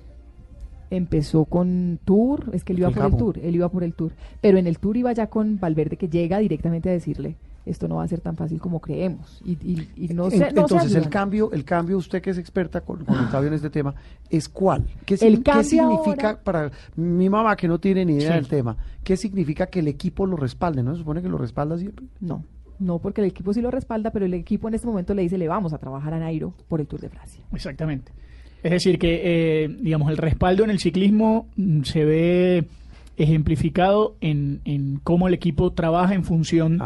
[0.92, 3.16] Empezó con Tour, es que él iba por el.
[3.18, 4.12] Tour, él iba por el Tour.
[4.42, 7.36] Pero en el Tour iba ya con Valverde que llega directamente a decirle,
[7.66, 9.42] esto no va a ser tan fácil como creemos.
[9.46, 12.82] Y, y- y no sé, no Entonces, el cambio, el cambio, usted que es experta
[12.82, 13.94] con, con Octavio en este tema,
[14.32, 14.86] ¿es cuál?
[15.06, 18.34] ¿Qué, El significa ahora- para mi mamá que no tiene ni idea Sí.
[18.36, 18.76] del tema?
[19.04, 20.82] ¿Qué significa que el equipo lo respalde?
[20.82, 22.08] ¿No se supone que lo respalda siempre?
[22.20, 22.44] No,
[22.80, 25.38] no, porque el equipo sí lo respalda, pero el equipo en este momento le dice,
[25.38, 27.44] le vamos a trabajar a Nairo por el Tour de Francia.
[27.54, 28.12] Exactamente.
[28.64, 29.22] Es decir, que
[29.64, 32.64] eh, digamos el respaldo en el ciclismo mm, se ve
[33.18, 36.80] ejemplificado en, en cómo el equipo trabaja en función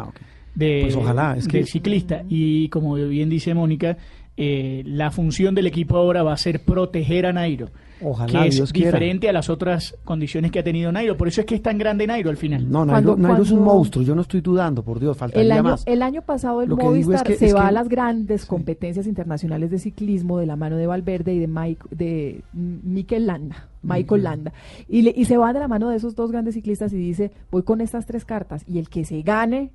[0.55, 2.23] de, Pues ojalá, es que- del ciclista.
[2.29, 3.97] Y como bien dice Mónica,
[4.37, 7.69] eh, la función del equipo ahora va a ser proteger a Nairo.
[8.03, 8.89] Ojalá, que es Dios quiera.
[8.91, 11.15] diferente a las otras condiciones que ha tenido Nairo.
[11.17, 12.69] Por eso es que es tan grande Nairo al final.
[12.69, 15.51] No, Nairo, Cuando- Nairo es un monstruo, yo no estoy dudando, por Dios, faltaría El
[15.51, 15.83] año, más.
[15.85, 19.71] el año pasado el es Movistar que- se va que- a las grandes competencias internacionales
[19.71, 24.53] de ciclismo de la mano de Valverde y de Mike, de Mikel Landa, Michael Landa.
[24.87, 27.31] Y, le- y se va de la mano de esos dos grandes ciclistas y dice,
[27.51, 29.71] voy con estas tres cartas y el que se gane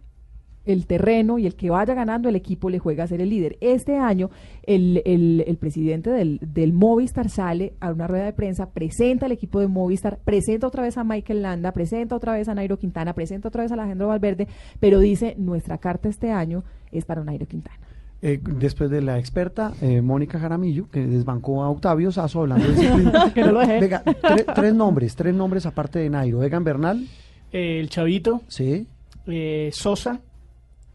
[0.69, 3.57] el terreno y el que vaya ganando el equipo le juega a ser el líder.
[3.61, 4.31] Este año
[4.65, 9.33] el, el- el presidente del, del Movistar sale a una rueda de prensa, presenta al
[9.33, 13.15] equipo de Movistar, presenta otra vez a Michael Landa, presenta otra vez a Nairo Quintana,
[13.15, 14.47] presenta otra vez a Alejandro Valverde,
[14.79, 16.63] pero dice, nuestra carta este año
[16.93, 17.79] es para Nairo Quintana.
[18.21, 22.75] Eh, después de la experta eh, Mónica Jaramillo, que desbancó a Octavio Sazo hablando de
[22.75, 23.13] ciclismo.
[23.35, 23.79] Que no lo dejé.
[23.81, 26.43] Venga, tre- tres nombres, tres nombres aparte de Nairo.
[26.43, 27.07] Egan Bernal,
[27.53, 28.87] Eh, el Chavito, sí.
[29.29, 30.21] eh, Sosa.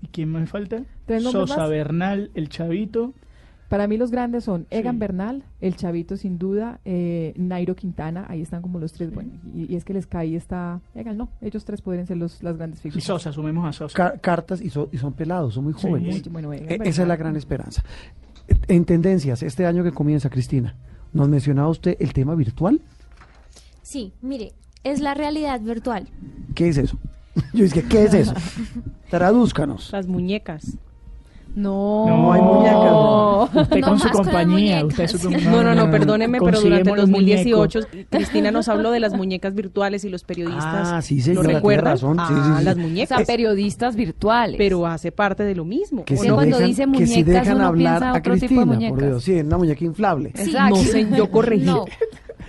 [0.03, 0.83] ¿Y quién me falta?
[1.05, 1.69] ¿Tres nombres Sosa, más?
[1.69, 3.13] Bernal, el Chavito
[3.69, 8.41] Para mí los grandes son Egan Bernal, el Chavito sin duda, eh, Nairo Quintana, ahí
[8.41, 11.65] están como los tres, bueno, y, y es que les cae está, Egan no, ellos
[11.65, 13.03] tres podrían ser los, las grandes Y figuras.
[13.05, 13.95] Sosa, sumemos a Sosa.
[13.95, 16.21] Ca- cartas y, so- y son pelados, son muy jóvenes.
[16.23, 17.83] muy- bueno, Egan E- esa es la gran esperanza.
[18.67, 20.75] En tendencias, este año que comienza, Cristina,
[21.13, 22.81] ¿nos mencionaba usted el tema virtual?
[23.81, 24.51] Sí, mire,
[24.83, 26.09] es la realidad virtual.
[26.53, 26.99] ¿Qué es eso?
[27.53, 28.33] Yo dije, ¿qué es eso?
[29.09, 29.91] Tradúzcanos.
[29.91, 30.77] Las muñecas.
[31.55, 32.83] No, No hay muñecas.
[33.63, 34.83] Usted No con su más con las compañía.
[34.85, 35.51] Usted su muñecas.
[35.51, 37.79] No, no, no, perdóneme, pero durante el Consiguemos los 2018
[38.09, 40.89] Cristina nos habló de las muñecas virtuales y los periodistas.
[40.91, 41.93] Ah, sí, ¿Lo señora, tiene recuerdan?
[41.93, 42.17] razón.
[42.17, 42.65] Sí, Ah, sí, sí.
[42.65, 43.17] las O muñecas.
[43.17, 44.55] sea, periodistas virtuales.
[44.57, 46.05] pero hace parte de lo mismo.
[46.05, 46.35] Que ¿o si no?
[46.35, 48.65] cuando dejan, dice que si muñecas, dejan uno hablar piensa a otro tipo de Cristina,
[48.65, 48.99] por muñecas.
[49.09, 49.23] Dios.
[49.23, 50.29] Sí, una muñeca inflable.
[50.29, 50.69] Exacto.
[50.75, 51.65] No sé, yo corregí.
[51.65, 51.85] No,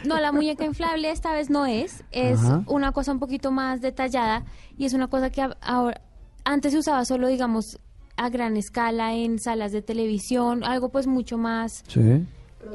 [0.06, 2.62] no, la muñeca inflable esta vez no es, es Ajá.
[2.66, 4.44] una cosa un poquito más detallada
[4.78, 6.00] y es una cosa que ahora,
[6.44, 7.78] antes se usaba solo, digamos,
[8.16, 12.24] a gran escala en salas de televisión, algo pues mucho más, Sí.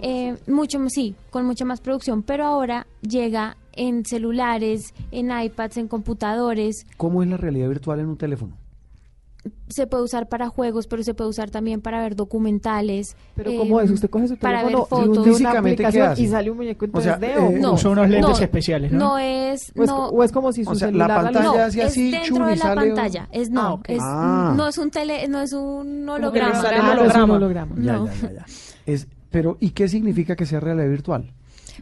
[0.01, 5.77] eh, mucho más- sí, con mucha más producción, pero ahora llega en celulares, en iPads,
[5.77, 8.57] en computadores, ¿Cómo es la realidad virtual en un teléfono?
[9.69, 13.15] Se puede usar para juegos, pero se puede usar también para ver documentales.
[13.35, 13.89] Pero eh, ¿cómo es?
[13.89, 15.13] Usted coge su para teléfono, ver fotos.
[15.13, 17.59] de una Físicamente, ¿qué aplicación y sale un muñeco en O sea, 3D o eh,
[17.59, 18.99] No, Usa unos lentes no, especiales, ¿no?
[18.99, 21.15] No es, o es, no, o es como si su O sea, la celular la
[21.23, 23.27] pantalla no, hace es así, dentro y de la sale un- pantalla.
[23.31, 24.53] Es no, Ah, es, Ah.
[24.57, 26.61] no es un tele, no es un holograma.
[26.61, 27.33] Ah, el no es un holograma.
[27.35, 27.75] holograma.
[27.77, 28.05] Ya, No.
[28.07, 28.45] ya, ya, ya.
[28.85, 31.31] Es, pero, ¿y qué significa que sea realidad virtual?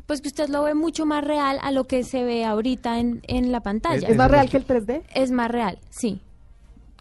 [0.06, 3.22] Pues que usted lo ve mucho más real a lo que se ve ahorita en,
[3.28, 4.08] en la pantalla.
[4.08, 5.02] ¿Es más real que el 3D?
[5.16, 6.22] Es más real, sí.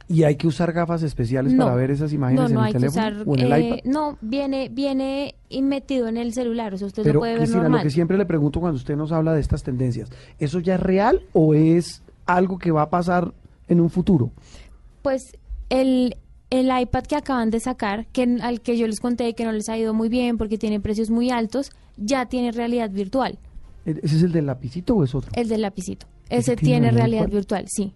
[0.08, 1.64] ¿Y hay que usar gafas especiales No.
[1.64, 3.22] para ver esas imágenes no, no en el teléfono usar.
[3.26, 3.78] o en el eh, iPad?
[3.90, 7.62] no, viene, viene metido en el celular, o sea, usted Pero, lo puede ver Cristina,
[7.64, 7.80] normal.
[7.80, 10.80] lo que siempre le pregunto cuando usted nos habla de estas tendencias, ¿eso ya es
[10.80, 13.34] real o es algo que va a pasar
[13.68, 14.30] en un futuro?
[15.02, 15.22] Pues
[15.70, 16.16] el,
[16.50, 19.68] el iPad que acaban de sacar, que al que yo les conté que no les
[19.68, 23.38] ha ido muy bien porque tiene precios muy altos, ya tiene realidad virtual.
[23.84, 25.32] ¿E- ¿Ese es el del lapicito o es otro?
[25.34, 26.06] El del lapicito.
[26.28, 27.92] ¿Ese Ese tiene tiene realidad realidad virtual, sí.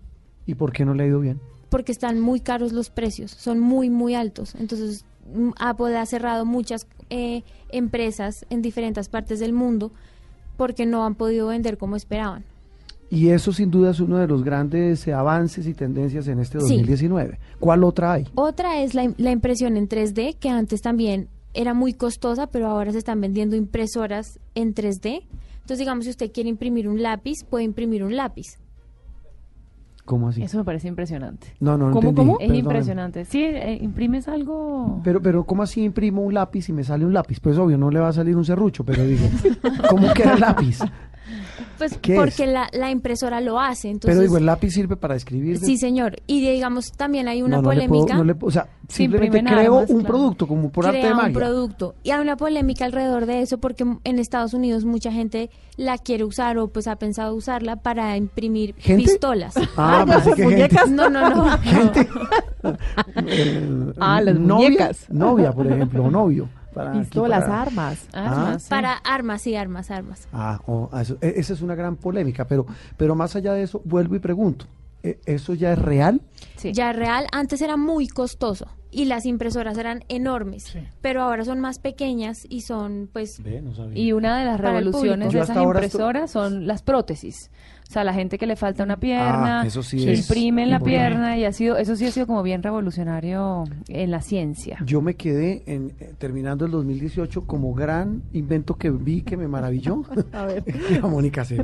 [0.47, 1.41] ¿Y por qué no le ha ido bien?
[1.71, 4.55] Porque están muy caros los precios, son muy, muy altos.
[4.57, 5.05] Entonces,
[5.35, 9.91] mm, Apple ha cerrado muchas eh, empresas en diferentes partes del mundo
[10.57, 12.45] porque no han podido vender como esperaban.
[13.09, 16.75] Y eso sin duda es uno de los grandes avances y tendencias en este Sí.
[16.77, 17.41] 2019.
[17.59, 18.29] ¿Cuál otra hay?
[18.37, 22.93] Otra es la, la impresión en 3D, que antes también era muy costosa, pero ahora
[22.93, 25.23] se están vendiendo impresoras en 3D.
[25.55, 28.59] Entonces, digamos, si usted quiere imprimir un lápiz, puede imprimir un lápiz.
[30.05, 30.42] ¿Cómo así?
[30.42, 31.48] Eso me parece impresionante.
[31.61, 32.40] No, no, no ¿Cómo, entendí, cómo?
[32.40, 33.24] Es impresionante.
[33.24, 35.01] Sí, eh, imprimes algo.
[35.05, 37.40] Pero, pero, ¿cómo así imprimo un lápiz y me sale un lápiz?
[37.40, 39.26] Pues obvio, no le va a salir un serrucho, pero digo,
[39.88, 40.80] ¿cómo queda el lápiz?
[41.79, 42.51] Pues ¿Qué porque es?
[42.51, 43.89] la, la impresora lo hace.
[43.89, 45.59] Entonces, pero digo, el lápiz sirve para escribir.
[45.59, 46.16] Sí, señor.
[46.27, 48.16] Y digamos, también hay una no, no le puedo- polémica.
[48.16, 50.14] no le o sea, simplemente creo armas, un claro.
[50.14, 51.33] producto como por arte de crea un magia.
[51.35, 51.95] producto.
[52.03, 56.25] Y hay una polémica alrededor de eso porque en Estados Unidos mucha gente la quiere
[56.25, 59.05] usar o pues ha pensado usarla para imprimir ¿Gente?
[59.05, 59.55] pistolas.
[59.77, 60.77] Ah, pensé que gente.
[60.91, 61.59] No, no, no.
[61.59, 62.09] Gente.
[63.27, 65.07] Eh, Ah, las novia, muñecas.
[65.11, 66.49] Novia, por ejemplo, o novio.
[66.75, 68.07] Para, Pistolas, para- armas.
[68.12, 68.71] Armas, sí.
[68.71, 70.29] Para armas, sí, armas, armas.
[70.33, 72.66] Ah, oh, ah, eso- e- esa es una gran polémica, pero,
[72.97, 74.66] pero más allá de eso, vuelvo y pregunto,
[75.03, 76.21] ¿e- ¿eso ya es real?
[76.61, 76.73] Sí.
[76.73, 81.79] Ya real, antes era muy costoso y las impresoras eran enormes, pero ahora son más
[81.79, 83.41] pequeñas y son pues
[83.95, 87.51] Y una de las revoluciones de esas impresoras son las prótesis.
[87.89, 90.77] O sea, la gente que le falta una pierna, Ah, eso sí es imprimen la
[90.77, 90.91] importante.
[91.09, 94.79] pierna y ha sido, eso sí ha sido como bien revolucionario en la ciencia.
[94.85, 99.49] Yo me quedé en, eh, terminando el 2018 como gran invento que vi que me
[99.49, 100.03] maravilló.
[100.33, 100.63] A ver.
[101.03, 101.57] La Mónica se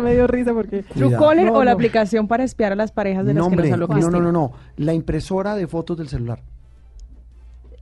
[0.00, 0.84] me dio risa porque...
[0.96, 1.06] No,
[1.52, 4.29] o la aplicación para espiar a las parejas de las No, que nos no, no
[4.32, 6.42] no, la impresora de fotos del celular.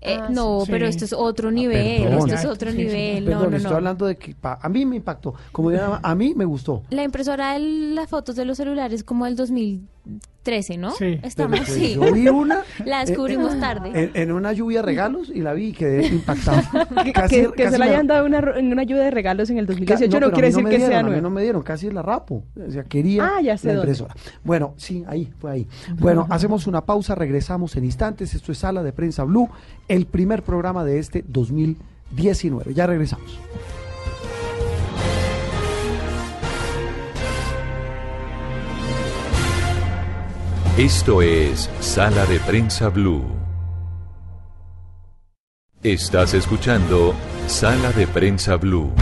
[0.01, 3.25] Eh, ah, no, pero esto es otro ah, nivel, esto es otro nivel.
[3.25, 6.35] Sí, no, no, estoy hablando de que a mí me impactó, como dirán, a mí
[6.37, 6.83] me gustó.
[6.91, 9.89] La impresora de las fotos de los celulares como del 2000
[10.43, 10.93] 13, ¿no?
[10.93, 11.21] Sí.
[11.23, 11.95] Estamos, sí.
[11.95, 12.63] Yo vi una.
[12.87, 14.11] la eh, descubrimos eh, tarde.
[14.15, 16.63] En, una lluvia de regalos y la vi y quedé impactado.
[17.55, 20.33] que, se la hayan dado una, una lluvia de regalos en el 2018 no, no
[20.33, 21.21] quiere decir que sea nueva.
[21.21, 22.45] no me dieron, casi la rapo.
[22.67, 23.85] O sea, quería ah, ya sé la
[24.43, 25.67] Bueno, sí, ahí, fue ahí.
[25.99, 28.35] Bueno, hacemos una pausa, regresamos en instantes.
[28.35, 29.51] Esto es Sala de Prensa Blue,
[29.87, 32.73] el primer programa de este 2019.
[32.73, 33.39] Ya regresamos.
[40.79, 43.25] Esto es Sala de Prensa Blue.
[45.83, 47.17] Estás escuchando
[47.49, 48.93] Sala de Prensa Blue.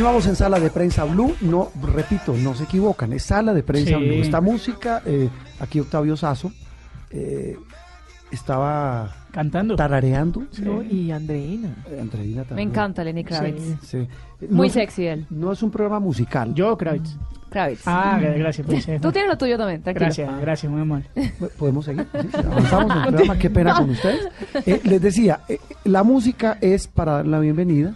[0.00, 1.34] Continuamos en Sala de Prensa Blue.
[1.42, 4.02] No, repito, no se equivocan, es Sala de Prensa Sí.
[4.02, 4.14] Blue.
[4.22, 5.28] Esta música, eh,
[5.60, 6.50] aquí Octavio Sazo
[7.10, 7.54] eh,
[8.32, 10.44] estaba cantando, tarareando.
[10.62, 11.84] No, y Andreina.
[11.90, 12.68] Eh, Andreina Me también.
[12.70, 13.60] encanta Lenny Kravitz.
[13.82, 14.08] Sí.
[14.48, 15.26] Muy No- sexy él.
[15.28, 16.54] No es un programa musical.
[16.54, 17.18] Yo, Kravitz.
[17.50, 17.82] Kravitz.
[17.84, 18.66] Ah, gra- gracias.
[18.66, 18.98] pues, eh.
[19.02, 20.06] Tú tienes lo tuyo también, tranquilo.
[20.06, 21.10] Gracias, gracias, muy amable.
[21.58, 22.06] Podemos seguir.
[22.10, 23.38] Sí, avanzamos en el programa.
[23.38, 24.28] Qué pena con ustedes.
[24.64, 27.94] Eh, les decía, eh, la música es para dar la bienvenida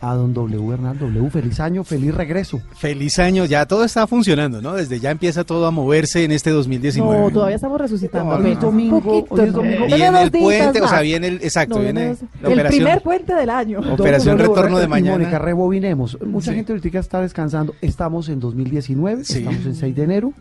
[0.00, 0.72] a don W.
[0.74, 1.30] Hernán W.
[1.30, 2.60] Feliz año, feliz regreso.
[2.74, 4.74] Feliz año, ya todo está funcionando, ¿no?
[4.74, 7.18] Desde ya empieza todo a moverse en este 2019.
[7.20, 8.38] No, todavía estamos resucitando.
[8.38, 9.86] No, domingo, poquito, hoy es domingo.
[9.86, 13.80] Viene el puente, o sea, viene el- exacto, viene la el primer puente del año.
[13.94, 15.18] Operación Retorno de Mañana.
[15.18, 16.18] Mónica, rebobinemos.
[16.24, 16.56] Mucha Sí.
[16.56, 17.74] gente ahorita está descansando.
[17.80, 19.38] Estamos en 2019, Sí.
[19.38, 20.32] estamos en 6 de enero.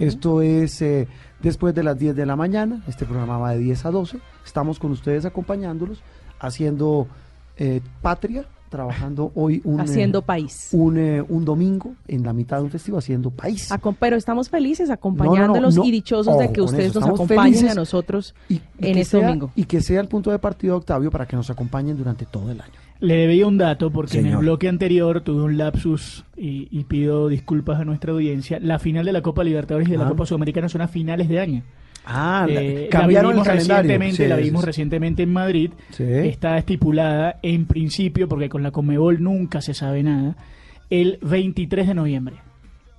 [0.00, 1.06] Esto es eh,
[1.42, 2.82] después de las 10 de la mañana.
[2.88, 4.18] Este programa va de 10 a 12.
[4.44, 6.00] Estamos con ustedes acompañándolos,
[6.40, 7.06] haciendo
[7.58, 8.44] eh, patria,
[8.76, 10.68] trabajando hoy un, eh, Haciendo país.
[10.72, 13.70] un, eh, un domingo en la mitad de un festival haciendo país.
[13.72, 17.68] Acom- pero estamos felices acompañándolos No, no, no, y dichosos de que ustedes nos acompañen
[17.68, 19.50] a nosotros y en este sea- domingo.
[19.56, 22.50] Y que sea el punto de partida de Octavio para que nos acompañen durante todo
[22.50, 22.72] el año.
[23.00, 27.28] Le debía un dato porque en el bloque anterior tuve un lapsus y, y pido
[27.28, 28.58] disculpas a nuestra audiencia.
[28.60, 30.08] La final de la Copa Libertadores y de la.
[30.08, 31.62] Copa Sudamericana son a finales de año.
[32.06, 33.82] Ah, la- Eh, cambiaron la vimos el calendario.
[33.82, 34.66] Recientemente, Sí, la vimos sí.
[34.66, 35.70] recientemente en Madrid.
[35.90, 36.04] Sí.
[36.04, 40.36] Está estipulada en principio, porque con la Conmebol nunca se sabe nada,
[40.88, 42.36] el 23 de noviembre.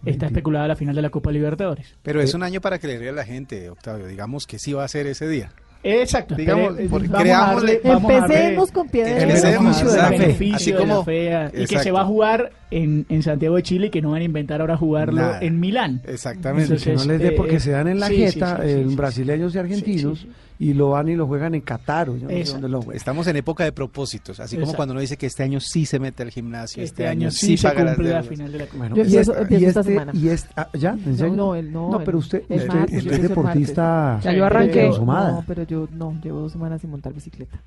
[0.05, 1.95] Está especulada la final de la Copa Libertadores.
[2.03, 4.07] Pero es un año para que le ríe a la gente, Octavio.
[4.07, 5.51] Digamos que sí va a ser ese día.
[5.83, 6.35] Exacto.
[6.35, 10.17] Digamos, porque creámosle- Empecemos con Empecemos, beneficio de la exacto.
[10.17, 10.17] fe.
[10.19, 13.23] Beneficio Así de la como- fe, ah, y que se va a jugar en, en
[13.23, 15.39] Santiago de Chile y que no van a inventar ahora jugarlo Nada.
[15.41, 16.01] en Milán.
[16.07, 16.75] Exactamente.
[16.77, 18.83] que no les dé porque eh, se dan en la sí, jeta sí, sí, eh,
[18.83, 18.95] sí, sí.
[18.95, 20.27] brasileños y argentinos
[20.59, 22.09] y lo van y lo juegan en Qatar.
[22.09, 22.91] no sé lo.
[22.91, 24.77] Estamos en época de propósitos, así como Exacto.
[24.77, 27.31] cuando uno dice que este año sí se mete al gimnasio, este, Este año año
[27.31, 28.65] sí, sí se paga cumple la final de la.
[28.75, 30.11] Bueno, Yo y empiezo y esta este- semana.
[30.15, 30.91] y este- ah, ¿ya?
[30.91, 31.35] ¿En No, serio?
[31.35, 34.19] no, el- no, pero el- usted, el usted, martes, yo usted es deportista.
[34.23, 34.89] Ya yo arranqué.
[34.89, 37.59] No, pero yo no, llevo dos semanas sin montar bicicleta.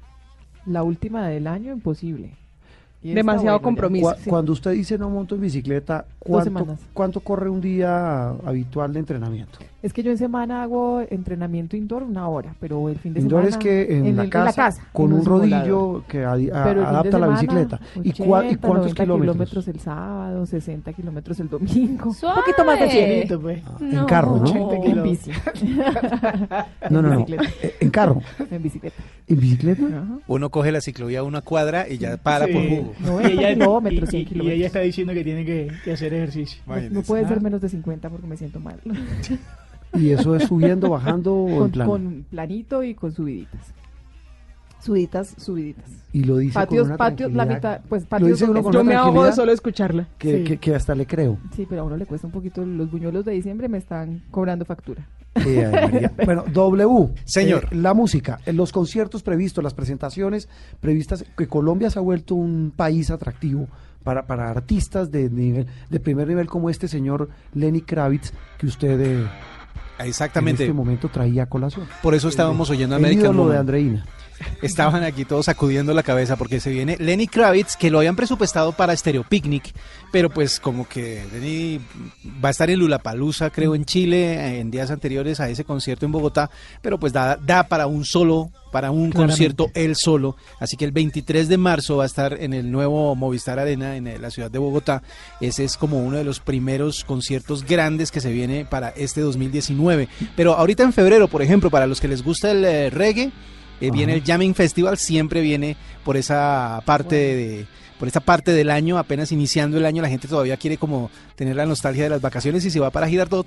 [0.66, 2.34] La última del año, imposible.
[3.02, 4.14] Demasiado compromiso.
[4.24, 6.76] Cu- Cuando usted dice no monto en bicicleta, ¿cuánto.
[6.92, 9.58] ¿cuánto corre un día habitual de entrenamiento?
[9.82, 13.44] Es que yo en semana hago entrenamiento indoor una hora, pero el fin de Indoor
[13.44, 13.56] semana...
[13.56, 15.68] es que en, la, el- casa, con en un simulador.
[15.68, 17.80] rodillo que a- de adapta la semana, bicicleta.
[17.96, 19.68] ¿Y, 80, cua- y cuántos 90 kilómetros?
[19.68, 22.12] el sábado, 60 kilómetros el domingo.
[22.12, 22.36] Suave.
[22.40, 23.20] Un poquito más de 100.
[23.20, 23.62] Listo, pues.
[23.80, 24.66] En carro, ¿no?
[24.68, 25.30] 80 En bici.
[26.90, 27.24] No, no, no.
[27.24, 27.44] bicicleta.
[27.80, 28.20] En carro.
[28.50, 29.02] En bicicleta.
[29.28, 29.82] ¿En bicicleta?
[29.86, 30.18] Ajá.
[30.26, 32.52] Uno coge la ciclovía una cuadra y ya para Sí.
[32.52, 32.92] por jugo.
[33.00, 34.56] No, Y ella, kilómetros, y- y- y kilómetros.
[34.58, 36.62] ella está diciendo que tiene que, que hacer ejercicio.
[36.66, 37.40] No, no puede ser Ah.
[37.40, 38.78] menos de 50 porque me siento mal.
[39.94, 41.90] Y eso es subiendo, bajando o en con, plano.
[41.90, 43.74] con planito y con subiditas.
[44.80, 45.90] Subiditas, subiditas.
[46.12, 48.30] Y lo dice Patios, con una patios, la mitad, pues Lo patios.
[48.30, 50.08] dice uno con Yo me ahogo de solo escucharla.
[50.16, 50.44] que, Sí.
[50.44, 51.38] que, que hasta le creo.
[51.54, 52.64] Sí, pero a uno le cuesta un poquito.
[52.64, 55.06] Los buñuelos de diciembre me están cobrando factura.
[55.34, 57.08] Eh, bueno, W.
[57.24, 57.64] Señor.
[57.70, 60.48] eh, la música, eh, los conciertos previstos, las presentaciones
[60.80, 63.68] previstas, que Colombia se ha vuelto un país atractivo
[64.02, 68.98] para, para artistas de, nivel, de primer nivel como este señor Lenny Kravitz, que usted
[68.98, 69.26] eh,
[70.04, 70.64] Exactamente.
[70.64, 71.86] en este momento traía a colación.
[72.02, 73.58] Por eso estábamos oyendo El American ídolo de.
[73.58, 74.04] Andreina.
[74.62, 78.72] Estaban aquí todos sacudiendo la cabeza porque se viene Lenny Kravitz, que lo habían presupuestado
[78.72, 79.72] para Stereo Picnic,
[80.12, 81.80] pero pues como que Lenny
[82.42, 86.12] va a estar en Lulapalooza, creo, en Chile, en días anteriores a ese concierto en
[86.12, 86.50] Bogotá,
[86.82, 89.32] pero pues da, da para un solo, para un Claramente.
[89.32, 90.36] concierto él solo.
[90.58, 94.06] Así que el 23 de marzo va a estar en el nuevo Movistar Arena en
[94.06, 95.02] eh, la ciudad de Bogotá.
[95.40, 100.08] Ese es como uno de los primeros conciertos grandes que se viene para este 2019.
[100.36, 103.32] Pero ahorita en febrero, por ejemplo, para los que les gusta el eh, reggae,
[103.80, 107.66] eh, viene el Jamming Festival, siempre viene por esa parte de
[108.00, 111.54] por esta parte del año, apenas iniciando el año, la gente todavía quiere como tener
[111.54, 113.46] la nostalgia de las vacaciones y se va para Girardot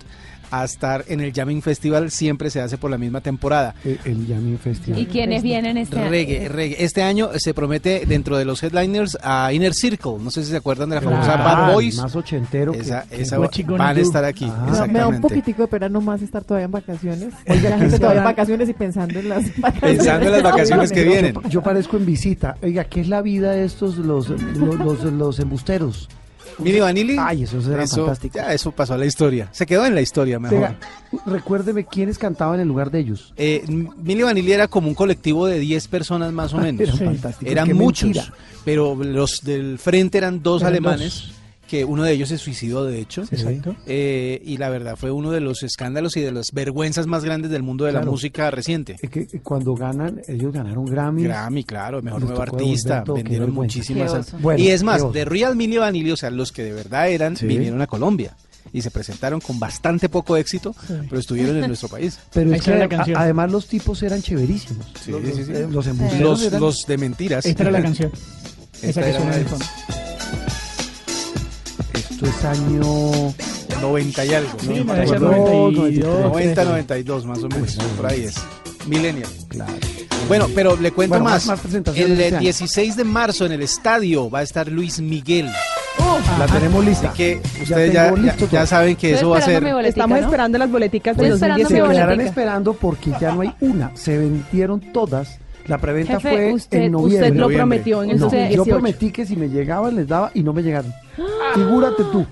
[0.51, 3.73] a estar en el Jamming Festival, siempre se hace por la misma temporada.
[3.83, 4.99] El, el Jamming Festival.
[4.99, 6.09] ¿Y quiénes vienen este año?
[6.09, 6.83] Reggae, reggae.
[6.83, 10.13] Este año se promete dentro de los headliners a Inner Circle.
[10.21, 11.97] No sé si se acuerdan de la famosa Bad Boys.
[11.97, 12.71] Más ochentero.
[12.73, 14.45] que- Esa, que- esa van a estar aquí.
[14.47, 14.67] Ah.
[14.69, 17.33] Me da- Me da un poquitico de pena nomás estar todavía en vacaciones.
[17.49, 19.97] Oiga, la gente todavía en vacaciones y pensando en las vacaciones.
[19.97, 21.35] Pensando en las vacaciones que Yo- vienen.
[21.49, 22.57] Yo, parezco en visita.
[22.61, 26.09] Oiga, ¿qué es la vida de estos, los, los, los, los embusteros?
[26.59, 27.15] Mini Vanilli.
[27.19, 28.35] Ay, esos eran eso, fantásticos.
[28.41, 29.49] ya, eso pasó a la historia.
[29.51, 30.57] Se quedó en la historia, mejor.
[30.59, 30.77] Oiga,
[31.25, 33.33] recuérdeme quiénes cantaban en lugar de ellos.
[33.37, 37.01] Eh, Milli Vanilli era como un colectivo de 10 personas más o menos.
[37.01, 37.45] Eran Sí.
[37.47, 38.33] Eran muchos, mentira.
[38.63, 41.33] pero los del frente eran dos Eran alemanes dos.
[41.73, 43.23] Que uno de ellos se suicidó, de hecho.
[43.31, 43.75] Exacto.
[43.87, 47.49] Eh, y la verdad fue uno de los escándalos y de las vergüenzas más grandes
[47.49, 48.95] del mundo de la música reciente.
[49.01, 51.23] Es que cuando ganan, ellos ganaron Grammy.
[51.23, 54.39] Grammy, claro, mejor nuevo artista, vendieron muchísimas.
[54.39, 57.35] Bueno, y es más, de Real Milli Vanilli, o sea, los que de verdad eran,
[57.37, 57.47] Sí.
[57.47, 58.35] vinieron a Colombia
[58.71, 60.75] y se presentaron con bastante poco éxito,
[61.09, 62.19] pero estuvieron en nuestro país.
[62.33, 63.17] Pero es que a- canción.
[63.17, 64.85] además los tipos eran chéverísimos.
[65.03, 65.67] Sí, los, sí, eh,
[66.21, 67.47] los los de mentiras.
[67.47, 68.11] Esta era la canción.
[68.81, 69.65] Esa Esta que suena en el de- fondo.
[72.23, 73.33] Esto es año...
[73.81, 74.49] 90 y algo.
[74.61, 74.85] Sí, ¿no?
[74.85, 76.21] me decía No, 92.
[76.31, 78.35] 90, 92 más o menos, por ahí es.
[78.87, 79.27] Millennial.
[79.49, 79.73] Claro.
[80.29, 81.45] Bueno, pero le cuento Bueno, más.
[81.47, 82.39] más- más el de este año.
[82.39, 85.49] 16 de marzo en el estadio va a estar Luis Miguel.
[86.39, 87.09] La tenemos lista.
[87.09, 89.61] Así que ustedes ya, ya- listo ya saben que Estoy eso va a ser...
[89.61, 90.25] boletica, Estamos ¿no?
[90.25, 91.93] esperando las boleticas de Estoy esperando Se mi 2019.
[91.93, 93.91] quedarán esperando porque ya no hay una.
[93.95, 95.39] Se vendieron todas.
[95.67, 97.29] La preventa Jefe, fue usted- en usted noviembre.
[97.29, 97.57] lo Noviembre.
[97.57, 98.55] prometió en el No, 2018.
[98.65, 100.91] yo prometí que si me llegaban les daba y no me llegaron.
[101.53, 102.25] Figúrate tú.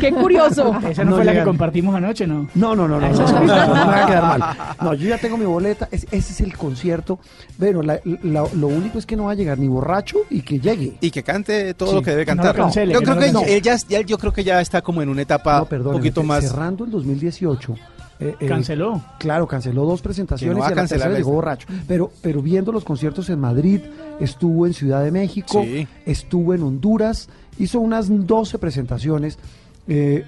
[0.00, 0.74] Qué curioso.
[0.88, 2.46] Esa no, No fue la que compartimos anoche, ¿no?
[2.54, 3.46] No, no, no, no, no, no, no, no me
[3.86, 4.56] va a quedar mal.
[4.82, 7.18] No, yo ya tengo mi boleta, es- ese es el concierto.
[7.56, 10.60] Bueno, la- la- lo único es que no va a llegar ni borracho y que
[10.60, 10.98] llegue.
[11.00, 12.54] Y que cante todo Sí, lo que debe cantar.
[12.56, 14.60] lo cancele, yo que creo no que lo él ya, ya- yo creo que ya
[14.60, 16.44] está como en una etapa un poquito más.
[16.46, 17.74] cerrando el 2018.
[18.20, 19.00] Eh, eh, Canceló.
[19.18, 21.68] Claro, canceló dos presentaciones no y a la tercera llegó borracho.
[21.86, 23.80] Pero, pero viendo los conciertos en Madrid,
[24.20, 25.86] estuvo en Ciudad de México, Sí.
[26.04, 29.38] estuvo en Honduras, hizo unas 12 presentaciones
[29.86, 30.24] eh,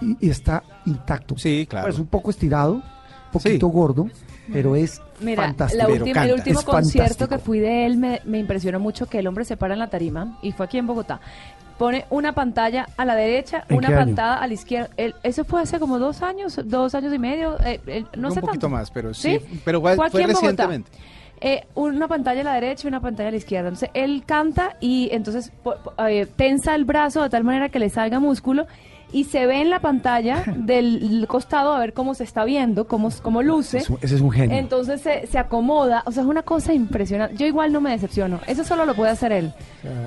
[0.00, 1.36] y, y está intacto.
[1.38, 1.86] Sí, claro.
[1.86, 2.82] Pues un poco estirado, un
[3.32, 3.72] poquito Sí.
[3.72, 4.08] gordo,
[4.52, 5.78] pero es Mira, fantástico.
[5.82, 7.28] la Pero última- el último Es concierto fantástico.
[7.28, 9.88] que fui de él me, me impresionó mucho que el hombre se para en la
[9.88, 11.20] tarima y fue aquí en Bogotá.
[11.80, 13.96] Pone una pantalla a la derecha, ¿En una año?
[13.96, 14.90] pantalla a la izquierda.
[14.98, 18.34] Él- eso fue hace como dos años, dos años y medio, eh, eh, no un
[18.34, 18.68] sé poquito tanto.
[18.68, 19.38] más, pero sí.
[19.38, 19.60] ¿Sí?
[19.64, 20.90] Pero fue, recientemente.
[21.40, 23.68] Eh, una pantalla a la derecha y una pantalla a la izquierda.
[23.68, 27.78] Entonces él canta y entonces po- po- eh, tensa el brazo de tal manera que
[27.78, 28.66] le salga músculo
[29.12, 33.10] y se ve en la pantalla del costado a ver cómo se está viendo, cómo,
[33.22, 33.78] cómo luce.
[33.78, 34.56] Es un- ese es un genio.
[34.56, 37.36] Entonces se, se acomoda, o sea, es una cosa impresionante.
[37.36, 38.40] Yo igual no me decepciono.
[38.46, 39.52] Eso solo lo puede hacer él.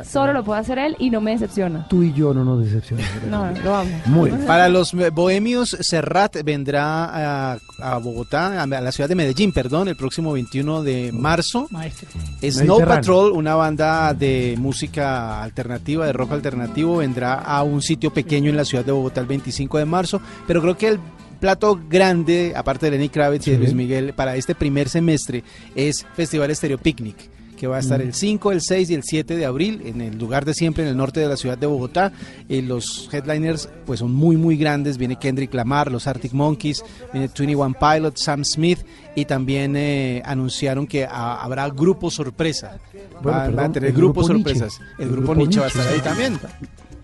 [0.04, 1.88] Solo lo puede hacer él y no me decepciona.
[1.90, 3.12] Tú y yo no nos decepcionamos.
[3.30, 3.90] No, lo amo.
[4.06, 4.46] Muy bien.
[4.46, 9.88] Para los eh, bohemios, Serrat vendrá a, a Bogotá, a la ciudad de Medellín, perdón,
[9.88, 11.68] el próximo 21 de marzo.
[11.72, 12.08] Maestro.
[12.42, 12.84] Snow.
[12.86, 18.58] Patrol, una banda de música alternativa, de rock alternativo, vendrá a un sitio pequeño en
[18.58, 21.00] la ciudad de Bogotá el 25 de marzo, pero creo que el
[21.40, 23.58] plato grande, aparte de Lenny Kravitz y de.
[23.58, 25.44] Luis Miguel, para este primer semestre
[25.76, 27.16] es Festival Estéreo Picnic
[27.58, 28.08] que va a estar Mm.
[28.08, 30.90] el 5, el 6 y el 7 de abril en el lugar de siempre en
[30.90, 32.12] el norte de la ciudad de Bogotá.
[32.50, 36.84] Eh, los headliners pues son muy muy grandes, viene Kendrick Lamar, los Arctic Monkeys,
[37.14, 38.80] viene 21 Pilots, Sam Smith
[39.16, 42.80] y también eh, anunciaron que ah, habrá grupo sorpresa.
[43.22, 44.60] Bueno, Va- va, perdón, a tener grupos grupo Nietzsche.
[44.60, 44.82] sorpresas.
[44.98, 46.40] El, El grupo, grupo Nietzsche va a estar ahí también.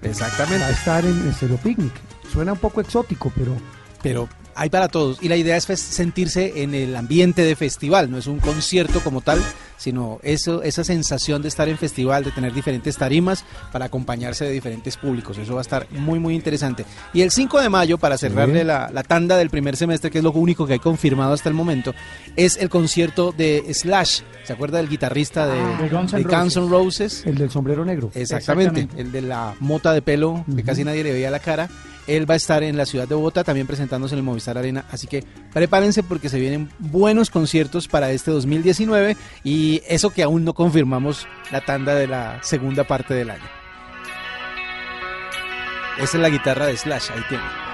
[0.01, 0.63] Exactamente.
[0.63, 1.93] Va a estar en Estéreo Picnic.
[2.31, 3.55] Suena un poco exótico, pero
[4.01, 4.29] pero
[4.59, 5.17] hay para todos.
[5.21, 9.21] Y la idea es sentirse en el ambiente de festival, no es un concierto como
[9.21, 9.41] tal,
[9.77, 14.51] sino eso, esa sensación de estar en festival, de tener diferentes tarimas para acompañarse de
[14.51, 15.37] diferentes públicos.
[15.37, 16.85] Eso va a estar muy, muy interesante.
[17.13, 20.23] Y el 5 de mayo, para cerrarle la, la tanda del primer semestre, que es
[20.23, 21.93] lo único que hay confirmado hasta el momento,
[22.35, 24.21] es el concierto de Slash.
[24.43, 27.23] ¿Se acuerda del guitarrista de, Ah, de Guns N' de Guns N' Roses?
[27.25, 28.11] el del sombrero negro.
[28.13, 29.01] Exactamente, Exactamente.
[29.01, 31.69] el de la mota de pelo que casi nadie le veía la cara.
[32.09, 34.85] Él va a estar en la ciudad de Bogotá también presentándose en el Movistar Arena,
[34.89, 40.43] así que prepárense porque se vienen buenos conciertos para este 2019 y eso que aún
[40.43, 43.49] no confirmamos la tanda de la segunda parte del año.
[45.99, 47.68] Esa es la guitarra de Slash, ahí tiene.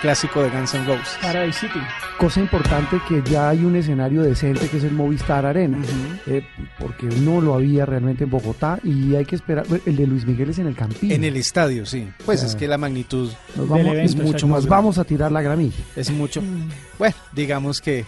[0.00, 1.18] Clásico de Guns N' Roses.
[1.20, 1.80] Paradise City.
[2.18, 5.78] Cosa importante que ya hay un escenario decente que es el Movistar Arena,
[6.26, 6.42] eh,
[6.78, 9.66] porque no lo había realmente en Bogotá y hay que esperar.
[9.86, 11.10] El de Luis Miguel es en el Campín.
[11.12, 12.08] En el estadio, sí.
[12.24, 14.66] Pues es que la magnitud Nos vamos, evento, es mucho más.
[14.66, 15.76] Vamos a tirar la gramilla.
[15.96, 16.42] es mucho.
[16.98, 18.04] Bueno, digamos que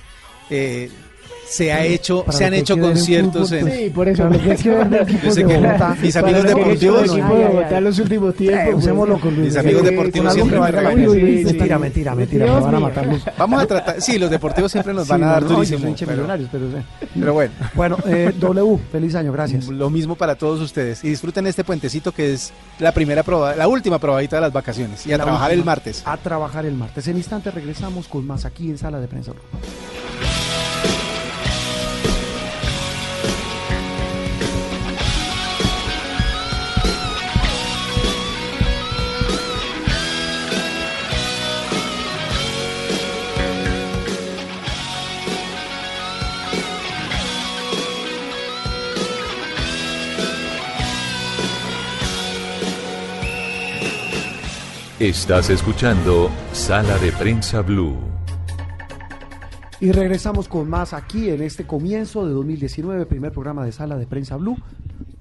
[0.50, 0.90] eh,
[1.50, 4.30] se ha hecho, para se han hecho conciertos en, pues, Sí, por eso.
[6.00, 7.06] Mis amigos deportivos,
[7.80, 8.86] los últimos tiempos.
[8.86, 8.90] Eh,
[9.24, 10.58] Luis Mis amigos deportivos siempre
[11.08, 12.46] uy, Sí, Mentira, mentira, mentira.
[12.46, 13.24] Me van a matar los.
[13.36, 15.94] Vamos a tratar, sí, los deportivos siempre nos van a dar durísimo.
[16.06, 19.66] pero- bueno, Bueno, eh, W, feliz año, gracias.
[19.68, 21.02] lo mismo para todos ustedes.
[21.04, 25.04] Y disfruten este puentecito que es la primera prueba, la última probadita de las vacaciones.
[25.06, 25.60] Y a La trabajar última.
[25.62, 26.02] el martes.
[26.04, 27.08] A trabajar el martes.
[27.08, 29.32] En instante regresamos con más aquí en Sala de Prensa.
[55.00, 57.96] Estás escuchando Sala de Prensa Blue.
[59.80, 64.06] Y regresamos con más aquí en este comienzo de 2019, primer programa de Sala de
[64.06, 64.58] Prensa Blue.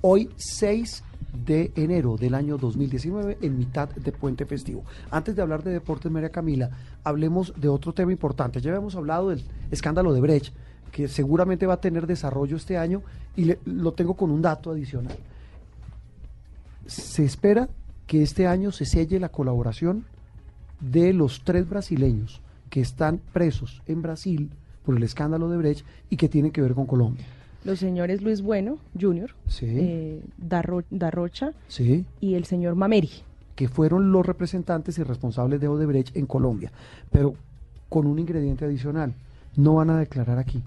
[0.01, 1.01] Hoy 6
[1.45, 4.83] de enero del año 2019 en mitad de puente festivo.
[5.11, 6.71] Antes de hablar de deportes, María Camila,
[7.05, 8.59] hablemos de otro tema importante.
[8.59, 10.53] Ya habíamos hablado del escándalo de Brecht,
[10.91, 13.01] que seguramente va a tener desarrollo este año
[13.37, 15.15] y lo tengo con un dato adicional.
[16.85, 17.69] Se espera
[18.09, 20.03] que este año se selle la colaboración
[20.79, 22.41] de los tres brasileños
[22.71, 24.49] que están presos en Brasil
[24.83, 27.23] por el escándalo de Brecht y que tienen que ver con Colombia.
[27.63, 29.67] Los señores Luis Bueno, Jr., Sí.
[29.69, 32.03] eh, Darro- Darrocha Sí.
[32.19, 33.11] y el señor Mameri.
[33.55, 36.71] que fueron los representantes y responsables de Odebrecht en Colombia,
[37.11, 37.35] pero
[37.89, 39.13] con un ingrediente adicional,
[39.55, 40.63] no van a declarar aquí.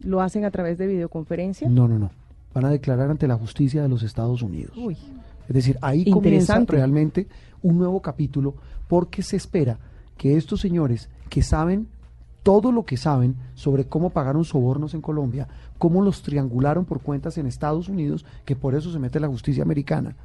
[0.00, 1.68] Lo hacen a través de videoconferencia.
[1.68, 2.10] No, no, no.
[2.54, 4.76] Van a declarar ante la justicia de los Estados Unidos.
[4.76, 4.96] Uy.
[5.48, 7.28] Es decir, ahí comienza realmente
[7.62, 8.54] un nuevo capítulo
[8.88, 9.78] porque se espera
[10.16, 11.88] que estos señores que saben
[12.42, 17.38] todo lo que saben sobre cómo pagaron sobornos en Colombia, cómo los triangularon por cuentas
[17.38, 20.16] en Estados Unidos, que por eso se mete la justicia americana.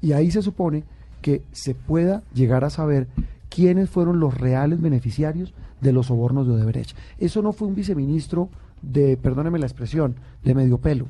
[0.00, 0.84] Y ahí se supone
[1.20, 3.08] que se pueda llegar a saber
[3.48, 6.96] quiénes fueron los reales beneficiarios de los sobornos de Odebrecht.
[7.18, 8.48] Eso no fue un viceministro
[8.82, 11.06] de, perdóneme la expresión, de medio pelo,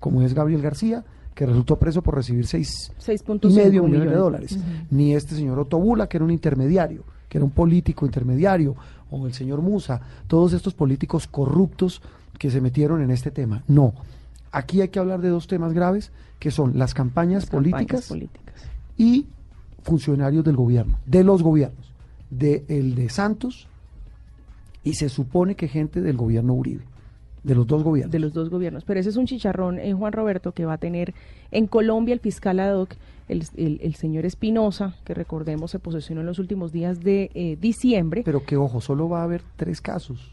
[0.00, 1.04] como es Gabriel García,
[1.38, 4.58] que resultó preso por recibir seis 6.5 y medio millones de dólares.
[4.90, 8.74] Ni este señor Otobula, que era un intermediario, que era un político intermediario,
[9.08, 12.02] o el señor Musa, todos estos políticos corruptos
[12.40, 13.62] que se metieron en este tema.
[13.68, 13.94] No.
[14.50, 16.10] Aquí hay que hablar de dos temas graves,
[16.40, 18.54] que son las campañas, políticas, Campañas políticas.
[18.96, 19.24] y
[19.84, 21.92] funcionarios del gobierno, de los gobiernos,
[22.30, 23.68] de el de Santos
[24.82, 26.82] y se supone que gente del gobierno Uribe,
[27.48, 28.12] de los dos gobiernos.
[28.12, 28.84] de los dos gobiernos.
[28.84, 31.14] Pero ese es un chicharrón, en Juan Roberto, que va a tener
[31.50, 32.94] en Colombia el fiscal ad hoc,
[33.28, 37.56] el, el- el señor Espinosa, que recordemos se posesionó en los últimos días de eh,
[37.60, 38.22] diciembre.
[38.24, 40.32] Pero que ojo, solo va a haber tres casos,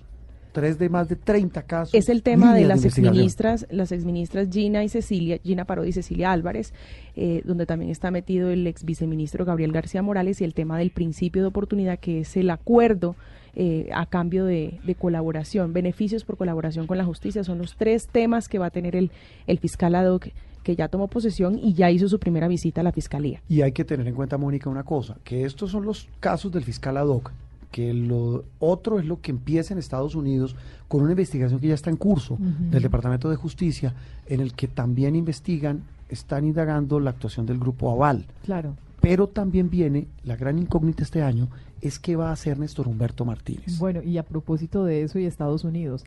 [0.51, 1.93] tres de más de 30 casos.
[1.93, 6.32] Es el tema de las exministras, las exministras Gina y Cecilia, Gina Parodi y Cecilia
[6.32, 6.74] Álvarez,
[7.18, 10.91] eh, donde también está metido el ex viceministro Gabriel García Morales y el tema del
[10.91, 13.16] principio de oportunidad, que es el acuerdo
[13.55, 17.43] eh, a cambio de, de colaboración, beneficios por colaboración con la justicia.
[17.43, 19.11] Son los tres temas que va a tener el,
[19.47, 20.27] el fiscal ad hoc
[20.65, 23.39] que ya tomó posesión y ya hizo su primera visita a la fiscalía.
[23.47, 26.63] Y hay que tener en cuenta, Mónica, una cosa, que estos son los casos del
[26.63, 27.31] fiscal ad hoc,
[27.71, 30.55] que lo otro es lo que empieza en Estados Unidos
[30.87, 33.93] con una investigación que ya está en curso del Departamento de Justicia,
[34.27, 38.25] en el que también investigan, están indagando la actuación del grupo Aval.
[38.43, 38.75] Claro.
[39.01, 41.47] Pero también viene, la gran incógnita este año,
[41.88, 43.77] es qué va a hacer Néstor Humberto Martínez.
[43.77, 46.03] Bueno, y a propósito de eso y Estados Unidos,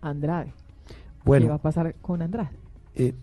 [0.00, 0.52] Andrade.
[1.24, 1.46] Bueno.
[1.46, 2.50] ¿Qué va a pasar con Andrade?
[2.94, 3.14] Eh,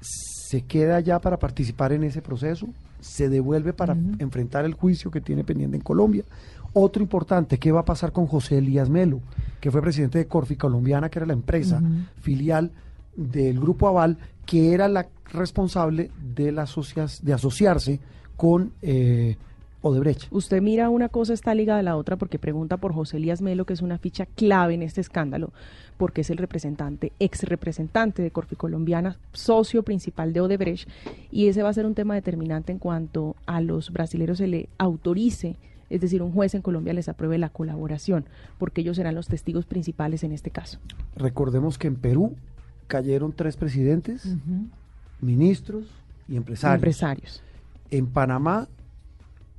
[0.00, 2.66] se queda ya para participar en ese proceso,
[3.00, 6.24] se devuelve para enfrentar el juicio que tiene pendiente en Colombia.
[6.72, 9.20] Otro importante, ¿qué va a pasar con José Elías Melo,
[9.60, 11.80] que fue presidente de Corfi Colombiana, que era la empresa
[12.20, 12.72] filial
[13.16, 18.00] del Grupo Aval, que era la responsable de, la asocias- de asociarse
[18.36, 19.36] con eh,
[19.84, 20.32] Odebrecht?
[20.32, 23.66] Usted mira una cosa está ligada a la otra porque pregunta por José Elías Melo,
[23.66, 25.52] que es una ficha clave en este escándalo,
[25.98, 30.88] porque es el representante, ex representante de Corfi Colombiana, socio principal de Odebrecht,
[31.30, 34.70] y ese va a ser un tema determinante en cuanto a los brasileños se le
[34.78, 35.56] autorice,
[35.90, 38.24] es decir, un juez en Colombia les apruebe la colaboración,
[38.58, 40.78] porque ellos serán los testigos principales en este caso.
[41.14, 42.34] Recordemos que en Perú
[42.86, 44.34] cayeron tres presidentes,
[45.20, 45.84] ministros
[46.26, 46.76] y empresarios.
[46.76, 47.42] Empresarios.
[47.90, 48.66] En Panamá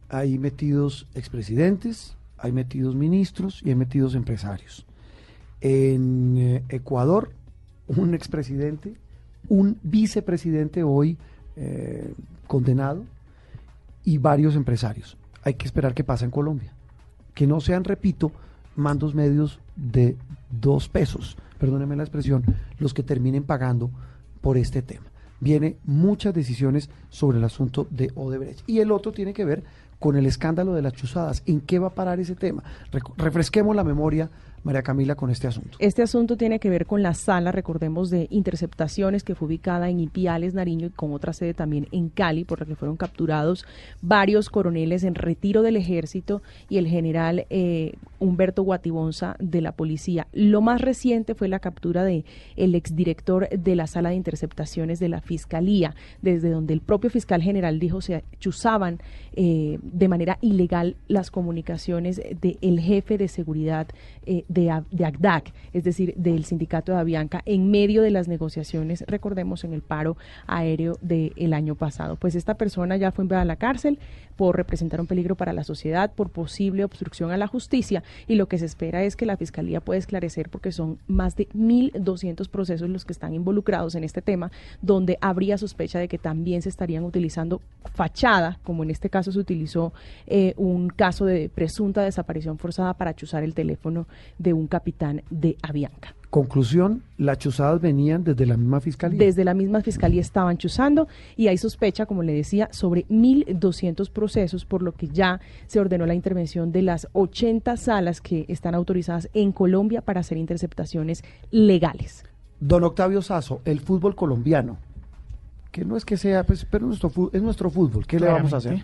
[0.10, 4.86] hay metidos expresidentes, hay metidos ministros y hay metidos empresarios.
[5.62, 7.32] En eh, Ecuador,
[7.88, 8.96] un expresidente,
[9.48, 11.18] un vicepresidente hoy
[11.56, 12.14] eh,
[12.48, 13.04] condenado
[14.04, 15.18] y varios empresarios.
[15.44, 16.74] Hay que esperar qué pasa en Colombia.
[17.34, 18.32] Que no sean, repito,
[18.76, 20.16] mandos medios de
[20.50, 22.44] dos pesos, perdónenme la expresión,
[22.80, 23.90] los que terminen pagando
[24.42, 25.06] por este tema.
[25.40, 28.68] Viene muchas decisiones sobre el asunto de Odebrecht.
[28.68, 29.64] Y el otro tiene que ver
[30.00, 31.44] con el escándalo de las chuzadas.
[31.46, 32.64] ¿En qué va a parar ese tema?
[33.18, 34.30] Refresquemos la memoria,
[34.66, 35.78] María Camila, con este asunto.
[35.78, 40.00] Este asunto tiene que ver con la sala, recordemos, de interceptaciones que fue ubicada en
[40.00, 43.64] Ipiales, Nariño y con otra sede también en Cali, por la que fueron capturados
[44.02, 50.26] varios coroneles en retiro del ejército y el general eh, Humberto Guatibonza de la policía.
[50.34, 55.10] Lo más reciente fue la captura de el exdirector de la sala de interceptaciones de
[55.10, 55.94] la fiscalía,
[56.24, 59.00] desde donde el propio fiscal general dijo se chuzaban
[59.36, 63.88] eh, de manera ilegal las comunicaciones del jefe de seguridad
[64.26, 69.04] eh, de, de ACDAC, es decir, del sindicato de Avianca, en medio de las negociaciones,
[69.08, 72.16] recordemos, en el paro aéreo del año pasado.
[72.16, 74.00] Pues esta persona ya fue enviada a la cárcel
[74.36, 78.48] por representar un peligro para la sociedad, por posible obstrucción a la justicia, y lo
[78.48, 82.90] que se espera es que la Fiscalía pueda esclarecer, porque son más de 1.200 procesos
[82.90, 84.52] los que están involucrados en este tema,
[84.82, 87.62] donde habría sospecha de que también se estarían utilizando
[87.94, 89.94] fachada, como en este caso se utilizó
[90.28, 94.08] eh, un caso de presunta desaparición forzada para chuzar el teléfono
[94.46, 96.16] de un capitán de Avianca.
[96.30, 99.18] Conclusión, las chuzadas venían desde la misma fiscalía.
[99.18, 104.66] Desde la misma fiscalía estaban chuzando y hay sospecha, como le decía, sobre 1.200 procesos,
[104.66, 109.30] por lo que ya se ordenó la intervención de las 80 salas que están autorizadas
[109.34, 112.24] en Colombia para hacer interceptaciones legales.
[112.60, 114.78] Don Octavio Sazo, el fútbol colombiano,
[115.72, 118.58] que no es que sea, pues, pero nuestro es nuestro fútbol, ¿qué le vamos a
[118.58, 118.84] hacer?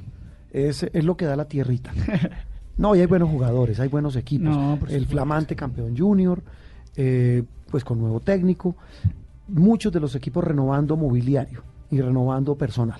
[0.51, 1.91] Es, es lo que da la tierrita.
[2.77, 4.55] No, y hay buenos jugadores, hay buenos equipos.
[4.55, 6.41] No, el flamante campeón junior,
[6.95, 8.75] eh, pues con nuevo técnico,
[9.47, 12.99] muchos de los equipos renovando mobiliario y renovando personal.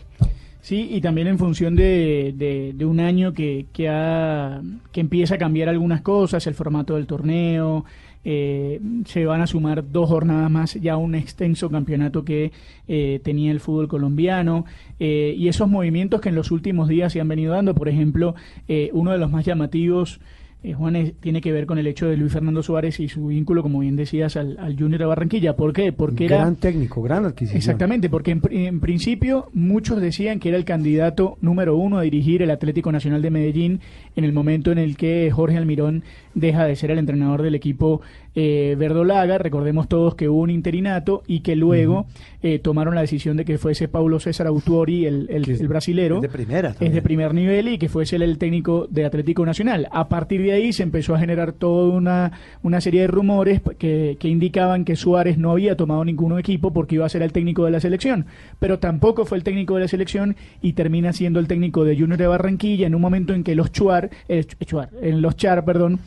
[0.61, 4.61] Sí, y también en función de, de- de un año que, que, ha-
[4.91, 7.84] que empieza a cambiar algunas cosas, el formato del torneo,
[8.24, 12.51] eh, se van a sumar dos jornadas más ya un extenso campeonato que
[12.88, 14.65] eh, tenía el fútbol colombiano
[14.99, 18.36] eh, y esos movimientos que en los últimos días se han venido dando, por ejemplo,
[18.67, 20.19] eh, uno de los más llamativos
[20.64, 23.64] eh, Juan, tiene que ver con el hecho de Luis Fernando Suárez y su vínculo,
[23.64, 25.55] como bien decías, al, al Junior de Barranquilla.
[25.55, 25.91] ¿Por qué?
[25.91, 26.38] Porque era...
[26.38, 27.57] Gran técnico, gran adquisición.
[27.57, 32.51] Exactamente, porque en principio muchos decían que era el candidato número uno a dirigir el
[32.51, 33.80] Atlético Nacional de Medellín
[34.16, 36.03] en el momento en el que Jorge Almirón
[36.34, 38.01] deja de ser el entrenador del equipo
[38.36, 39.38] eh, verdolaga.
[39.38, 42.06] Recordemos todos que hubo un interinato y que luego
[42.42, 46.18] eh, tomaron la decisión de que fuese Paulo César Autuori, el, el, el brasilero.
[46.18, 49.46] es de primera Es de primer nivel y que fuese él el técnico de Atlético
[49.46, 49.88] Nacional.
[49.92, 52.32] A partir de ahí se empezó a generar toda una,
[52.64, 56.96] una serie de rumores que, que indicaban que Suárez no había tomado ningún equipo porque
[56.96, 58.26] iba a ser el técnico de la selección,
[58.60, 62.18] pero tampoco fue el técnico de la selección y termina siendo el técnico de Junior
[62.18, 66.00] de Barranquilla en un momento en que los Chuar, eh, Chuar, en los Char, perdón,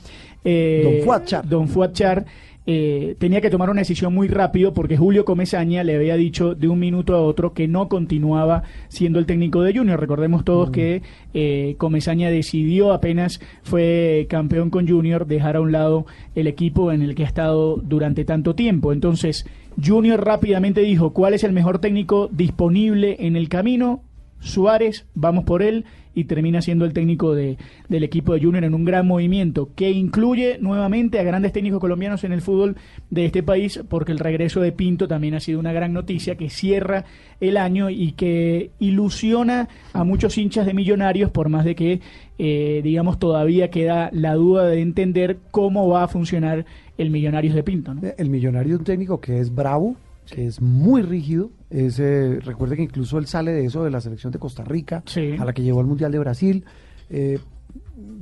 [0.45, 1.49] eh, Don Fuad Char.
[1.49, 2.24] Don Fuad Char,
[2.66, 6.68] eh, tenía que tomar una decisión muy rápido porque Julio Comesaña le había dicho de
[6.68, 10.01] un minuto a otro que no continuaba siendo el técnico de Junior.
[10.01, 11.03] Recordemos todos que
[11.34, 17.03] eh, Comesaña decidió apenas fue campeón con Junior dejar a un lado el equipo en
[17.03, 18.95] el que ha estado durante tanto tiempo.
[18.95, 19.47] Entonces
[19.82, 24.03] Junior rápidamente dijo cuál es el mejor técnico disponible en el camino.
[24.40, 25.84] Suárez, vamos por él
[26.14, 27.56] y termina siendo el técnico de,
[27.88, 32.24] del equipo de Junior en un gran movimiento que incluye nuevamente a grandes técnicos colombianos
[32.24, 32.76] en el fútbol
[33.10, 36.50] de este país porque el regreso de Pinto también ha sido una gran noticia que
[36.50, 37.04] cierra
[37.40, 42.00] el año y que ilusiona a muchos hinchas de millonarios por más de que
[42.38, 46.64] eh, digamos todavía queda la duda de entender cómo va a funcionar
[46.98, 47.94] el Millonarios de Pinto.
[48.16, 49.96] El millonario es un técnico que es bravo,
[50.31, 51.51] que es muy rígido.
[51.70, 55.03] Es, eh, recuerde que incluso él sale de eso de la selección de Costa Rica,
[55.39, 56.64] a la que llevó al Mundial de Brasil.
[57.11, 57.39] Eh,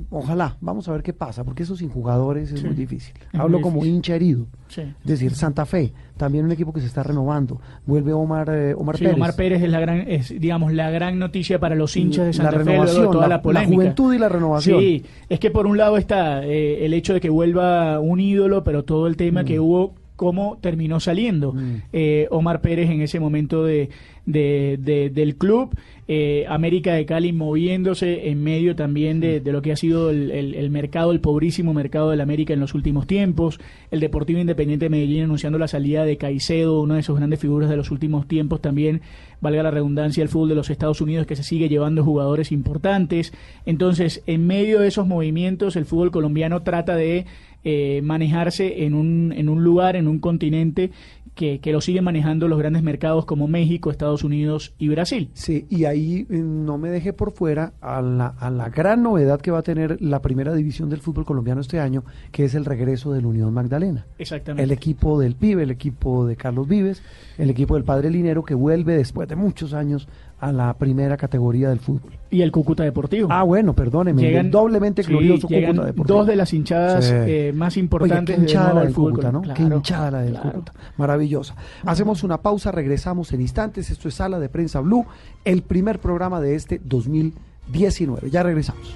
[0.09, 3.13] ojalá, vamos a ver qué pasa, porque eso sin jugadores es Sí, muy difícil.
[3.33, 4.45] Hablo muy como hincha herido.
[4.67, 4.81] Sí.
[4.81, 7.59] Es decir, Santa Fe, también un equipo que se está renovando.
[7.85, 9.17] Vuelve Omar, eh, Omar Sí, Pérez.
[9.17, 12.33] Omar Pérez es la gran, es, digamos, la gran noticia para los hinchas de La
[12.33, 14.79] Santa Fe de renovación, toda la- la, la juventud y la renovación.
[14.79, 18.63] Sí, es que por un lado está eh, el hecho de que vuelva un ídolo,
[18.63, 19.45] pero todo el tema Mm.
[19.45, 21.53] que hubo, cómo terminó saliendo
[21.91, 23.89] eh, Omar Pérez en ese momento de,
[24.25, 25.75] de- de- del club.
[26.09, 30.31] eh, América de Cali moviéndose en medio también de, de lo que ha sido el,
[30.31, 33.59] el- el mercado, el pobrísimo mercado del América en los últimos tiempos.
[33.89, 37.69] El Deportivo Independiente de Medellín anunciando la salida de Caicedo, una de sus grandes figuras
[37.69, 39.01] de los últimos tiempos también,
[39.39, 43.33] valga la redundancia, el fútbol de los Estados Unidos que se sigue llevando jugadores importantes.
[43.65, 47.25] Entonces, en medio de esos movimientos, el fútbol colombiano trata de
[47.63, 50.91] eh, manejarse en un, en un lugar, en un continente
[51.35, 55.29] que, que lo siguen manejando los grandes mercados como México, Estados Unidos y Brasil.
[55.33, 59.41] Sí, y ahí eh, no me deje por fuera a la, a la gran novedad
[59.41, 62.65] que va a tener la primera división del fútbol colombiano este año, que es el
[62.65, 64.05] regreso del Unión Magdalena.
[64.17, 64.63] Exactamente.
[64.63, 67.01] El equipo del pibe, el equipo de Carlos Vives,
[67.37, 70.07] el equipo del Padre Linero que vuelve después de muchos años
[70.43, 72.11] a la primera categoría del fútbol.
[72.29, 73.27] Y el Cúcuta Deportivo.
[73.31, 76.17] Ah, bueno, perdóneme, Llegan- doblemente glorioso Cúcuta Deportivo.
[76.17, 77.13] dos de las hinchadas Sí.
[77.15, 79.41] eh, más importantes Oiga, qué hinchada del, la del fútbol Cúcuta, ¿no?
[79.53, 80.73] Qué hinchada la del Cúcuta.
[80.97, 81.55] Maravillosa.
[81.85, 83.89] Hacemos una pausa, regresamos en instantes.
[83.91, 85.05] Esto es Sala de Prensa Blue,
[85.45, 88.29] el primer programa de este 2019.
[88.31, 88.95] Ya regresamos.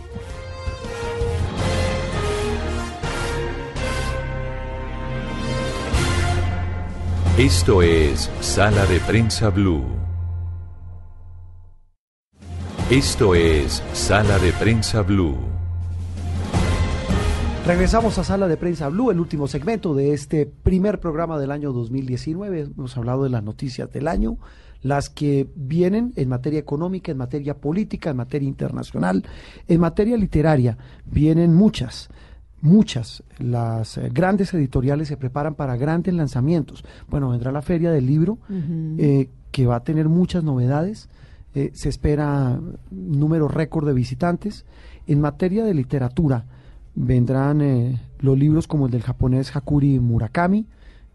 [7.37, 9.83] Esto es Sala de Prensa Blue.
[12.89, 15.35] Esto es Sala de Prensa Blue.
[17.65, 21.73] Regresamos a Sala de Prensa Blue, el último segmento de este primer programa del año
[21.73, 22.69] 2019.
[22.77, 24.37] Hemos hablado de las noticias del año,
[24.83, 29.25] las que vienen en materia económica, en materia política, en materia internacional,
[29.67, 30.77] en materia literaria.
[31.05, 32.07] Vienen muchas,
[32.61, 33.21] muchas.
[33.37, 36.85] Las eh, grandes editoriales se preparan para grandes lanzamientos.
[37.09, 38.37] Bueno, vendrá la Feria del Libro,
[38.97, 41.09] eh, que va a tener muchas novedades.
[41.57, 42.61] Eh, se espera
[42.91, 44.63] número récord de visitantes.
[45.07, 46.45] En materia de literatura,
[46.93, 50.67] vendrán eh, los libros como el del japonés Hakuri Murakami,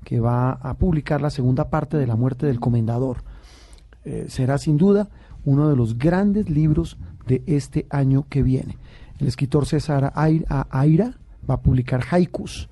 [0.02, 3.18] que va a publicar la segunda parte de La muerte del comendador.
[4.04, 5.10] Eh, será sin duda
[5.44, 6.98] uno de los grandes libros
[7.28, 8.78] de este año que viene.
[9.20, 12.68] El escritor César Aira va a publicar Haikus,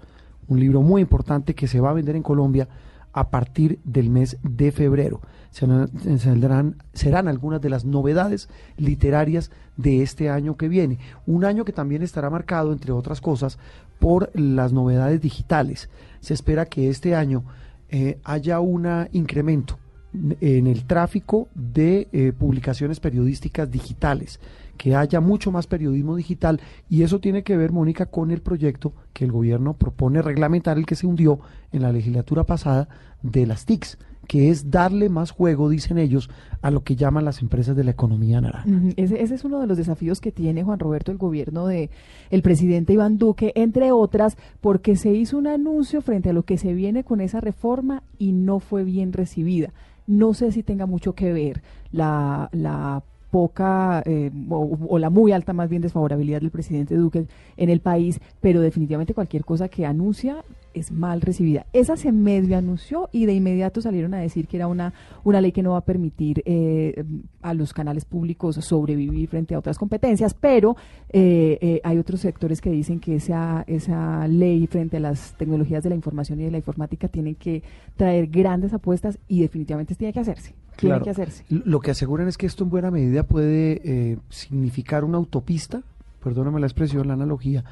[0.49, 2.69] un libro muy importante que se va a vender en Colombia
[3.13, 5.21] a partir del mes de febrero.
[5.51, 10.99] Serán, serán algunas de las novedades literarias de este año que viene.
[11.27, 13.59] Un año que también estará marcado, entre otras cosas,
[13.99, 15.91] por las novedades digitales.
[16.21, 17.45] Se espera que este año
[17.89, 19.79] eh, haya un incremento
[20.13, 24.41] en el tráfico de eh, publicaciones periodísticas digitales,
[24.77, 28.93] que haya mucho más periodismo digital y eso tiene que ver, Mónica, con el proyecto
[29.13, 31.41] que el gobierno propone reglamentar, el que se hundió
[31.71, 32.89] en la legislatura pasada
[33.23, 36.31] de las TICs que es darle más juego, dicen ellos,
[36.63, 38.69] a lo que llaman las empresas de la economía naranja.
[38.97, 41.91] ese, es uno de los desafíos que tiene Juan Roberto el gobierno de
[42.31, 46.59] el presidente Iván Duque, entre otras, porque se hizo un anuncio frente a lo que
[46.59, 49.73] se viene con esa reforma y no fue bien recibida.
[50.07, 55.53] No sé si tenga mucho que ver la, la poca eh, o, la muy alta
[55.53, 57.27] más bien desfavorabilidad del presidente Duque
[57.57, 61.67] en el país, pero definitivamente cualquier cosa que anuncia es mal recibida.
[61.73, 64.93] Esa se medio anunció y de inmediato salieron a decir que era una,
[65.25, 67.05] una ley que no va a permitir eh,
[67.43, 70.77] a los canales públicos sobrevivir frente a otras competencias, pero
[71.09, 75.91] eh, hay otros sectores que dicen que esa, esa ley frente a las tecnologías de
[75.91, 77.65] la información y de la informática tiene que
[77.97, 80.55] traer grandes apuestas y definitivamente tiene que hacerse.
[80.77, 81.45] Tiene que hacerse.
[81.49, 85.83] Lo que aseguran es que esto en buena medida puede eh, significar una autopista,
[86.23, 87.65] perdóname la expresión, la analogía,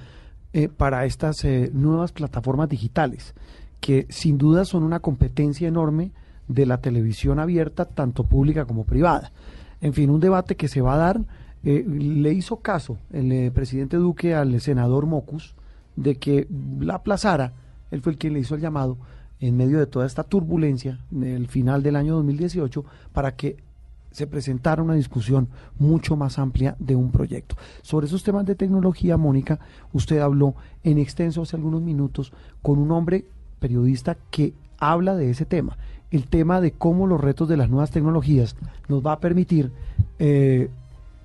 [0.53, 3.35] eh, para estas eh, nuevas plataformas digitales,
[3.81, 6.13] que sin duda son una competencia enorme
[6.49, 9.33] de la televisión abierta, tanto pública como privada.
[9.81, 11.21] En fin, un debate que se va a dar.
[11.63, 15.55] le hizo caso el presidente Duque al senador Mocus
[15.97, 16.47] de que
[16.81, 17.53] la aplazara,
[17.91, 18.97] él fue el quien le hizo el llamado,
[19.41, 23.57] en medio de toda esta turbulencia del final del año 2018 para que
[24.11, 25.49] se presentara una discusión
[25.79, 27.57] mucho más amplia de un proyecto.
[27.83, 29.61] Sobre esos temas de tecnología, Mónica,
[29.93, 32.33] usted habló en extenso hace algunos minutos
[32.63, 33.27] con un hombre
[33.61, 35.77] periodista que habla de ese tema,
[36.11, 38.57] el tema de cómo los retos de las nuevas tecnologías
[38.89, 39.73] nos va a permitir
[40.19, 40.71] eh,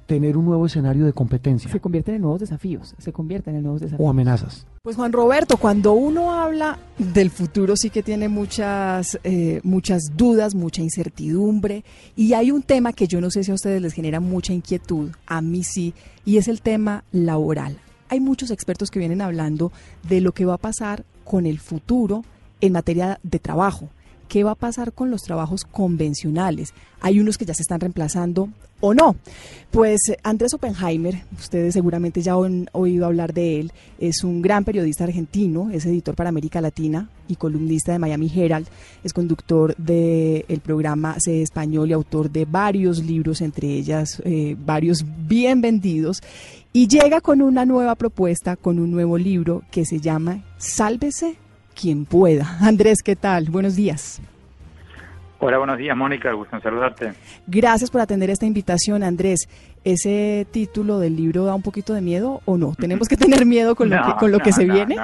[0.06, 1.72] tener un nuevo escenario de competencia.
[1.72, 4.06] Se convierten en nuevos desafíos, se convierten en nuevos desafíos.
[4.06, 4.68] O amenazas.
[4.84, 10.56] Pues Juan Roberto, cuando uno habla del futuro sí que tiene muchas, eh, muchas dudas,
[10.56, 11.86] mucha incertidumbre
[12.18, 15.12] y hay un tema que yo no sé si a ustedes les genera mucha inquietud,
[15.26, 15.94] a mí sí,
[16.26, 17.78] y es el tema laboral.
[18.10, 19.72] Hay muchos expertos que vienen hablando
[20.10, 22.26] de lo que va a pasar con el futuro
[22.60, 23.88] en materia de trabajo.
[24.34, 26.74] ¿Qué va a pasar con los trabajos convencionales?
[27.02, 28.50] Hay unos que ya se están reemplazando
[28.80, 29.16] o no.
[29.70, 34.64] Pues eh, Andrés Oppenheimer, ustedes seguramente ya han oído hablar de él, es un gran
[34.64, 38.66] periodista argentino, es editor para América Latina y columnista de Miami Herald,
[39.04, 45.06] es conductor del programa C Español y autor de varios libros, entre ellas eh, varios
[45.28, 46.24] bien vendidos,
[46.74, 51.38] y llega con una nueva propuesta, con un nuevo libro que se llama Sálvese
[51.74, 52.58] quien pueda.
[52.62, 53.50] Andrés, ¿qué tal?
[53.50, 54.22] Buenos días.
[55.40, 56.32] Hola, buenos días, Mónica.
[56.32, 57.14] Gusto en saludarte.
[57.48, 59.50] Gracias por atender esta invitación, Andrés.
[59.84, 62.74] ¿Ese título del libro da un poquito de miedo o no?
[62.76, 64.96] ¿Tenemos que tener miedo con lo que, con lo que se viene?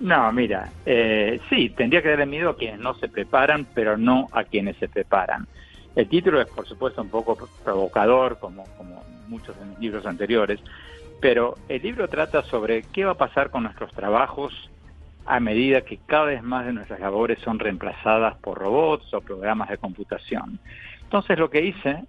[0.00, 4.28] No, mira, eh, sí, tendría que darle miedo a quienes no se preparan, pero no
[4.32, 5.46] a quienes se preparan.
[5.96, 10.60] El título es, por supuesto, un poco provocador, como, como muchos de mis libros anteriores,
[11.20, 14.52] pero el libro trata sobre qué va a pasar con nuestros trabajos
[15.28, 19.68] a medida que cada vez más de nuestras labores son reemplazadas por robots o programas
[19.68, 20.58] de computación.
[21.02, 22.04] Entonces lo que hice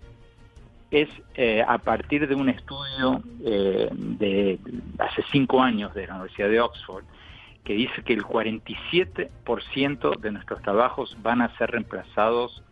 [0.89, 4.57] es eh, a partir de un estudio eh, de
[4.97, 7.03] hace cinco años de la Universidad de Oxford,
[7.65, 12.63] que dice que el 47% de nuestros trabajos van a ser reemplazados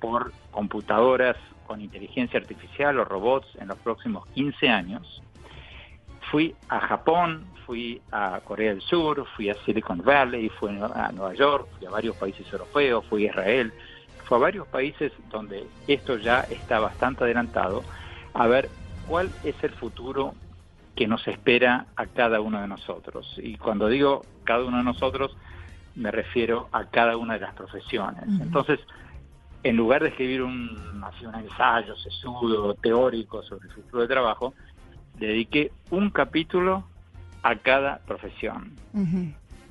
[0.00, 5.22] por computadoras con inteligencia artificial o robots en los próximos 15 años.
[6.30, 11.34] Fui a Japón, fui a Corea del Sur, fui a Silicon Valley, fui a Nueva
[11.34, 13.74] York, fui a varios países europeos, fui a Israel,
[14.24, 17.84] fui a varios países donde esto ya está bastante adelantado,
[18.32, 18.70] a ver
[19.06, 20.34] cuál es el futuro
[20.96, 23.34] que nos espera a cada uno de nosotros.
[23.36, 25.36] Y cuando digo cada uno de nosotros,
[25.94, 28.24] me refiero a cada una de las profesiones.
[28.40, 28.80] Entonces,
[29.62, 34.54] en lugar de escribir un, así, un ensayo sesudo, teórico sobre el futuro de trabajo,
[35.18, 36.84] dediqué un capítulo
[37.48, 38.72] a cada profesión.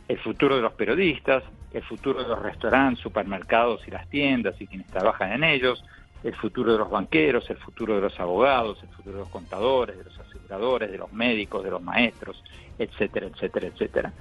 [0.08, 1.44] El futuro de los periodistas,
[1.74, 5.84] el futuro de los restaurantes, supermercados y las tiendas y quienes trabajan en ellos,
[6.24, 9.95] el futuro de los banqueros, el futuro de los abogados, el futuro de los contadores,
[9.95, 12.44] de los aseguradores, de los médicos, de los maestros,
[12.80, 14.14] etcétera, etcétera, etcétera.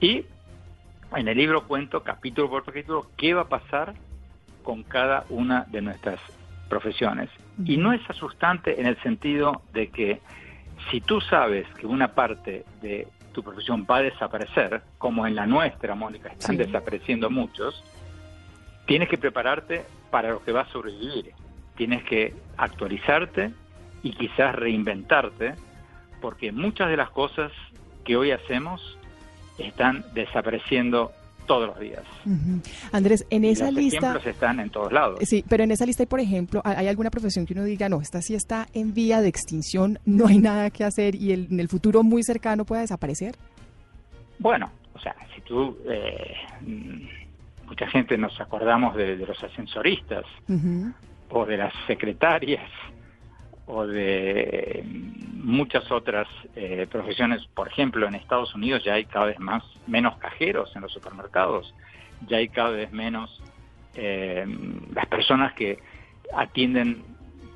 [0.00, 0.24] Y
[1.14, 3.94] en el libro cuento capítulo por capítulo qué va a pasar
[4.64, 6.18] con cada una de nuestras
[6.68, 7.30] profesiones.
[7.64, 10.20] Y no es asustante en el sentido de que
[10.90, 15.46] si tú sabes que una parte de tu profesión va a desaparecer, como en la
[15.46, 17.82] nuestra, Mónica, están desapareciendo muchos,
[18.86, 21.32] tienes que prepararte para lo que va a sobrevivir.
[21.76, 23.50] Tienes que actualizarte
[24.02, 25.54] y quizás reinventarte,
[26.20, 27.50] porque muchas de las cosas
[28.04, 28.98] que hoy hacemos
[29.58, 31.12] están desapareciendo
[31.46, 32.02] todos los días.
[32.92, 33.98] Andrés, en esa los lista...
[33.98, 35.18] ejemplos están en todos lados.
[35.22, 38.00] Sí, pero en esa lista, hay, por ejemplo, ¿hay alguna profesión que uno diga, no,
[38.00, 41.60] esta sí está en vía de extinción, no hay nada que hacer y el- en
[41.60, 43.34] el futuro muy cercano pueda desaparecer?
[44.38, 45.76] Bueno, o sea, si tú...
[45.88, 46.34] eh,
[47.66, 50.24] mucha gente nos acordamos de, de los ascensoristas
[51.30, 52.62] o de las secretarias
[53.66, 54.84] o de
[55.34, 57.46] muchas otras eh, profesiones.
[57.54, 61.74] Por ejemplo, en Estados Unidos ya hay cada vez más menos cajeros en los supermercados,
[62.26, 63.42] ya hay cada vez menos
[63.94, 64.46] eh,
[64.94, 65.78] las personas que
[66.34, 67.04] atienden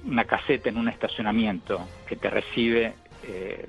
[0.05, 3.69] una caseta en un estacionamiento, que te recibe, eh,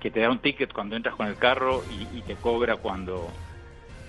[0.00, 3.28] que te da un ticket cuando entras con el carro y, y te cobra cuando,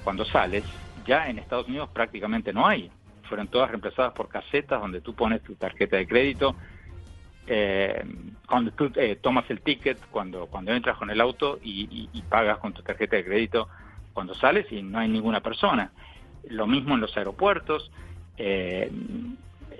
[0.04, 0.64] cuando sales.
[1.06, 2.92] Ya en Estados Unidos prácticamente no hay.
[3.24, 6.56] Fueron todas reemplazadas por casetas donde tú pones tu tarjeta de crédito
[7.48, 8.04] eh,
[8.48, 12.22] cuando tú eh, tomas el ticket, cuando, cuando entras con el auto y, y- y
[12.24, 13.70] pagas con tu tarjeta de crédito
[14.14, 15.92] cuando sales y no hay ninguna persona.
[16.50, 17.92] Lo mismo en los aeropuertos.
[18.38, 18.92] eh,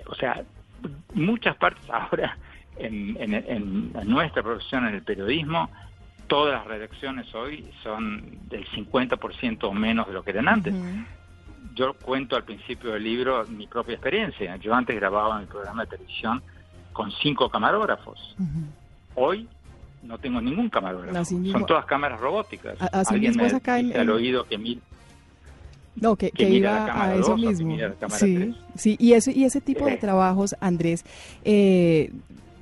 [0.06, 0.42] o sea,
[1.14, 2.38] muchas partes ahora
[2.78, 5.70] en, en- en- en nuestra profesión, en el periodismo,
[6.28, 10.74] todas las redacciones hoy son del 50% o menos de lo que eran antes.
[11.74, 14.56] Yo cuento al principio del libro mi propia experiencia.
[14.56, 16.42] Yo antes grababa mi programa de televisión
[16.92, 18.36] con cinco camarógrafos.
[19.14, 19.48] Hoy
[20.02, 21.34] no tengo ningún camarógrafo.
[21.36, 22.76] Mismo- Son todas cámaras robóticas.
[22.92, 24.80] Así Alguien mismo es acá en- en- oído que mil,
[26.00, 27.76] No, que, Que iba a eso dos mismo.
[28.10, 29.96] Sí, sí, y ese, y ese tipo de Eh.
[29.96, 31.04] trabajos, Andrés,
[31.44, 32.12] eh,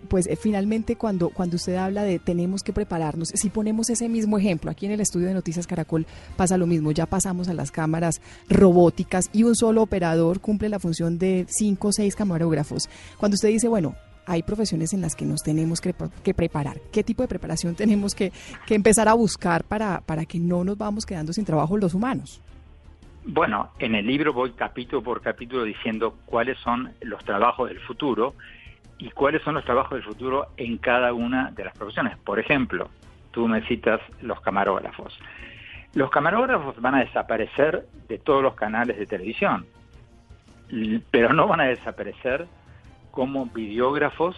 [0.08, 4.38] pues eh, finalmente cuando, cuando usted habla de tenemos que prepararnos, si ponemos ese mismo
[4.38, 7.70] ejemplo, aquí en el estudio de Noticias Caracol pasa lo mismo, ya pasamos a las
[7.70, 12.88] cámaras robóticas y un solo operador cumple la función de cinco o seis camarógrafos.
[13.18, 13.96] Cuando usted dice, bueno,
[14.26, 16.78] hay profesiones en las que nos tenemos que, pre- que preparar.
[16.92, 18.32] ¿Qué tipo de preparación tenemos que,
[18.68, 22.40] empezar a buscar para, para que no nos vamos quedando sin trabajo los humanos?
[23.24, 28.34] Bueno, en el libro voy capítulo por capítulo diciendo cuáles son los trabajos del futuro
[28.98, 32.16] y cuáles son los trabajos del futuro en cada una de las profesiones.
[32.18, 32.88] Por ejemplo,
[33.32, 35.18] tú me citas los camarógrafos.
[35.94, 39.66] Los camarógrafos van a desaparecer de todos los canales de televisión,
[41.10, 42.46] pero no van a desaparecer
[43.16, 44.36] como videógrafos,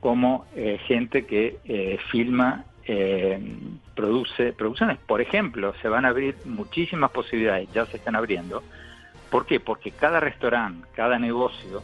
[0.00, 3.38] como eh, gente que eh, filma, eh,
[3.94, 4.96] produce producciones.
[4.96, 8.62] Por ejemplo, se van a abrir muchísimas posibilidades, ya se están abriendo.
[9.30, 9.60] ¿Por qué?
[9.60, 11.82] Porque cada restaurante, cada negocio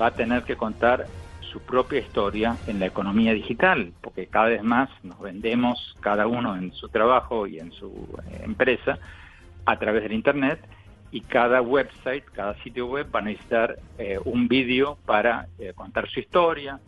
[0.00, 1.06] va a tener que contar
[1.40, 6.56] su propia historia en la economía digital, porque cada vez más nos vendemos cada uno
[6.56, 8.98] en su trabajo y en su eh, empresa
[9.66, 10.58] a través del Internet
[11.14, 16.10] y cada website, cada sitio web va a necesitar eh, un vídeo para eh, contar
[16.10, 16.80] su historia,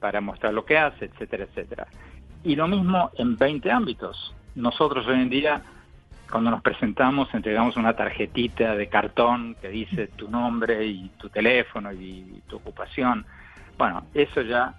[0.00, 1.86] para mostrar lo que hace, etcétera, etcétera.
[2.44, 4.34] Y lo mismo en 20 ámbitos.
[4.54, 5.60] Nosotros hoy en día,
[6.30, 11.92] cuando nos presentamos, entregamos una tarjetita de cartón que dice tu nombre y tu teléfono
[11.92, 13.26] y tu ocupación.
[13.76, 14.72] Bueno, eso ya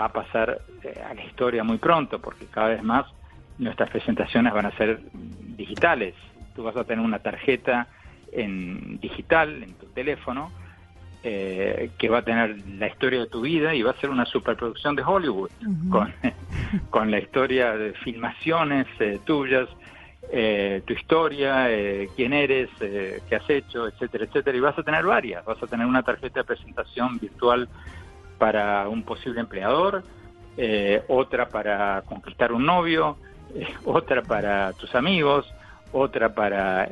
[0.00, 3.04] va a pasar eh, a la historia muy pronto, porque cada vez más
[3.58, 6.14] nuestras presentaciones van a ser digitales.
[6.56, 7.88] Tú vas a tener una tarjeta
[8.32, 10.50] en digital en tu teléfono
[11.22, 14.24] eh, que va a tener la historia de tu vida y va a ser una
[14.24, 15.50] superproducción de Hollywood
[15.88, 16.12] con,
[16.90, 19.68] con la historia de filmaciones eh, tuyas,
[20.30, 24.56] eh, tu historia, eh, quién eres, eh, qué has hecho, etcétera, etcétera.
[24.56, 25.44] Y vas a tener varias.
[25.44, 27.68] Vas a tener una tarjeta de presentación virtual
[28.38, 30.02] para un posible empleador,
[30.56, 33.16] eh, otra para conquistar un novio,
[33.84, 35.52] otra para tus amigos,
[35.92, 36.88] otra para...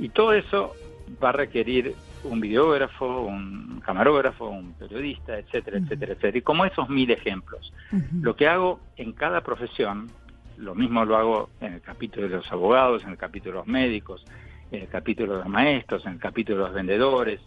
[0.00, 0.74] y todo eso
[1.22, 1.94] va a requerir
[2.24, 6.38] un videógrafo, un camarógrafo, un periodista, etcétera, etcétera, etcétera.
[6.38, 7.72] Y como esos mil ejemplos.
[8.20, 10.10] Lo que hago en cada profesión,
[10.56, 13.66] lo mismo lo hago en el capítulo de los abogados, en el capítulo de los
[13.66, 14.24] médicos,
[14.70, 17.40] en el capítulo de los maestros, en el capítulo de los vendedores,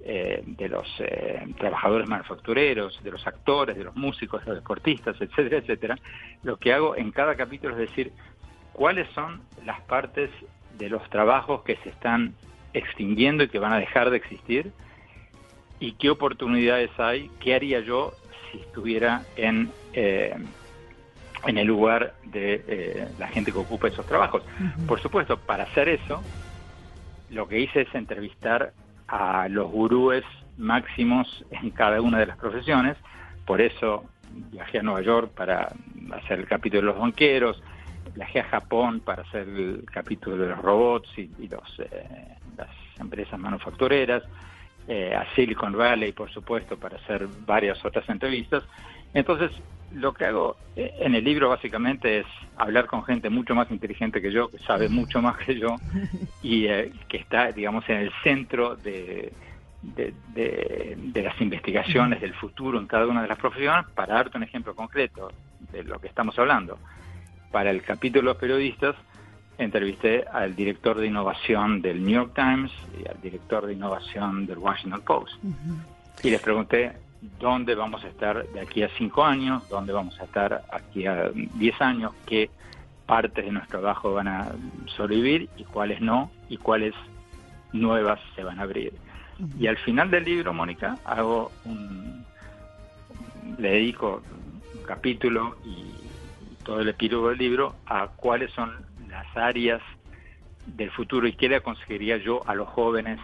[0.00, 5.16] eh, de los eh, trabajadores manufactureros, de los actores, de los músicos, de los deportistas,
[5.20, 5.98] etcétera, etcétera.
[6.42, 8.12] Lo que hago en cada capítulo es decir
[8.72, 10.30] cuáles son las partes
[10.78, 12.34] de los trabajos que se están
[12.72, 14.72] extinguiendo y que van a dejar de existir
[15.80, 18.12] y qué oportunidades hay, qué haría yo
[18.50, 20.34] si estuviera en, eh,
[21.46, 24.42] en el lugar de eh, la gente que ocupa esos trabajos.
[24.86, 26.22] Por supuesto, para hacer eso,
[27.30, 28.72] lo que hice es entrevistar
[29.06, 30.24] a los gurúes
[30.56, 32.96] máximos en cada una de las profesiones,
[33.46, 34.04] por eso
[34.50, 35.72] viajé a Nueva York para
[36.12, 37.62] hacer el capítulo de los banqueros,
[38.18, 42.26] viajé a Japón para hacer el capítulo de los robots y, los, eh,
[42.56, 42.68] las
[42.98, 44.24] empresas manufactureras,
[44.88, 48.64] eh, a Silicon Valley, por supuesto, para hacer varias otras entrevistas.
[49.14, 49.52] Entonces,
[49.92, 52.26] lo que hago eh, en el libro básicamente es
[52.56, 55.76] hablar con gente mucho más inteligente que yo, que sabe mucho más que yo
[56.42, 56.66] y
[57.08, 59.32] que está, digamos, en el centro de,
[59.82, 64.42] de, de, las investigaciones del futuro en cada una de las profesiones, para darte un
[64.42, 65.30] ejemplo concreto
[65.70, 66.78] de lo que estamos hablando
[67.50, 68.96] para el capítulo de los periodistas,
[69.58, 72.70] entrevisté al director de innovación del New York Times
[73.02, 75.34] y al director de innovación del Washington Post.
[76.22, 76.92] Y les pregunté
[77.40, 81.30] dónde vamos a estar de aquí a cinco años, dónde vamos a estar aquí a
[81.54, 82.50] diez años, qué
[83.06, 84.52] partes de nuestro trabajo van a
[84.96, 86.94] sobrevivir y cuáles no, y cuáles
[87.72, 88.92] nuevas se van a abrir.
[89.58, 92.24] Y al final del libro, Mónica, hago un,
[93.58, 94.22] le dedico
[94.74, 95.97] un capítulo y
[96.68, 98.70] todo el epílogo del libro a cuáles son
[99.08, 99.80] las áreas
[100.66, 103.18] del futuro y qué le aconsejaría yo a los jóvenes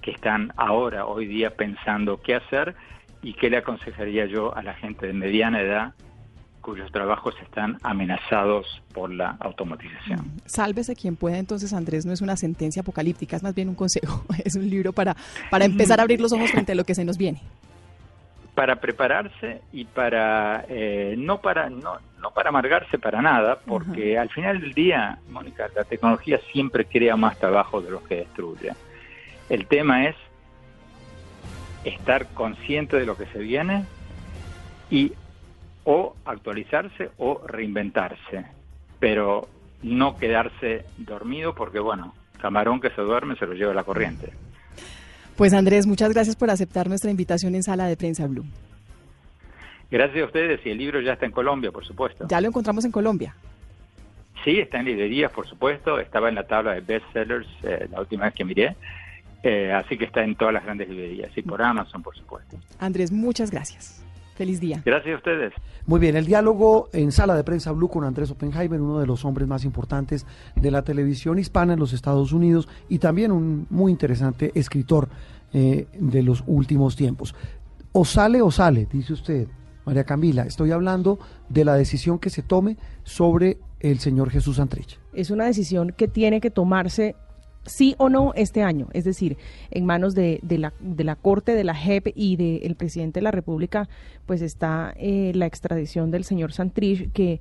[0.00, 2.74] que están ahora, hoy día, pensando qué hacer
[3.22, 5.92] y qué le aconsejaría yo a la gente de mediana edad
[6.62, 10.20] cuyos trabajos están amenazados por la automatización.
[10.20, 13.74] Mm, sálvese quien pueda, entonces Andrés no es una sentencia apocalíptica, es más bien un
[13.74, 15.14] consejo, es un libro para,
[15.50, 17.42] para empezar a abrir los ojos frente a lo que se nos viene
[18.54, 24.28] para prepararse y para eh, no para no, no para amargarse para nada porque al
[24.30, 28.72] final del día Mónica la tecnología siempre crea más trabajo de los que destruye.
[29.48, 30.16] El tema es
[31.84, 33.84] estar consciente de lo que se viene
[34.90, 35.12] y
[35.84, 38.44] o actualizarse o reinventarse
[38.98, 39.48] pero
[39.82, 44.32] no quedarse dormido porque bueno camarón que se duerme se lo lleva la corriente
[45.40, 48.44] pues Andrés, muchas gracias por aceptar nuestra invitación en Sala de Prensa Blue.
[49.90, 52.26] Gracias a ustedes y el libro ya está en Colombia, por supuesto.
[52.28, 53.34] Ya lo encontramos en Colombia.
[54.44, 55.98] Sí, está en librerías, por supuesto.
[55.98, 58.76] Estaba en la tabla de bestsellers eh, la última vez que miré.
[59.42, 62.58] Eh, así que está en todas las grandes librerías y por Amazon, por supuesto.
[62.78, 64.04] Andrés, muchas gracias.
[64.40, 64.80] Feliz día.
[64.86, 65.52] Gracias a ustedes.
[65.84, 69.26] Muy bien, el diálogo en sala de prensa Blue con Andrés Oppenheimer, uno de los
[69.26, 70.24] hombres más importantes
[70.56, 75.10] de la televisión hispana en los Estados Unidos y también un muy interesante escritor
[75.52, 77.34] eh, de los últimos tiempos.
[77.92, 79.46] O sale o sale, dice usted,
[79.84, 80.44] María Camila.
[80.44, 81.18] Estoy hablando
[81.50, 84.98] de la decisión que se tome sobre el señor Jesús Santrich.
[85.12, 87.14] Es una decisión que tiene que tomarse
[87.66, 89.36] sí o no este año, es decir,
[89.70, 93.88] en manos de, la, Corte, de la JEP y del presidente de la República,
[94.26, 97.40] pues está eh, la extradición del señor Santrich, que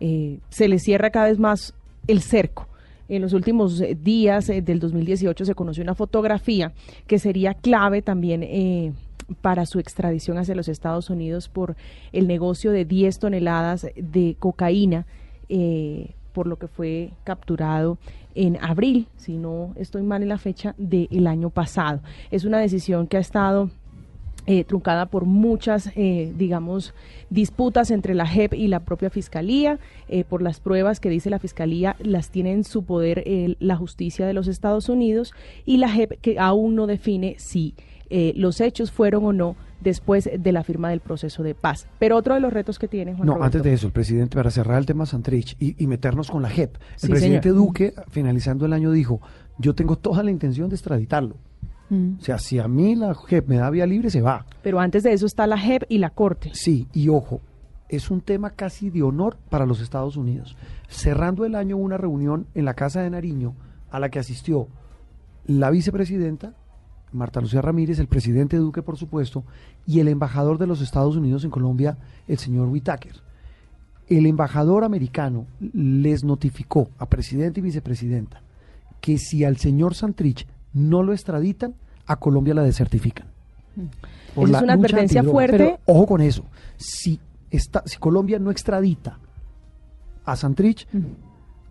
[0.00, 1.74] eh, se le cierra cada vez más
[2.06, 2.68] el cerco.
[3.08, 6.72] En los últimos eh, días del 2018 se conoció una fotografía
[7.06, 8.94] que sería clave también
[9.40, 11.76] para su extradición hacia los Estados Unidos por
[12.12, 15.06] el negocio de 10 toneladas de cocaína,
[16.32, 17.98] por lo que fue capturado
[18.34, 22.00] en abril, si no estoy mal en la fecha, del año pasado.
[22.30, 23.70] Es una decisión que ha estado
[24.44, 26.94] eh, truncada por muchas, eh, digamos,
[27.30, 29.78] disputas entre la JEP y la propia Fiscalía,
[30.08, 33.22] eh, por las pruebas que dice la Fiscalía las tiene en su poder
[33.60, 35.32] la justicia de los Estados Unidos
[35.64, 37.74] y la JEP que aún no define si
[38.34, 41.86] los hechos fueron o no después de la firma del proceso de paz.
[41.98, 44.50] Pero otro de los retos que tiene Juan No, antes de eso, el presidente, para
[44.50, 48.90] cerrar el tema Santrich y, meternos con la JEP, el presidente Duque, finalizando el año,
[48.90, 49.20] dijo,
[49.58, 51.36] yo tengo toda la intención de extraditarlo.
[51.90, 52.18] Mm.
[52.18, 54.46] O sea, si a mí la JEP me da vía libre, se va.
[54.62, 56.50] Pero antes de eso está la JEP y la Corte.
[56.54, 57.40] Sí, y ojo,
[57.88, 60.56] es un tema casi de honor para los Estados Unidos.
[60.88, 63.54] Cerrando el año una reunión en la Casa de Nariño
[63.90, 64.68] a la que asistió
[65.44, 66.54] la vicepresidenta,
[67.12, 69.44] Marta Lucía Ramírez, el presidente Duque, por supuesto,
[69.86, 71.98] y el embajador de los Estados Unidos en Colombia,
[72.28, 73.14] el señor Whitaker.
[74.08, 78.42] El embajador americano les notificó a presidente y vicepresidenta
[79.00, 81.74] que si al señor Santrich no lo extraditan,
[82.06, 83.26] a Colombia la desertifican.
[84.34, 85.56] Por Esa la es una advertencia fuerte.
[85.56, 86.44] Pero ojo con eso.
[86.76, 87.20] Si,
[87.50, 89.18] está, si Colombia no extradita
[90.24, 90.86] a Santrich,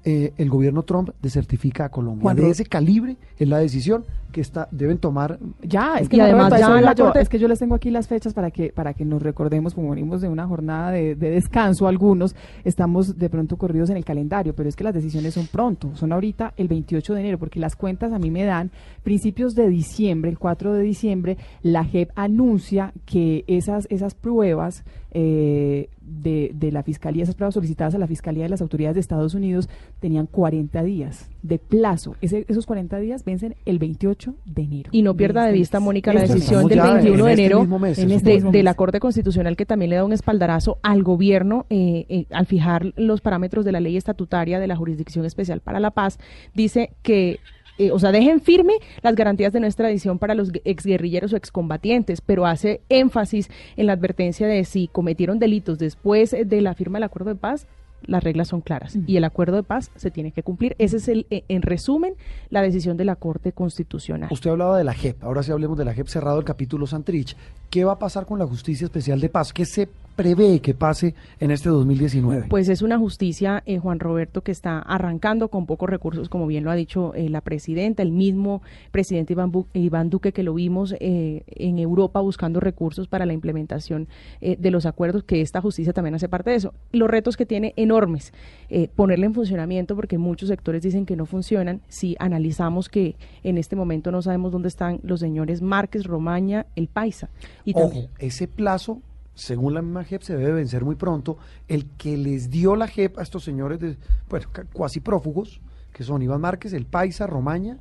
[0.03, 2.23] eh, el gobierno Trump desertifica a Colombia.
[2.23, 5.37] Juan de ese calibre es la decisión que está, deben tomar.
[5.61, 7.13] Ya, es que, además Roberto, ya la yo.
[7.13, 9.89] Es que yo les tengo aquí las fechas para que para que nos recordemos, como
[9.89, 14.55] venimos de una jornada de, de descanso algunos, estamos de pronto corridos en el calendario,
[14.55, 17.75] pero es que las decisiones son pronto, son ahorita el 28 de enero, porque las
[17.75, 18.71] cuentas a mí me dan
[19.03, 25.89] principios de diciembre, el 4 de diciembre, la JEP anuncia que esas, esas pruebas eh,
[26.01, 29.33] de, de la Fiscalía, esas pruebas solicitadas a la Fiscalía de las autoridades de Estados
[29.33, 29.69] Unidos
[29.99, 32.15] tenían 40 días de plazo.
[32.21, 34.89] Ese- esos 40 días vencen el 28 de enero.
[34.93, 35.79] Y no pierda de vista.
[35.79, 38.99] Mónica, la decisión del ya en 21 de este enero de, este de la Corte
[38.99, 43.65] Constitucional que también le da un espaldarazo al gobierno eh, eh, al fijar los parámetros
[43.65, 46.19] de la ley estatutaria de la Jurisdicción Especial para la Paz.
[46.53, 47.39] Dice que
[47.87, 51.37] eh, o sea, dejen firme las garantías de no extradición para los gue- exguerrilleros o
[51.37, 56.73] excombatientes, pero hace énfasis en la advertencia de si cometieron delitos después eh, de la
[56.73, 57.67] firma del acuerdo de paz,
[58.05, 60.75] las reglas son claras y el acuerdo de paz se tiene que cumplir.
[60.79, 62.13] Ese es el, eh, en resumen,
[62.49, 64.29] la decisión de la Corte Constitucional.
[64.31, 67.35] Usted hablaba de la JEP, ahora sí hablemos de la JEP cerrado el capítulo Santrich.
[67.69, 69.53] ¿Qué va a pasar con la Justicia Especial de Paz?
[69.53, 69.87] ¿Qué se
[70.17, 72.47] prevé que pase en este 2019?
[72.49, 76.65] Pues es una justicia, eh, Juan Roberto, que está arrancando con pocos recursos, como bien
[76.65, 78.61] lo ha dicho eh, la presidenta, el mismo
[78.91, 83.31] presidente Iván, Bu- Iván Duque que lo vimos eh, en Europa buscando recursos para la
[83.31, 84.09] implementación
[84.41, 86.73] eh, de los acuerdos, que esta justicia también hace parte de eso.
[86.91, 88.31] Los retos que tiene enormes,
[88.69, 93.57] eh, ponerla en funcionamiento, porque muchos sectores dicen que no funcionan, si analizamos que en
[93.57, 97.29] este momento no sabemos dónde están los señores Márquez, Romaña, El Paisa.
[97.65, 99.01] Y también- Ojo, ese plazo,
[99.35, 101.37] según la misma JEP, se debe vencer muy pronto.
[101.67, 103.97] El que les dio la JEP a estos señores, de,
[104.29, 105.59] bueno, cuasi prófugos,
[105.91, 107.77] que son Iván Márquez, el Paisa, Romaña,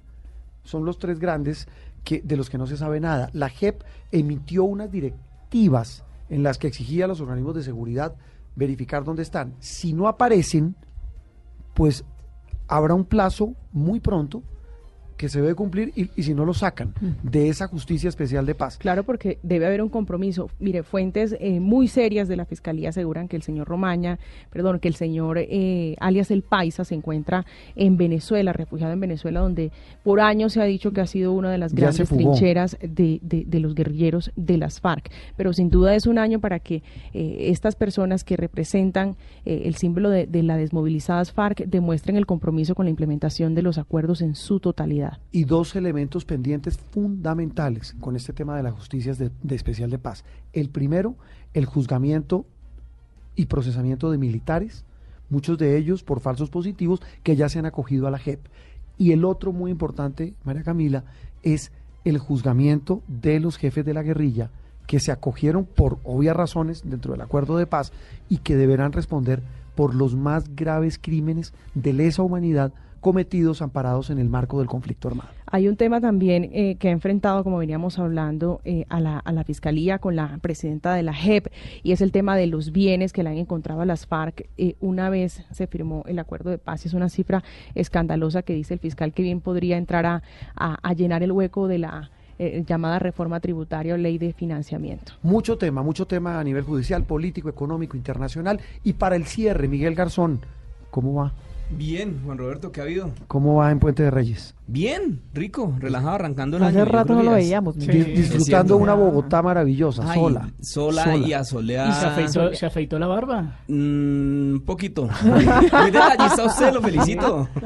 [0.65, 1.69] son los tres grandes
[2.03, 3.31] que, de los que no se sabe nada.
[3.33, 8.15] La JEP emitió unas directivas en las que exigía a los organismos de seguridad
[8.57, 9.55] verificar dónde están.
[9.59, 10.77] Si no aparecen,
[11.75, 12.05] pues
[12.69, 14.43] habrá un plazo muy pronto
[15.21, 18.55] que se debe cumplir y, y si no lo sacan de esa justicia especial de
[18.55, 18.79] paz.
[18.79, 20.49] Claro, porque debe haber un compromiso.
[20.59, 24.19] Mire, fuentes eh, muy serias de la Fiscalía aseguran que el señor Romaña,
[24.51, 27.45] perdón, que el señor eh, alias El Paisa se encuentra
[27.77, 29.73] en Venezuela, refugiado en Venezuela, donde
[30.03, 33.19] por años se ha dicho que ha sido una de las Ya grandes trincheras de,
[33.21, 35.11] de- de los guerrilleros de las FARC.
[35.37, 36.83] Pero sin duda es un año para que
[37.13, 42.25] eh, estas personas que representan eh, el símbolo de, de las desmovilizadas FARC demuestren el
[42.25, 45.10] compromiso con la implementación de los acuerdos en su totalidad.
[45.33, 49.99] Y dos elementos pendientes fundamentales con este tema de la justicia de, de especial de
[49.99, 50.25] paz.
[50.53, 51.17] El primero,
[51.55, 52.47] el juzgamiento
[53.37, 54.85] y procesamiento de militares,
[55.29, 58.41] muchos de ellos por falsos positivos que ya se han acogido a la JEP.
[58.99, 61.05] Y el otro muy importante, María Camila,
[61.43, 61.73] es
[62.05, 64.51] el juzgamiento de los jefes de la guerrilla
[64.87, 67.93] que se acogieron por obvias razones dentro del acuerdo de paz
[68.29, 69.41] y que deberán responder
[69.77, 75.09] por los más graves crímenes de lesa humanidad cometidos amparados en el marco del conflicto
[75.09, 75.31] armado.
[75.53, 79.33] Hay un tema también eh, que ha enfrentado, como veníamos hablando, eh, a, la, a
[79.33, 81.49] la Fiscalía con la presidenta de la JEP,
[81.83, 84.77] y es el tema de los bienes que le han encontrado a las FARC eh,
[84.81, 86.87] una vez se firmó el acuerdo de paz.
[86.87, 87.43] Es una cifra
[87.75, 90.23] escandalosa que dice el fiscal que bien podría entrar a,
[90.55, 95.13] a- a llenar el hueco de la eh, llamada reforma tributaria o ley de financiamiento.
[95.23, 98.61] Mucho tema, mucho tema a nivel judicial, político, económico, internacional.
[98.85, 100.41] Y para el cierre, Miguel Garzón,
[100.91, 101.33] ¿cómo va?
[101.77, 103.11] Bien, Juan Roberto, ¿qué ha habido?
[103.29, 104.55] ¿Cómo va en Puente de Reyes?
[104.67, 106.85] Bien, rico, relajado, arrancando el Hace año.
[106.91, 110.49] rato no lo veíamos, disfrutando una Bogotá maravillosa, Ay, sola.
[110.61, 111.89] sola y asoleada.
[111.89, 113.59] ¿Y se afeitó, se afeitó la barba?
[113.69, 115.09] Mm, poquito.
[115.25, 117.49] Muy detallista usted, lo felicito.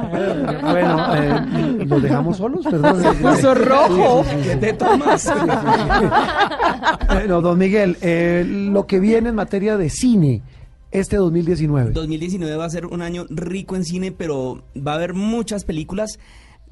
[0.64, 2.64] Bueno, eh, ¿los dejamos solos?
[2.64, 3.02] Perdón.
[3.02, 4.24] Se puso rojo.
[4.42, 5.32] ¿Qué te tomas?
[7.08, 10.42] Bueno, don Miguel, eh, lo que viene en materia de cine
[10.94, 11.90] este 2019.
[11.90, 16.20] 2019 va a ser un año rico en cine, pero va a haber muchas películas.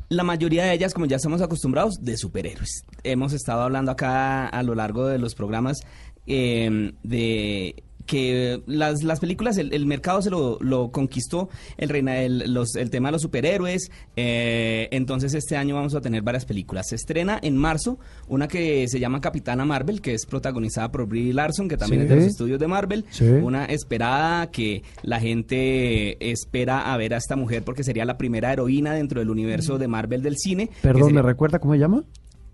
[0.09, 2.85] La mayoría de ellas, como ya estamos acostumbrados, de superhéroes.
[3.03, 5.81] Hemos estado hablando acá a lo largo de los programas
[6.29, 12.19] eh, de que las, las películas, el, el mercado se lo, lo conquistó el, reina,
[12.21, 13.91] el, los- el tema de los superhéroes.
[14.17, 16.87] eh, entonces este año vamos a tener varias películas.
[16.89, 17.99] Se estrena en marzo
[18.29, 22.05] una que se llama Capitana Marvel, que es protagonizada por Brie Larson, que también Sí.
[22.05, 23.05] es de los estudios de Marvel.
[23.11, 23.25] Sí.
[23.25, 28.53] Una esperada que la gente espera a ver a esta mujer porque sería la primera
[28.53, 30.71] heroína dentro del universo de Marvel del cine.
[30.83, 32.03] Perdón, sería ¿me recuerda cómo se llama?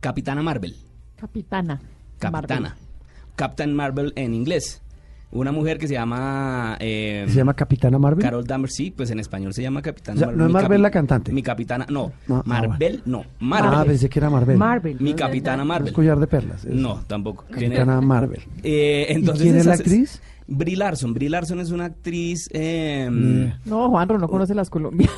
[0.01, 0.77] Capitana Marvel.
[1.16, 1.81] Capitana.
[2.19, 2.77] Capitana.
[3.37, 4.83] Captain Marvel en inglés.
[5.31, 6.79] Una mujer que se llama...
[6.81, 8.23] eh, ¿Se llama Capitana Marvel?
[8.23, 10.39] Carol Danvers, sí, pues en español se llama Capitana O sea, Marvel.
[10.39, 11.33] ¿no es Mi Marvel la cantante?
[11.33, 12.13] Mi capitana, no.
[12.27, 13.25] No, ah, Marvel, no.
[13.39, 13.71] Marvel.
[13.75, 14.57] Ah, pensé que era Marvel.
[14.57, 14.97] Marvel.
[15.01, 15.93] Mi capitana Es Marvel.
[15.93, 16.65] collar de perlas.
[16.65, 17.45] es No, tampoco.
[17.45, 18.41] Tiene- Capitana Marvel.
[18.63, 20.23] Eh, entonces quién es la esa- actriz?
[20.51, 21.12] Brie Larson.
[21.12, 22.49] Brie Larson es una actriz...
[22.53, 23.09] eh,
[23.66, 25.15] No, Juanro, no conoce las colombianas.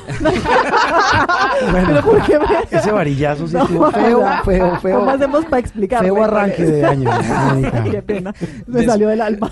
[1.71, 4.99] Bueno, ¿Pero por qué me- ese varillazo sí No, estuvo feo, feo, feo.
[4.99, 6.03] ¿Cómo hacemos para explicar?
[6.03, 7.09] Feo arranque de año.
[7.91, 8.33] Qué pena.
[8.67, 9.49] Me salió del alma.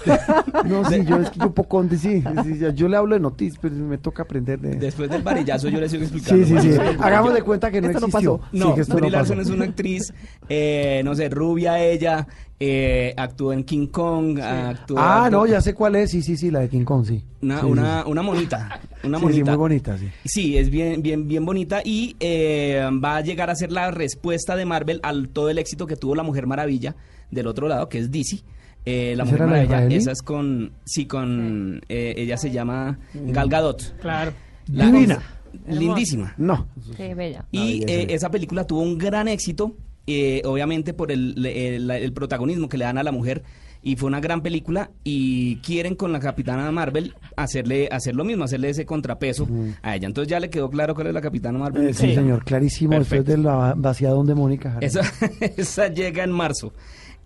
[0.66, 3.22] No, sí, yo es que yo poco de sí, sí, ya- Yo le hablo de
[3.22, 4.76] noticias, pero me toca aprender de.
[4.76, 6.46] Después del varillazo yo le sigo explicando.
[6.46, 6.80] Sí, sí, sí.
[7.00, 8.38] Hagamos de cuenta que no Esto no existió.
[8.40, 8.50] pasó.
[8.52, 9.34] Sí, No, que esto Brie no pasó.
[9.34, 10.14] Larson es una actriz,
[10.50, 12.28] eh, no sé, rubia ella,
[12.60, 14.98] eh, actuó en King Kong, actuó...
[15.00, 16.12] Ah, no, ya sé cuál es.
[16.12, 17.24] Sí, sí, sí, la de King Kong, sí.
[17.42, 18.12] Una, Sí, una, sí.
[18.12, 19.52] una monita, una Sí, sí, monita.
[19.52, 20.10] muy bonita, sí.
[20.26, 24.56] Sí, es bien, bien, bien bonita y eh, va a llegar a ser la respuesta
[24.58, 26.96] de Marvel al todo el éxito que tuvo la Mujer Maravilla
[27.32, 28.42] del otro lado, que es DC.
[28.86, 29.96] Eh, la ¿Esa Mujer la Maravilla, israelí?
[29.96, 33.98] esa es con, sí, con, eh, ella se llama Gal Gadot.
[34.02, 34.34] Claro.
[34.72, 35.22] La- Divina.
[35.68, 36.34] Lindísima.
[36.38, 36.68] No.
[36.96, 37.46] Qué bella.
[37.52, 39.76] Y eh, esa película tuvo un gran éxito,
[40.12, 43.44] eh, obviamente por el, el- el protagonismo que le dan a la mujer.
[43.82, 48.44] Y fue una gran película y quieren con la Capitana Marvel hacerle hacer lo mismo,
[48.44, 49.48] hacerle ese contrapeso
[49.82, 50.06] a ella.
[50.06, 51.88] Entonces ya le quedó claro cuál es la Capitana Marvel.
[51.88, 52.92] Eh, sí, señor, clarísimo.
[53.00, 53.32] Después Perfecto.
[53.32, 54.78] de la vaciadón de Mónica.
[54.82, 56.74] Esa llega en marzo.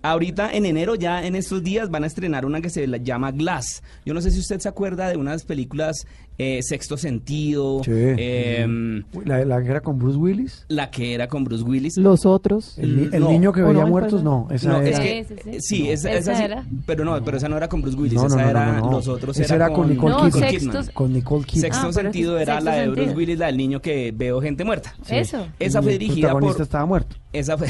[0.03, 3.31] Ahorita en enero, ya en estos días, van a estrenar una que se la llama
[3.31, 3.81] Glass.
[4.05, 6.05] Yo no sé si usted se acuerda de unas películas
[6.37, 7.91] eh, Sexto Sentido, Sí.
[7.91, 10.65] Uy, la, la que era con Bruce Willis.
[10.67, 11.97] la que era con Bruce Willis.
[11.97, 12.77] Los otros.
[12.77, 13.29] El, el No.
[13.29, 14.47] niño que ¿O no veía muertos, no.
[14.51, 14.89] Esa No, era.
[15.03, 16.65] es que, Sí, eh, esa, ¿Esa esa sí, era?
[16.85, 18.71] pero no, pero esa no era con Bruce Willis, No, no, esa no, no, era
[18.73, 18.91] no, no.
[18.91, 20.49] los otros Esa era, con Nicole Kidman.
[20.49, 21.61] Sextos- Con Nicole Kidman.
[21.71, 23.17] Sexto Ah, sentido era Sexto la de Bruce Sentido.
[23.19, 24.95] Willis, la del niño que veo gente muerta.
[25.09, 25.47] Eso.
[25.59, 27.15] Esa fue el dirigida protagonista por estaba muerto.
[27.31, 27.67] esa fue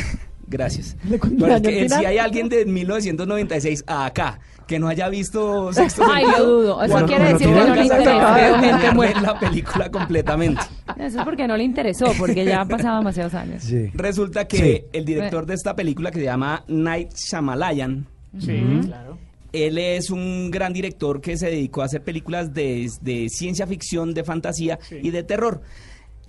[0.54, 0.96] gracias.
[1.38, 5.74] Bueno, es que, eh, si hay alguien de 1996 a acá que no haya visto
[5.74, 6.84] Sexto Ay, Sentido, lo dudo.
[6.84, 9.22] Eso bueno, quiere decir que no le muerta.
[9.22, 10.62] la película completamente.
[10.98, 13.64] Eso es porque no le interesó, porque ya han pasado demasiados años.
[13.64, 13.90] Sí.
[13.94, 14.84] Resulta que Sí.
[14.94, 18.06] el director de esta película que se llama Night Shyamalan
[18.40, 19.18] Sí, claro.
[19.52, 24.14] Él es un gran director que se dedicó a hacer películas de, de ciencia ficción,
[24.14, 25.62] de fantasía y de terror.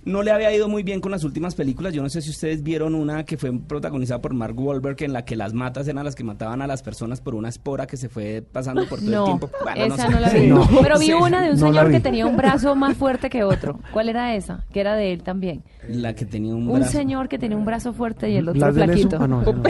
[0.05, 1.91] No le había ido muy bien con las últimas películas.
[1.93, 5.25] Yo no sé si ustedes vieron una que fue protagonizada por Mark Wahlberg, en la
[5.25, 8.07] que las matas eran las que mataban a las personas por una espora que se
[8.07, 9.49] fue pasando por todo el No, tiempo.
[9.63, 10.11] Bueno, esa sé.
[10.11, 10.39] no la vi.
[10.41, 10.67] Sí, no.
[10.83, 11.13] Pero vi Sí.
[11.13, 13.79] una de un No señor que tenía un brazo más fuerte que otro.
[13.91, 14.63] ¿Cuál era esa?
[14.71, 15.63] Que era de él también.
[15.89, 16.91] La que tenía un Un brazo.
[16.91, 19.17] señor que tenía un brazo fuerte y el otro flaquito.
[19.19, 19.63] ah, no, esa no.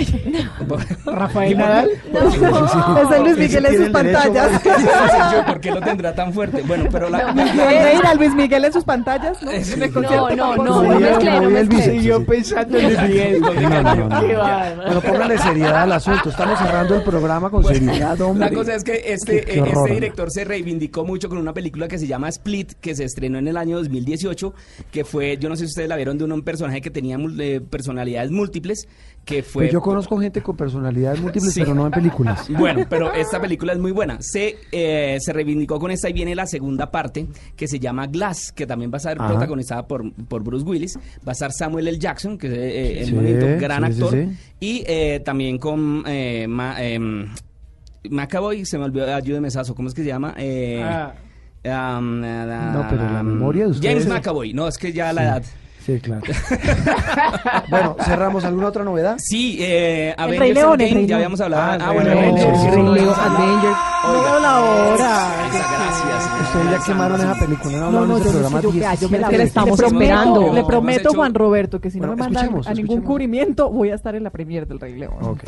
[1.13, 1.89] Rafael Nadal.
[2.13, 4.63] Ese Luis Miguel en sus pantallas.
[4.63, 6.61] Yo, ¿Por qué lo tendrá tan fuerte?
[6.67, 7.31] Bueno, pero la...
[8.17, 9.51] Luis Miguel en sus pantallas, ¿no?
[10.29, 12.01] El No, no, no, no mezclé, no el mezclé.
[12.01, 12.09] sí.
[12.27, 13.41] pensando en Luis Miguel.
[13.41, 14.27] No, no, no, no.
[14.27, 14.75] Qué bárbaro.
[14.85, 16.29] Bueno, póngale seriedad al asunto.
[16.29, 18.49] Estamos cerrando el programa con seriedad, hombre.
[18.49, 21.53] La cosa es que este, Qué- qué horror, este director se reivindicó mucho con una
[21.53, 24.53] película que se llama Split, que se estrenó en el año 2018,
[24.91, 27.61] que fue, yo no sé si ustedes la vieron, de un personaje que tenía eh,
[27.61, 28.87] personalidades múltiples,
[29.25, 29.63] que fue...
[29.65, 31.61] Pues yo conozco gente con personalidades múltiples, Sí.
[31.61, 32.47] pero no en películas.
[32.49, 34.17] Bueno, pero esta película es muy buena.
[34.21, 38.51] Se, eh, se reivindicó con esta y viene la segunda parte que se llama Glass,
[38.51, 39.29] que también va a ser Ajá.
[39.29, 40.97] protagonizada por, por Bruce Willis.
[41.27, 41.97] Va a estar Samuel L.
[41.99, 44.11] Jackson, que es eh, el Sí, bonito, gran sí, actor.
[44.13, 44.37] sí.
[44.59, 47.27] Y eh, también con eh, Ma- em,
[48.09, 50.33] McAvoy, se me olvidó, ayúdeme, Saso, ¿cómo es que se llama?
[50.37, 50.81] Eh,
[51.67, 55.23] Ah, um, No, pero la memoria de ustedes- James McAvoy, no, es que ya la
[55.23, 55.43] edad.
[55.85, 56.21] Sí, claro.
[57.69, 58.43] bueno, cerramos.
[58.43, 59.17] ¿Alguna otra novedad?
[59.19, 61.63] Sí, eh, Avengers Rey León, el Endgame, Rey ya habíamos hablado.
[61.63, 62.47] Ah, Ah, bueno, Avengers.
[63.17, 63.77] Avengers.
[64.07, 65.29] Oiga, No la hora.
[65.45, 66.31] Muchas gracias.
[66.41, 67.71] Ustedes ya quemaron esa película.
[67.77, 69.37] No No, hablaron no, yo programa yo me la 17 vi.
[69.37, 69.47] veces.
[69.47, 70.53] estamos le prometo, esperando.
[70.53, 74.15] le prometo, Juan Roberto, que si no me mandan a ningún cubrimiento, voy a estar
[74.15, 75.13] en la premier del Rey León.
[75.21, 75.43] Ok.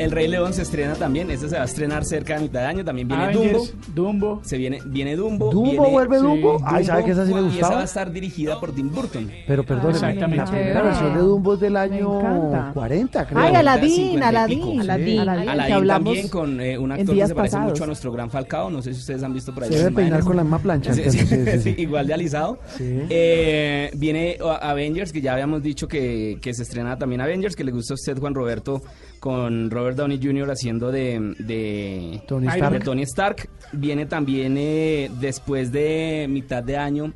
[0.00, 1.30] El Rey León se estrena también.
[1.30, 2.84] Este se va a estrenar cerca de mitad de año.
[2.84, 3.40] También viene Dumbo.
[3.48, 4.40] Avengers, Dumbo.
[4.44, 5.50] Se viene, viene Dumbo.
[5.50, 6.60] ¿Dumbo viene- vuelve sí, Dumbo?
[6.64, 7.84] Ay, ¿sabe que esa sí me Y esa va a gustaba?
[7.84, 9.30] estar dirigida por Tim Burton.
[9.46, 10.36] Pero perdón, Exactamente.
[10.36, 12.70] la primera versión de Dumbo es del año encanta.
[12.74, 13.38] 40, creo.
[13.40, 14.80] Ay, Aladín, 50 y pico.
[14.80, 15.20] Aladín.
[15.20, 17.72] Aladín, hablamos también con eh, un actor que se parece pasados.
[17.72, 18.70] mucho a nuestro gran Falcao.
[18.70, 19.70] No sé si ustedes han visto por ahí.
[19.70, 20.24] Se debe peinar imágenes.
[20.26, 20.94] con la misma plancha.
[20.94, 21.82] Sí, entonces, sí, sí, sí, sí, sí.
[21.82, 22.58] igual de alisado.
[22.76, 23.00] Sí.
[23.10, 27.72] Eh, viene Avengers, que ya habíamos dicho que, que se estrena también Avengers, que le
[27.72, 28.82] gusta a usted, Juan Roberto,
[29.20, 30.50] con Robert Downey Jr.
[30.50, 32.84] haciendo de, de, Tony de Stark.
[32.84, 33.48] Tony Stark.
[33.72, 37.12] Viene también eh, después de mitad de año,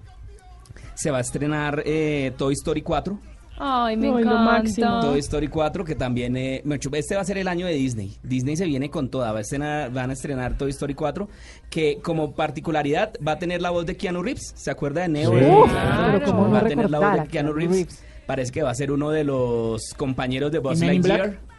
[0.94, 3.18] se va a estrenar eh, Toy Story 4.
[3.56, 5.00] Ay, me Ay, encanta.
[5.00, 6.62] Toy Story 4, que también, eh,
[6.92, 8.16] este va a ser el año de Disney.
[8.22, 11.28] Disney se viene con toda, va a estrenar- van a estrenar Toy Story 4,
[11.70, 14.52] que como particularidad va a tener la voz de Keanu Reeves.
[14.56, 15.30] ¿Se acuerda de Neo?
[15.32, 15.38] Sí.
[15.70, 16.26] Claro.
[16.32, 17.76] no va a tener la voz de Keanu Reeves.
[17.76, 18.04] Reeves.
[18.26, 21.53] Parece que va a ser uno de los compañeros de Buzz ¿Y Men in Lightyear.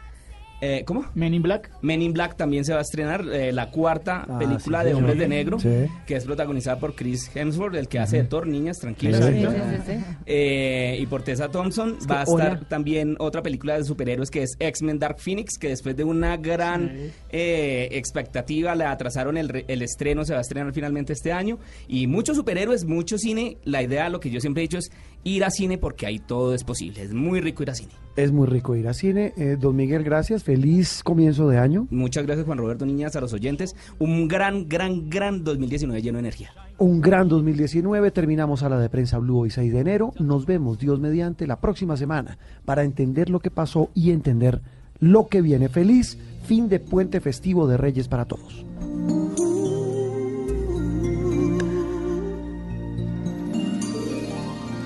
[0.62, 1.04] Eh, ¿Cómo?
[1.14, 1.70] Men in Black.
[1.82, 4.90] Men in Black también se va a estrenar, eh, la cuarta Ah, película sí, de
[4.92, 4.96] señor.
[5.10, 5.68] Hombres de Negro, Sí.
[6.06, 9.24] que es protagonizada por Chris Hemsworth, el que hace de Thor, niñas, tranquilas.
[9.24, 10.20] Sí, sí, ahorita.
[10.24, 12.60] Eh, y por Tessa Thompson que va a estar hola.
[12.68, 16.90] también otra película de superhéroes que es X-Men Dark Phoenix, que después de una gran
[17.30, 21.58] eh, expectativa le atrasaron el, re- el estreno, se va a estrenar finalmente este año.
[21.86, 23.58] Y muchos superhéroes, mucho cine.
[23.64, 24.90] La idea, lo que yo siempre he dicho es
[25.26, 27.02] ir a cine porque ahí todo es posible.
[27.02, 27.92] Es muy rico ir a cine.
[28.14, 29.34] Es muy rico ir a cine.
[29.36, 30.44] Eh, don Miguel, gracias.
[30.44, 31.86] Feliz comienzo de año.
[31.90, 33.74] Muchas gracias Juan Roberto Niñas, a los oyentes.
[33.98, 36.52] Un gran, gran, gran 2019 lleno de energía.
[36.78, 38.10] Un gran 2019.
[38.12, 40.12] Terminamos a la de prensa Blue hoy 6 de enero.
[40.18, 44.62] Nos vemos, Dios mediante, la próxima semana para entender lo que pasó y entender
[45.00, 45.68] lo que viene.
[45.68, 48.64] Feliz fin de puente festivo de Reyes para todos.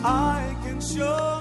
[0.03, 1.40] I can show.